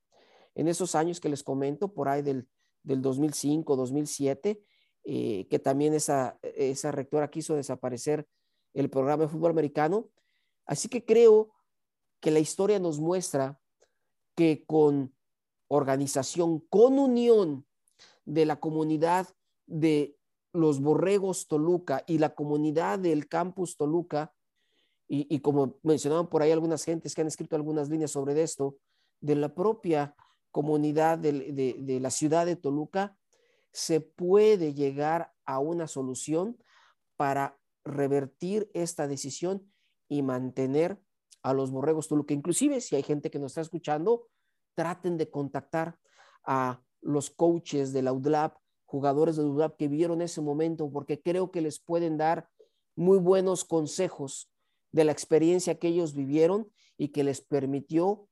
en 0.57 0.67
esos 0.67 0.97
años 0.97 1.21
que 1.21 1.29
les 1.29 1.45
comento, 1.45 1.93
por 1.93 2.09
ahí 2.09 2.23
del, 2.23 2.49
del 2.83 3.03
2005, 3.03 3.77
2007, 3.77 4.61
eh, 5.05 5.47
que 5.49 5.59
también 5.59 5.95
esa, 5.95 6.39
esa 6.43 6.91
rectora 6.91 7.31
quiso 7.31 7.55
desaparecer 7.55 8.27
el 8.75 8.91
programa 8.91 9.25
de 9.25 9.29
fútbol 9.29 9.53
americano. 9.53 10.09
Así 10.65 10.89
que 10.89 11.05
creo 11.05 11.53
que 12.21 12.31
la 12.31 12.41
historia 12.41 12.81
nos 12.81 12.99
muestra 12.99 13.61
que 14.35 14.65
con 14.67 15.15
organización, 15.69 16.61
con 16.69 16.99
unión 16.99 17.67
de 18.25 18.47
la 18.47 18.59
comunidad 18.59 19.29
de 19.67 20.16
los 20.57 20.81
Borregos 20.81 21.47
Toluca 21.47 22.03
y 22.07 22.19
la 22.19 22.35
comunidad 22.35 22.99
del 22.99 23.29
campus 23.29 23.77
Toluca, 23.77 24.33
y, 25.09 25.39
como 25.39 25.79
mencionaban 25.85 26.29
por 26.29 26.43
ahí 26.43 26.51
algunas 26.51 26.83
gentes 26.83 27.15
que 27.15 27.21
han 27.21 27.29
escrito 27.29 27.55
algunas 27.55 27.89
líneas 27.89 28.11
sobre 28.11 28.43
esto, 28.43 28.77
de 29.21 29.37
la 29.37 29.55
propia 29.55 30.17
comunidad 30.51 31.19
de, 31.19 31.77
de 31.79 32.01
la 32.01 32.11
ciudad 32.11 32.45
de 32.45 32.57
Toluca, 32.57 33.17
se 33.73 34.01
puede 34.01 34.75
llegar 34.75 35.33
a 35.45 35.61
una 35.61 35.87
solución 35.87 36.57
para 37.17 37.59
revertir 37.85 38.69
esta 38.75 39.07
decisión 39.07 39.71
y 40.09 40.23
mantener 40.23 41.01
a 41.43 41.53
los 41.53 41.71
borregos 41.71 42.09
Toluca. 42.09 42.35
Inclusive, 42.35 42.81
si 42.81 42.97
hay 42.97 43.05
gente 43.05 43.31
que 43.31 43.39
nos 43.39 43.53
está 43.53 43.61
escuchando, 43.61 44.27
traten 44.75 45.17
de 45.17 45.31
contactar 45.31 45.99
a 46.45 46.83
los 47.01 47.31
coaches 47.31 47.93
de 47.93 48.03
la 48.03 48.13
UDLAP, 48.13 48.57
jugadores 48.87 49.37
de 49.37 49.43
la 49.43 49.51
UDLAP 49.51 49.77
que 49.77 49.89
vieron 49.89 50.23
ese 50.23 50.41
momento, 50.41 50.91
porque 50.91 51.21
creo 51.21 51.51
que 51.51 51.61
les 51.61 51.79
pueden 51.79 52.17
dar 52.17 52.49
muy 52.95 53.19
buenos 53.19 53.65
consejos 53.65 54.51
de 54.93 55.05
la 55.05 55.13
experiencia 55.13 55.79
que 55.79 55.89
ellos 55.89 56.15
vivieron 56.15 56.71
y 56.97 57.09
que 57.09 57.25
les 57.25 57.41
permitió 57.43 58.29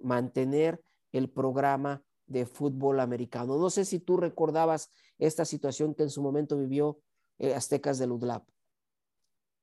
mantener 0.00 0.82
el 1.12 1.30
programa 1.30 2.02
de 2.26 2.46
fútbol 2.46 3.00
americano. 3.00 3.58
No 3.58 3.70
sé 3.70 3.84
si 3.84 3.98
tú 3.98 4.16
recordabas 4.16 4.90
esta 5.18 5.44
situación 5.44 5.94
que 5.94 6.02
en 6.02 6.10
su 6.10 6.22
momento 6.22 6.58
vivió 6.58 6.98
eh, 7.38 7.54
Aztecas 7.54 7.98
del 7.98 8.12
UDLAP. 8.12 8.44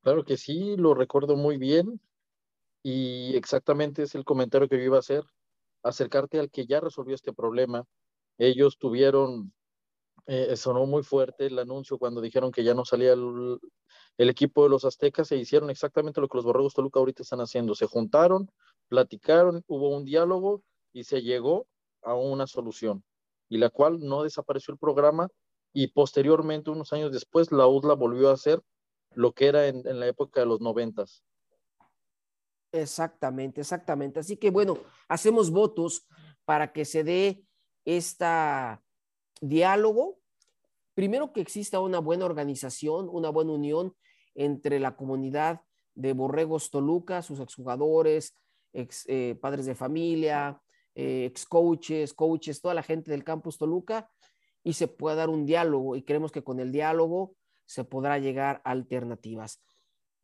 Claro 0.02 0.24
que 0.24 0.38
sí, 0.38 0.78
lo 0.78 0.94
recuerdo 0.94 1.36
muy 1.36 1.58
bien 1.58 2.00
y 2.84 3.36
exactamente 3.36 4.04
es 4.04 4.16
el 4.16 4.24
comentario 4.24 4.70
que 4.70 4.78
yo 4.78 4.84
iba 4.84 4.96
a 4.96 5.02
hacer, 5.02 5.24
acercarte 5.84 6.40
al 6.40 6.50
que 6.50 6.66
ya 6.66 6.80
resolvió 6.80 7.16
este 7.16 7.34
problema. 7.34 7.86
Ellos 8.38 8.78
tuvieron, 8.78 9.54
eh, 10.32 10.56
sonó 10.56 10.86
muy 10.86 11.02
fuerte 11.02 11.48
el 11.48 11.58
anuncio 11.58 11.98
cuando 11.98 12.22
dijeron 12.22 12.52
que 12.52 12.64
ya 12.64 12.76
no 12.76 12.86
salía 12.86 13.14
el, 13.14 13.60
equipo 14.18 14.62
de 14.62 14.70
los 14.70 14.86
aztecas 14.86 15.32
e 15.32 15.38
hicieron 15.38 15.72
exactamente 15.72 16.22
lo 16.22 16.28
que 16.28 16.38
los 16.38 16.46
borregos 16.46 16.76
Toluca 16.76 17.00
ahorita 17.00 17.24
están 17.24 17.40
haciendo. 17.40 17.74
Se 17.74 17.88
juntaron, 17.88 18.52
platicaron, 18.90 19.64
hubo 19.66 19.90
un 19.90 20.06
diálogo 20.06 20.62
y 20.94 21.06
se 21.06 21.24
llegó 21.24 21.66
a 22.04 22.14
una 22.14 22.46
solución, 22.46 23.04
y 23.50 23.58
la 23.58 23.72
cual 23.72 24.00
no 24.00 24.22
desapareció 24.22 24.72
el 24.72 24.78
programa 24.78 25.30
y 25.74 25.88
posteriormente, 25.88 26.70
unos 26.70 26.94
años 26.94 27.12
después, 27.12 27.52
la 27.52 27.66
UDLA 27.66 27.96
volvió 27.96 28.30
a 28.30 28.34
hacer 28.34 28.62
lo 29.16 29.34
que 29.34 29.48
era 29.48 29.68
en, 29.68 30.00
la 30.00 30.06
época 30.06 30.42
de 30.42 30.46
los 30.46 30.62
noventas. 30.62 31.24
Exactamente, 32.72 33.62
exactamente. 33.62 34.20
Así 34.20 34.38
que 34.38 34.52
bueno, 34.52 34.78
hacemos 35.08 35.50
votos 35.50 36.06
para 36.46 36.72
que 36.72 36.86
se 36.86 37.04
dé 37.04 37.44
este 37.84 38.28
diálogo. 39.42 40.19
Primero 41.00 41.32
que 41.32 41.40
exista 41.40 41.80
una 41.80 42.00
buena 42.00 42.26
organización, 42.26 43.08
una 43.10 43.30
buena 43.30 43.54
unión 43.54 43.96
entre 44.36 44.82
la 44.82 44.98
comunidad 44.98 45.62
de 45.96 46.12
Borregos 46.12 46.72
Toluca, 46.72 47.22
sus 47.22 47.40
exjugadores, 47.40 48.36
ex 48.74 49.06
eh, 49.08 49.38
padres 49.40 49.66
de 49.66 49.76
familia, 49.76 50.62
eh, 50.96 51.24
ex 51.24 51.46
coaches, 51.46 52.14
coaches, 52.14 52.60
toda 52.60 52.74
la 52.74 52.84
gente 52.84 53.12
del 53.12 53.24
campus 53.24 53.58
Toluca, 53.58 54.10
y 54.62 54.74
se 54.74 54.90
pueda 54.90 55.16
dar 55.16 55.30
un 55.30 55.46
diálogo. 55.46 55.96
Y 55.96 56.04
creemos 56.04 56.34
que 56.34 56.44
con 56.44 56.60
el 56.60 56.74
diálogo 56.74 57.34
se 57.66 57.86
podrá 57.86 58.20
llegar 58.20 58.62
a 58.66 58.72
alternativas. 58.72 59.64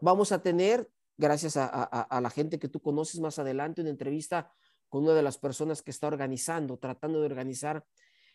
Vamos 0.01 0.33
a 0.33 0.43
tener, 0.43 0.89
gracias 1.15 1.55
a, 1.55 2.19
la 2.21 2.29
gente 2.29 2.59
que 2.59 2.67
tú 2.67 2.81
conoces 2.81 3.21
más 3.21 3.39
adelante, 3.39 3.79
una 3.79 3.91
entrevista 3.91 4.51
con 4.89 5.05
una 5.05 5.13
de 5.13 5.23
las 5.23 5.37
personas 5.37 5.81
que 5.81 5.91
está 5.91 6.07
organizando, 6.07 6.77
tratando 6.77 7.21
de 7.21 7.27
organizar 7.27 7.85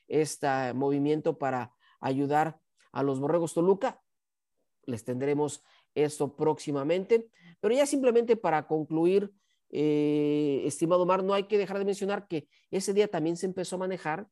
este 0.08 0.72
movimiento 0.72 1.36
para 1.36 1.74
ayudar 2.00 2.60
a 2.92 3.02
los 3.02 3.20
Borregos 3.20 3.54
Toluca. 3.54 4.02
Les 4.84 5.04
tendremos 5.04 5.62
esto 5.94 6.36
próximamente, 6.36 7.28
pero 7.60 7.74
ya 7.74 7.86
simplemente 7.86 8.36
para 8.36 8.66
concluir, 8.66 9.32
eh, 9.70 10.62
estimado 10.64 11.06
Mar, 11.06 11.22
no 11.22 11.34
hay 11.34 11.44
que 11.44 11.58
dejar 11.58 11.78
de 11.78 11.84
mencionar 11.84 12.26
que 12.26 12.48
ese 12.70 12.92
día 12.92 13.08
también 13.08 13.36
se 13.36 13.46
empezó 13.46 13.76
a 13.76 13.80
manejar 13.80 14.28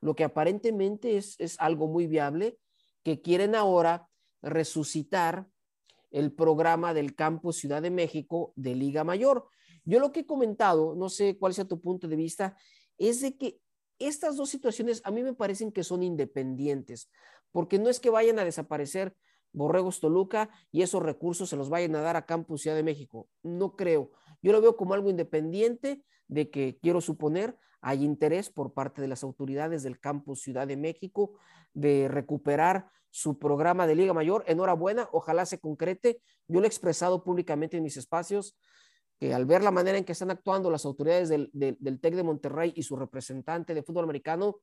lo 0.00 0.14
que 0.14 0.24
aparentemente 0.24 1.16
es, 1.16 1.36
es 1.38 1.58
algo 1.60 1.86
muy 1.86 2.06
viable, 2.06 2.58
que 3.02 3.22
quieren 3.22 3.54
ahora 3.54 4.08
resucitar 4.42 5.46
el 6.10 6.32
programa 6.32 6.94
del 6.94 7.14
Campus 7.14 7.56
Ciudad 7.56 7.82
de 7.82 7.90
México 7.90 8.52
de 8.56 8.74
Liga 8.74 9.04
Mayor. 9.04 9.48
Yo 9.84 10.00
lo 10.00 10.12
que 10.12 10.20
he 10.20 10.26
comentado, 10.26 10.94
no 10.94 11.08
sé 11.08 11.36
cuál 11.38 11.54
sea 11.54 11.64
tu 11.64 11.80
punto 11.80 12.06
de 12.06 12.16
vista, 12.16 12.56
es 12.98 13.20
de 13.20 13.36
que 13.36 13.60
estas 13.98 14.36
dos 14.36 14.50
situaciones 14.50 15.00
a 15.04 15.10
mí 15.10 15.22
me 15.22 15.34
parecen 15.34 15.72
que 15.72 15.84
son 15.84 16.02
independientes, 16.02 17.10
porque 17.52 17.78
no 17.78 17.88
es 17.88 18.00
que 18.00 18.10
vayan 18.10 18.38
a 18.38 18.44
desaparecer 18.44 19.14
Borregos 19.52 20.00
Toluca 20.00 20.50
y 20.72 20.82
esos 20.82 21.02
recursos 21.02 21.48
se 21.48 21.56
los 21.56 21.70
vayan 21.70 21.94
a 21.96 22.00
dar 22.00 22.16
a 22.16 22.26
Campus 22.26 22.62
Ciudad 22.62 22.76
de 22.76 22.82
México. 22.82 23.28
No 23.42 23.76
creo. 23.76 24.10
Yo 24.42 24.52
lo 24.52 24.60
veo 24.60 24.76
como 24.76 24.94
algo 24.94 25.10
independiente 25.10 26.02
de 26.26 26.50
que, 26.50 26.78
quiero 26.82 27.00
suponer, 27.00 27.56
hay 27.80 28.02
interés 28.02 28.50
por 28.50 28.72
parte 28.72 29.00
de 29.00 29.08
las 29.08 29.22
autoridades 29.22 29.82
del 29.82 30.00
Campus 30.00 30.42
Ciudad 30.42 30.66
de 30.66 30.76
México 30.76 31.38
de 31.72 32.08
recuperar 32.08 32.90
su 33.10 33.38
programa 33.38 33.86
de 33.86 33.94
Liga 33.94 34.12
Mayor. 34.12 34.42
Enhorabuena, 34.48 35.08
ojalá 35.12 35.46
se 35.46 35.60
concrete. 35.60 36.20
Yo 36.48 36.60
lo 36.60 36.64
he 36.64 36.66
expresado 36.66 37.22
públicamente 37.22 37.76
en 37.76 37.84
mis 37.84 37.96
espacios, 37.96 38.56
que 39.18 39.32
al 39.32 39.46
ver 39.46 39.62
la 39.62 39.70
manera 39.70 39.98
en 39.98 40.04
que 40.04 40.12
están 40.12 40.30
actuando 40.30 40.70
las 40.70 40.84
autoridades 40.84 41.28
del, 41.28 41.50
del, 41.52 42.00
TEC 42.00 42.14
de 42.14 42.22
Monterrey 42.22 42.72
y 42.76 42.82
su 42.82 42.96
representante 42.96 43.74
de 43.74 43.82
fútbol 43.82 44.04
americano, 44.04 44.60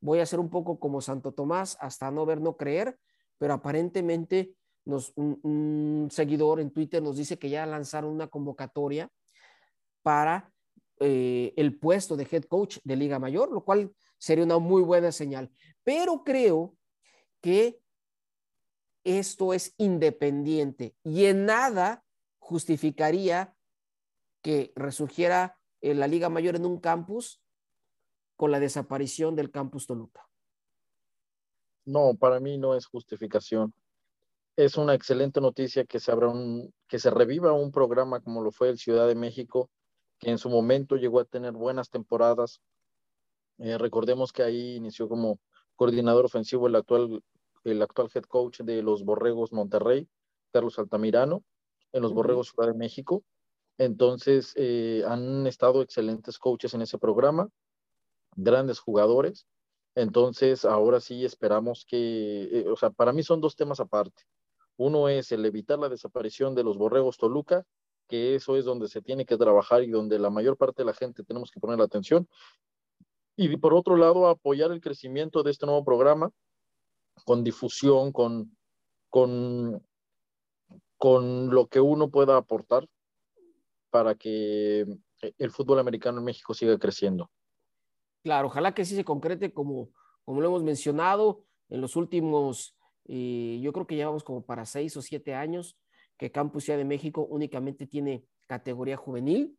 voy 0.00 0.20
a 0.20 0.26
ser 0.26 0.40
un 0.40 0.50
poco 0.50 0.78
como 0.78 1.00
Santo 1.00 1.32
Tomás, 1.32 1.76
hasta 1.80 2.10
no 2.10 2.26
ver, 2.26 2.40
no 2.40 2.56
creer, 2.56 2.98
pero 3.38 3.54
aparentemente 3.54 4.54
nos, 4.84 5.12
un, 5.16 6.08
seguidor 6.10 6.60
en 6.60 6.70
Twitter 6.70 7.02
nos 7.02 7.16
dice 7.16 7.38
que 7.38 7.50
ya 7.50 7.66
lanzaron 7.66 8.12
una 8.12 8.28
convocatoria 8.28 9.10
para 10.02 10.52
eh, 10.98 11.52
el 11.56 11.78
puesto 11.78 12.16
de 12.16 12.26
head 12.30 12.44
coach 12.44 12.78
de 12.84 12.96
Liga 12.96 13.18
Mayor, 13.18 13.50
lo 13.50 13.64
cual 13.64 13.94
sería 14.18 14.44
una 14.44 14.58
muy 14.58 14.82
buena 14.82 15.12
señal. 15.12 15.50
Pero 15.84 16.22
creo 16.24 16.76
que 17.40 17.80
esto 19.04 19.54
es 19.54 19.74
independiente 19.78 20.94
y 21.02 21.24
en 21.24 21.46
nada 21.46 22.04
justificaría 22.38 23.54
que 24.42 24.72
resurgiera 24.76 25.58
la 25.80 26.06
Liga 26.06 26.28
Mayor 26.28 26.56
en 26.56 26.66
un 26.66 26.78
campus 26.78 27.40
con 28.36 28.50
la 28.50 28.60
desaparición 28.60 29.36
del 29.36 29.50
campus 29.50 29.86
Toluca. 29.86 30.26
No, 31.84 32.14
para 32.14 32.40
mí 32.40 32.58
no 32.58 32.74
es 32.74 32.86
justificación. 32.86 33.74
Es 34.56 34.76
una 34.76 34.94
excelente 34.94 35.40
noticia 35.40 35.84
que 35.84 36.00
se 36.00 36.12
abra 36.12 36.28
un, 36.28 36.72
que 36.88 36.98
se 36.98 37.10
reviva 37.10 37.52
un 37.52 37.70
programa 37.72 38.20
como 38.20 38.42
lo 38.42 38.50
fue 38.52 38.68
el 38.68 38.78
Ciudad 38.78 39.06
de 39.08 39.14
México, 39.14 39.70
que 40.18 40.30
en 40.30 40.38
su 40.38 40.50
momento 40.50 40.96
llegó 40.96 41.20
a 41.20 41.24
tener 41.24 41.52
buenas 41.52 41.90
temporadas. 41.90 42.60
Eh, 43.58 43.78
recordemos 43.78 44.32
que 44.32 44.42
ahí 44.42 44.76
inició 44.76 45.08
como 45.08 45.40
coordinador 45.76 46.26
ofensivo 46.26 46.66
el 46.66 46.76
actual, 46.76 47.22
el 47.64 47.82
actual 47.82 48.10
head 48.14 48.24
coach 48.24 48.60
de 48.60 48.82
los 48.82 49.04
Borregos 49.04 49.52
Monterrey, 49.52 50.08
Carlos 50.52 50.78
Altamirano, 50.78 51.42
en 51.92 52.02
los 52.02 52.12
Borregos 52.12 52.50
Ciudad 52.50 52.68
de 52.68 52.78
México. 52.78 53.24
Entonces, 53.80 54.52
eh, 54.56 55.02
han 55.08 55.46
estado 55.46 55.80
excelentes 55.80 56.38
coaches 56.38 56.74
en 56.74 56.82
ese 56.82 56.98
programa, 56.98 57.48
grandes 58.36 58.78
jugadores. 58.78 59.46
Entonces, 59.94 60.66
ahora 60.66 61.00
sí 61.00 61.24
esperamos 61.24 61.86
que, 61.88 62.42
eh, 62.42 62.68
o 62.68 62.76
sea, 62.76 62.90
para 62.90 63.14
mí 63.14 63.22
son 63.22 63.40
dos 63.40 63.56
temas 63.56 63.80
aparte. 63.80 64.24
Uno 64.76 65.08
es 65.08 65.32
el 65.32 65.46
evitar 65.46 65.78
la 65.78 65.88
desaparición 65.88 66.54
de 66.54 66.62
los 66.62 66.76
Borregos 66.76 67.16
Toluca, 67.16 67.64
que 68.06 68.34
eso 68.34 68.58
es 68.58 68.66
donde 68.66 68.86
se 68.86 69.00
tiene 69.00 69.24
que 69.24 69.38
trabajar 69.38 69.82
y 69.82 69.90
donde 69.90 70.18
la 70.18 70.28
mayor 70.28 70.58
parte 70.58 70.82
de 70.82 70.86
la 70.86 70.92
gente 70.92 71.24
tenemos 71.24 71.50
que 71.50 71.58
poner 71.58 71.78
la 71.78 71.86
atención. 71.86 72.28
Y 73.34 73.56
por 73.56 73.72
otro 73.72 73.96
lado, 73.96 74.28
apoyar 74.28 74.72
el 74.72 74.82
crecimiento 74.82 75.42
de 75.42 75.52
este 75.52 75.64
nuevo 75.64 75.86
programa 75.86 76.30
con 77.24 77.42
difusión, 77.42 78.12
con, 78.12 78.54
con, 79.08 79.82
con 80.98 81.48
lo 81.48 81.66
que 81.68 81.80
uno 81.80 82.10
pueda 82.10 82.36
aportar 82.36 82.86
para 83.90 84.14
que 84.14 84.86
el 85.38 85.50
fútbol 85.50 85.78
americano 85.78 86.18
en 86.18 86.24
México 86.24 86.54
siga 86.54 86.78
creciendo. 86.78 87.30
Claro, 88.22 88.48
ojalá 88.48 88.74
que 88.74 88.84
sí 88.84 88.94
se 88.94 89.04
concrete 89.04 89.52
como, 89.52 89.90
como 90.24 90.40
lo 90.40 90.48
hemos 90.48 90.62
mencionado 90.62 91.44
en 91.68 91.80
los 91.80 91.96
últimos, 91.96 92.76
eh, 93.06 93.58
yo 93.62 93.72
creo 93.72 93.86
que 93.86 93.96
llevamos 93.96 94.24
como 94.24 94.44
para 94.44 94.66
seis 94.66 94.96
o 94.96 95.02
siete 95.02 95.34
años 95.34 95.78
que 96.16 96.30
Campus 96.30 96.66
de 96.66 96.84
México 96.84 97.26
únicamente 97.30 97.86
tiene 97.86 98.26
categoría 98.46 98.96
juvenil. 98.96 99.56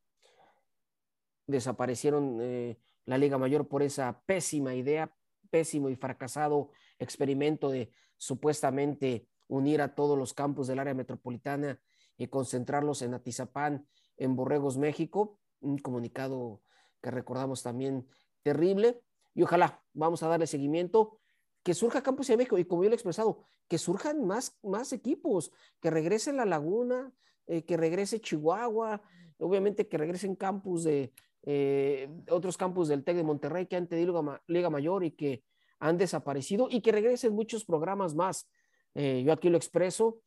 Desaparecieron 1.48 2.38
eh, 2.40 2.78
la 3.06 3.18
Liga 3.18 3.40
Mayor 3.40 3.68
por 3.68 3.82
esa 3.82 4.22
pésima 4.28 4.76
idea, 4.76 5.12
pésimo 5.50 5.90
y 5.90 5.96
fracasado 5.96 6.70
experimento 7.00 7.70
de 7.70 7.92
supuestamente 8.18 9.28
unir 9.48 9.82
a 9.82 9.96
todos 9.96 10.18
los 10.18 10.34
campos 10.34 10.68
del 10.68 10.80
área 10.80 10.94
metropolitana 10.94 11.82
y 12.16 12.28
concentrarlos 12.28 13.02
en 13.02 13.16
Atizapán, 13.16 13.88
en 14.22 14.36
Borregos, 14.36 14.78
México. 14.78 15.40
Un 15.62 15.80
comunicado 15.80 16.62
que 17.02 17.12
recordamos 17.12 17.64
también 17.64 18.08
terrible. 18.44 19.02
Y 19.34 19.44
ojalá 19.44 19.84
vamos 19.94 20.22
a 20.24 20.28
darle 20.28 20.46
seguimiento, 20.46 21.18
que 21.64 21.74
surja 21.74 22.04
Campos 22.04 22.28
de 22.28 22.38
México 22.38 22.58
y 22.58 22.66
como 22.66 22.84
yo 22.84 22.90
lo 22.90 22.94
he 22.94 22.98
expresado, 22.98 23.44
que 23.68 23.78
surjan 23.78 24.26
más, 24.26 24.58
más 24.64 24.94
equipos, 24.94 25.52
que 25.80 25.90
regrese 25.90 26.34
La 26.34 26.46
Laguna, 26.46 27.14
eh, 27.48 27.64
que 27.64 27.78
regrese 27.78 28.20
Chihuahua, 28.20 29.02
obviamente 29.40 29.88
que 29.88 29.98
regresen 29.98 30.36
campus 30.36 30.84
de, 30.84 31.14
eh, 31.44 32.10
otros 32.30 32.58
campus 32.58 32.90
del 32.90 33.04
TEC 33.04 33.18
de 33.18 33.24
Monterrey 33.24 33.66
que 33.68 33.76
han 33.76 33.88
tenido 33.88 34.40
Liga, 34.48 34.70
Mayor 34.70 35.04
y 35.04 35.12
que 35.12 35.44
han 35.80 35.98
desaparecido 35.98 36.68
y 36.70 36.82
que 36.82 36.92
regresen 36.92 37.34
muchos 37.34 37.66
programas 37.66 38.14
más. 38.14 38.48
Eh, 38.94 39.24
yo 39.26 39.34
aquí 39.34 39.50
lo 39.50 39.58
expreso, 39.58 40.22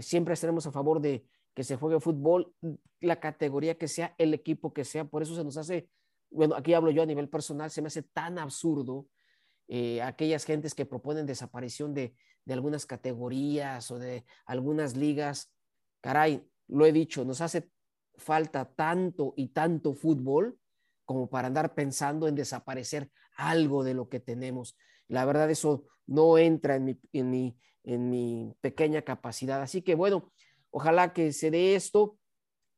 siempre 0.00 0.34
estaremos 0.34 0.66
a 0.66 0.72
favor 0.72 1.00
de 1.00 1.24
que 1.54 1.64
se 1.64 1.76
juegue 1.76 2.00
fútbol, 2.00 2.54
la 3.00 3.20
categoría 3.20 3.78
que 3.78 3.88
sea, 3.88 4.14
el 4.18 4.34
equipo 4.34 4.72
que 4.72 4.84
sea, 4.84 5.04
por 5.04 5.22
eso 5.22 5.34
se 5.36 5.44
nos 5.44 5.56
hace, 5.56 5.88
bueno, 6.30 6.56
aquí 6.56 6.74
hablo 6.74 6.90
yo 6.90 7.02
a 7.02 7.06
nivel 7.06 7.28
personal, 7.28 7.70
se 7.70 7.80
me 7.80 7.88
hace 7.88 8.02
tan 8.02 8.38
absurdo 8.38 9.06
aquellas 10.02 10.44
gentes 10.44 10.74
que 10.74 10.84
proponen 10.84 11.26
desaparición 11.26 11.94
de, 11.94 12.14
de 12.44 12.54
algunas 12.54 12.86
categorías 12.86 13.90
o 13.90 13.98
de 13.98 14.24
algunas 14.46 14.96
ligas. 14.96 15.52
Caray, 16.00 16.46
lo 16.68 16.86
he 16.86 16.92
dicho, 16.92 17.24
nos 17.24 17.40
hace 17.40 17.70
falta 18.16 18.64
tanto 18.64 19.34
y 19.36 19.48
tanto 19.48 19.94
fútbol 19.94 20.58
como 21.04 21.28
para 21.28 21.48
andar 21.48 21.74
pensando 21.74 22.28
en 22.28 22.34
desaparecer 22.34 23.10
algo 23.36 23.84
de 23.84 23.94
lo 23.94 24.08
que 24.08 24.20
tenemos. 24.20 24.76
La 25.08 25.24
verdad, 25.24 25.50
eso 25.50 25.84
no 26.06 26.38
entra 26.38 26.76
en 26.76 26.84
mi, 26.84 27.00
en 27.12 27.30
mi, 27.30 27.58
en 27.82 28.10
mi 28.10 28.54
pequeña 28.60 29.02
capacidad. 29.02 29.60
Así 29.60 29.82
que 29.82 29.94
bueno, 29.94 30.32
ojalá 30.74 31.12
que 31.12 31.32
se 31.32 31.52
dé 31.52 31.76
esto 31.76 32.18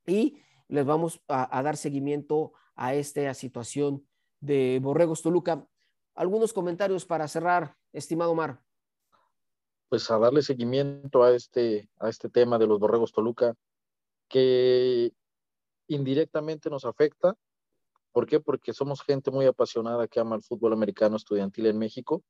y 0.07 0.39
les 0.69 0.85
vamos 0.85 1.23
a, 1.29 1.63
dar 1.63 1.79
seguimiento 1.79 2.53
a 2.75 2.95
esta 2.95 3.33
situación 3.33 4.07
de 4.39 4.79
Borregos 4.83 5.23
Toluca. 5.23 5.67
Algunos 6.15 6.53
comentarios 6.53 7.07
para 7.07 7.27
cerrar, 7.27 7.75
estimado 7.95 8.35
Mar. 8.35 8.63
Pues 9.89 10.11
a 10.11 10.19
darle 10.19 10.43
seguimiento 10.43 11.25
a 11.25 11.35
este, 11.35 11.89
a 11.99 12.11
este 12.11 12.29
tema 12.29 12.59
de 12.59 12.67
los 12.67 12.79
Borregos 12.79 13.13
Toluca, 13.13 13.55
que 14.29 15.13
indirectamente 15.89 16.69
nos 16.69 16.85
afecta. 16.85 17.35
¿Por 18.13 18.27
qué? 18.27 18.41
Porque 18.41 18.75
somos 18.75 19.01
gente 19.01 19.31
muy 19.31 19.47
apasionada 19.47 20.07
que 20.07 20.21
ama 20.21 20.37
el 20.37 20.43
fútbol 20.43 20.75
americano 20.75 21.17
estudiantil 21.17 21.67
en 21.67 21.79
México 21.79 22.23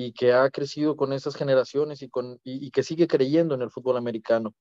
y 0.00 0.12
que 0.12 0.32
ha 0.32 0.48
crecido 0.50 0.96
con 0.96 1.12
esas 1.12 1.34
generaciones 1.34 2.02
y, 2.02 2.08
con, 2.08 2.38
y, 2.44 2.70
que 2.70 2.84
sigue 2.84 3.08
creyendo 3.08 3.56
en 3.56 3.62
el 3.62 3.70
fútbol 3.70 3.96
americano. 3.96 4.54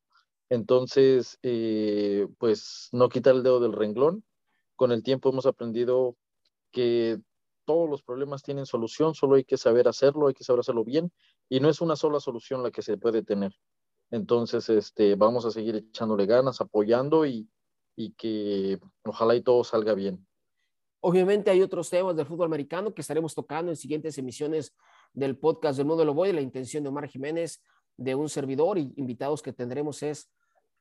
Entonces, 0.49 1.37
eh, 1.43 2.27
pues 2.37 2.89
no 2.91 3.09
quitar 3.09 3.35
el 3.35 3.43
dedo 3.43 3.59
del 3.59 3.73
renglón. 3.73 4.23
Con 4.75 4.91
el 4.91 5.03
tiempo 5.03 5.29
hemos 5.29 5.45
aprendido 5.45 6.15
que 6.71 7.19
todos 7.65 7.89
los 7.89 8.01
problemas 8.01 8.43
tienen 8.43 8.65
solución, 8.65 9.13
solo 9.13 9.35
hay 9.35 9.43
que 9.43 9.57
saber 9.57 9.87
hacerlo, 9.87 10.27
hay 10.27 10.33
que 10.33 10.43
saber 10.43 10.61
hacerlo 10.61 10.85
bien 10.85 11.11
y 11.49 11.59
no 11.59 11.69
es 11.69 11.81
una 11.81 11.95
sola 11.95 12.19
solución 12.19 12.63
la 12.63 12.71
que 12.71 12.81
se 12.81 12.97
puede 12.97 13.23
tener. 13.23 13.53
Entonces, 14.09 14.69
este, 14.69 15.15
vamos 15.15 15.45
a 15.45 15.51
seguir 15.51 15.75
echándole 15.75 16.25
ganas, 16.25 16.61
apoyando 16.61 17.25
y, 17.25 17.49
y 17.97 18.11
que 18.13 18.79
ojalá 19.03 19.35
y 19.35 19.41
todo 19.41 19.65
salga 19.65 19.93
bien. 19.93 20.25
Obviamente 21.01 21.51
hay 21.51 21.61
otros 21.61 21.89
temas 21.89 22.15
del 22.15 22.25
fútbol 22.25 22.47
americano 22.47 22.93
que 22.93 23.01
estaremos 23.01 23.35
tocando 23.35 23.71
en 23.71 23.75
siguientes 23.75 24.17
emisiones 24.17 24.73
del 25.13 25.37
podcast 25.37 25.77
del 25.77 25.87
Mundo 25.87 26.05
Lo 26.05 26.13
Voy. 26.13 26.31
La 26.31 26.41
intención 26.41 26.83
de 26.83 26.89
Omar 26.89 27.07
Jiménez, 27.07 27.61
de 27.97 28.15
un 28.15 28.29
servidor 28.29 28.77
y 28.77 28.93
invitados 28.95 29.41
que 29.41 29.53
tendremos 29.53 30.01
es 30.03 30.29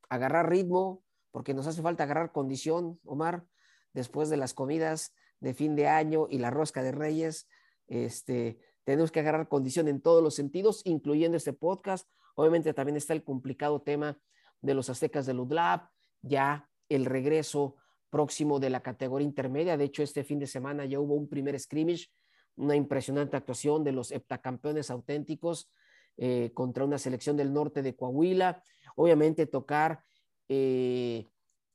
agarrar 0.09 0.51
ritmo, 0.51 1.03
porque 1.31 1.55
nos 1.55 1.67
hace 1.67 1.83
falta 1.83 2.05
agarrar 2.05 2.33
condición, 2.33 3.01
Omar, 3.05 3.45
después 3.93 4.29
de 4.29 4.37
las 4.37 4.55
comidas 4.55 5.15
de 5.41 5.55
fin 5.55 5.77
de 5.77 5.89
año 5.89 6.27
y 6.31 6.39
la 6.39 6.51
rosca 6.51 6.83
de 6.83 6.93
reyes, 6.93 7.49
este, 7.89 8.59
tenemos 8.85 9.11
que 9.11 9.21
agarrar 9.21 9.49
condición 9.49 9.89
en 9.89 10.01
todos 10.01 10.23
los 10.23 10.35
sentidos, 10.35 10.83
incluyendo 10.85 11.37
este 11.37 11.53
podcast. 11.53 12.09
Obviamente 12.35 12.73
también 12.73 12.97
está 12.97 13.13
el 13.13 13.25
complicado 13.25 13.83
tema 13.83 14.19
de 14.61 14.75
los 14.75 14.89
aztecas 14.91 15.27
de 15.27 15.35
Ludlab, 15.35 15.89
ya 16.23 16.69
el 16.89 17.05
regreso 17.05 17.77
próximo 18.11 18.61
de 18.61 18.71
la 18.71 18.83
categoría 18.83 19.27
intermedia. 19.27 19.77
De 19.77 19.85
hecho, 19.85 20.03
este 20.03 20.25
fin 20.25 20.39
de 20.39 20.47
semana 20.47 20.85
ya 20.85 21.01
hubo 21.01 21.15
un 21.15 21.29
primer 21.29 21.59
scrimmage, 21.59 22.09
una 22.57 22.77
impresionante 22.77 23.37
actuación 23.37 23.85
de 23.85 23.93
los 23.93 24.11
heptacampeones 24.13 24.91
auténticos 24.91 25.71
eh, 26.19 26.51
contra 26.55 26.85
una 26.85 26.99
selección 26.99 27.37
del 27.37 27.53
norte 27.53 27.83
de 27.83 27.95
Coahuila. 27.95 28.63
Obviamente 28.95 29.47
tocar 29.47 30.03
eh, 30.49 31.27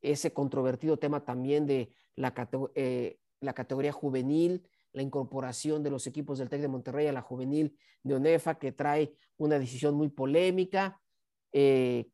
ese 0.02 0.34
controvertido 0.34 0.98
tema 0.98 1.24
también 1.24 1.68
de 1.68 1.94
la, 2.16 2.34
eh, 2.76 3.20
la 3.39 3.54
categoría 3.54 3.92
juvenil, 3.92 4.68
la 4.94 5.04
incorporación 5.04 5.84
de 5.84 5.92
los 5.92 6.08
equipos 6.08 6.39
del 6.39 6.50
TEC 6.50 6.62
de 6.62 6.68
Monterrey 6.68 7.08
a 7.08 7.14
la 7.14 7.22
juvenil 7.22 7.78
de 8.04 8.16
ONEFA, 8.16 8.58
que 8.58 8.72
trae 8.72 9.14
una 9.38 9.60
decisión 9.60 9.96
muy 9.96 10.10
polémica. 10.10 11.00
el 11.52 12.12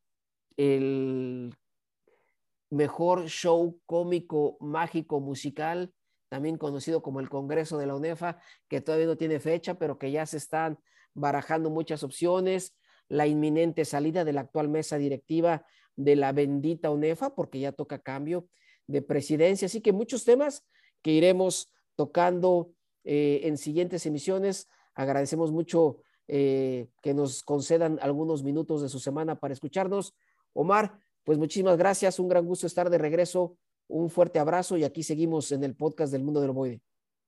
mejor 2.69 3.27
show 3.27 3.79
cómico, 3.85 4.57
mágico, 4.59 5.19
musical, 5.19 5.93
también 6.29 6.57
conocido 6.57 7.01
como 7.01 7.19
el 7.19 7.29
Congreso 7.29 7.77
de 7.77 7.87
la 7.87 7.95
UNEFA, 7.95 8.39
que 8.67 8.81
todavía 8.81 9.07
no 9.07 9.17
tiene 9.17 9.39
fecha, 9.39 9.75
pero 9.75 9.97
que 9.97 10.11
ya 10.11 10.25
se 10.25 10.37
están 10.37 10.77
barajando 11.17 11.69
muchas 11.69 12.03
opciones, 12.03 12.75
la 13.09 13.27
inminente 13.27 13.85
salida 13.85 14.23
de 14.23 14.33
la 14.33 14.41
actual 14.41 14.69
mesa 14.69 14.97
directiva 14.97 15.65
de 15.95 16.15
la 16.15 16.31
bendita 16.31 16.91
UNEFA, 16.91 17.33
porque 17.35 17.59
ya 17.59 17.71
toca 17.71 17.99
cambio 17.99 18.47
de 18.85 19.01
presidencia. 19.01 19.65
Así 19.65 19.81
que 19.81 19.91
muchos 19.91 20.23
temas 20.23 20.65
que 21.01 21.11
iremos 21.11 21.73
tocando 21.95 22.71
eh, 23.03 23.41
en 23.43 23.57
siguientes 23.57 24.05
emisiones. 24.05 24.69
Agradecemos 24.93 25.51
mucho 25.51 26.01
eh, 26.27 26.89
que 27.01 27.13
nos 27.13 27.41
concedan 27.41 27.99
algunos 28.01 28.43
minutos 28.43 28.81
de 28.81 28.89
su 28.89 28.99
semana 28.99 29.39
para 29.39 29.53
escucharnos. 29.53 30.13
Omar, 30.53 30.99
pues 31.23 31.37
muchísimas 31.37 31.77
gracias, 31.77 32.19
un 32.19 32.29
gran 32.29 32.45
gusto 32.45 32.67
estar 32.67 32.89
de 32.89 32.97
regreso, 32.97 33.57
un 33.87 34.09
fuerte 34.09 34.39
abrazo 34.39 34.77
y 34.77 34.83
aquí 34.83 35.03
seguimos 35.03 35.51
en 35.51 35.63
el 35.63 35.75
podcast 35.75 36.11
del 36.11 36.23
Mundo 36.23 36.41
del 36.41 36.51
Ovoide. 36.51 36.81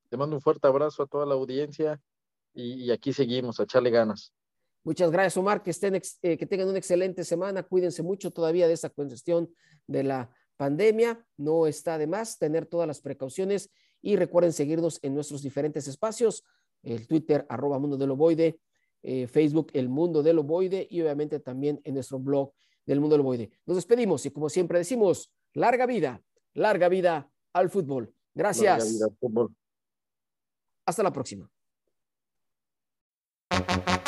Te 0.09 0.17
mando 0.17 0.35
un 0.35 0.41
fuerte 0.41 0.67
abrazo 0.67 1.03
a 1.03 1.07
toda 1.07 1.25
la 1.25 1.35
audiencia 1.35 2.01
y, 2.53 2.91
aquí 2.91 3.13
seguimos, 3.13 3.59
a 3.59 3.63
echarle 3.63 3.89
ganas. 3.89 4.33
Muchas 4.83 5.11
gracias, 5.11 5.37
Omar. 5.37 5.61
Que, 5.61 5.71
estén, 5.71 5.95
eh, 5.95 6.37
que 6.37 6.45
tengan 6.45 6.67
una 6.67 6.77
excelente 6.77 7.23
semana. 7.23 7.63
Cuídense 7.63 8.01
mucho 8.03 8.31
todavía 8.31 8.67
de 8.67 8.73
esta 8.73 8.89
cuestión 8.89 9.53
de 9.87 10.03
la 10.03 10.31
pandemia. 10.57 11.25
No 11.37 11.67
está 11.67 11.97
de 11.97 12.07
más 12.07 12.37
tener 12.37 12.65
todas 12.65 12.87
las 12.87 13.01
precauciones 13.01 13.69
y 14.01 14.15
recuerden 14.15 14.53
seguirnos 14.53 14.99
en 15.01 15.13
nuestros 15.13 15.41
diferentes 15.41 15.87
espacios, 15.87 16.43
el 16.83 17.07
Twitter, 17.07 17.45
arroba 17.49 17.79
Mundo 17.79 17.97
del 17.97 18.11
Ovoide, 18.11 18.59
eh, 19.01 19.27
Facebook, 19.27 19.69
El 19.73 19.89
Mundo 19.89 20.23
del 20.23 20.39
Ovoide 20.39 20.87
y 20.89 21.01
obviamente 21.01 21.39
también 21.39 21.81
en 21.83 21.93
nuestro 21.95 22.19
blog 22.19 22.53
del 22.85 22.99
Mundo 22.99 23.15
del 23.15 23.21
Ovoide. 23.21 23.51
Nos 23.65 23.77
despedimos 23.77 24.25
y 24.25 24.31
como 24.31 24.49
siempre 24.49 24.77
decimos, 24.77 25.33
larga 25.53 25.85
vida, 25.85 26.21
larga 26.53 26.89
vida 26.89 27.29
al 27.53 27.69
fútbol. 27.69 28.13
Gracias. 28.33 29.01
Hasta 30.85 31.03
la 31.03 31.11
próxima. 31.11 31.49
Thank 33.67 33.89
you. 33.89 33.98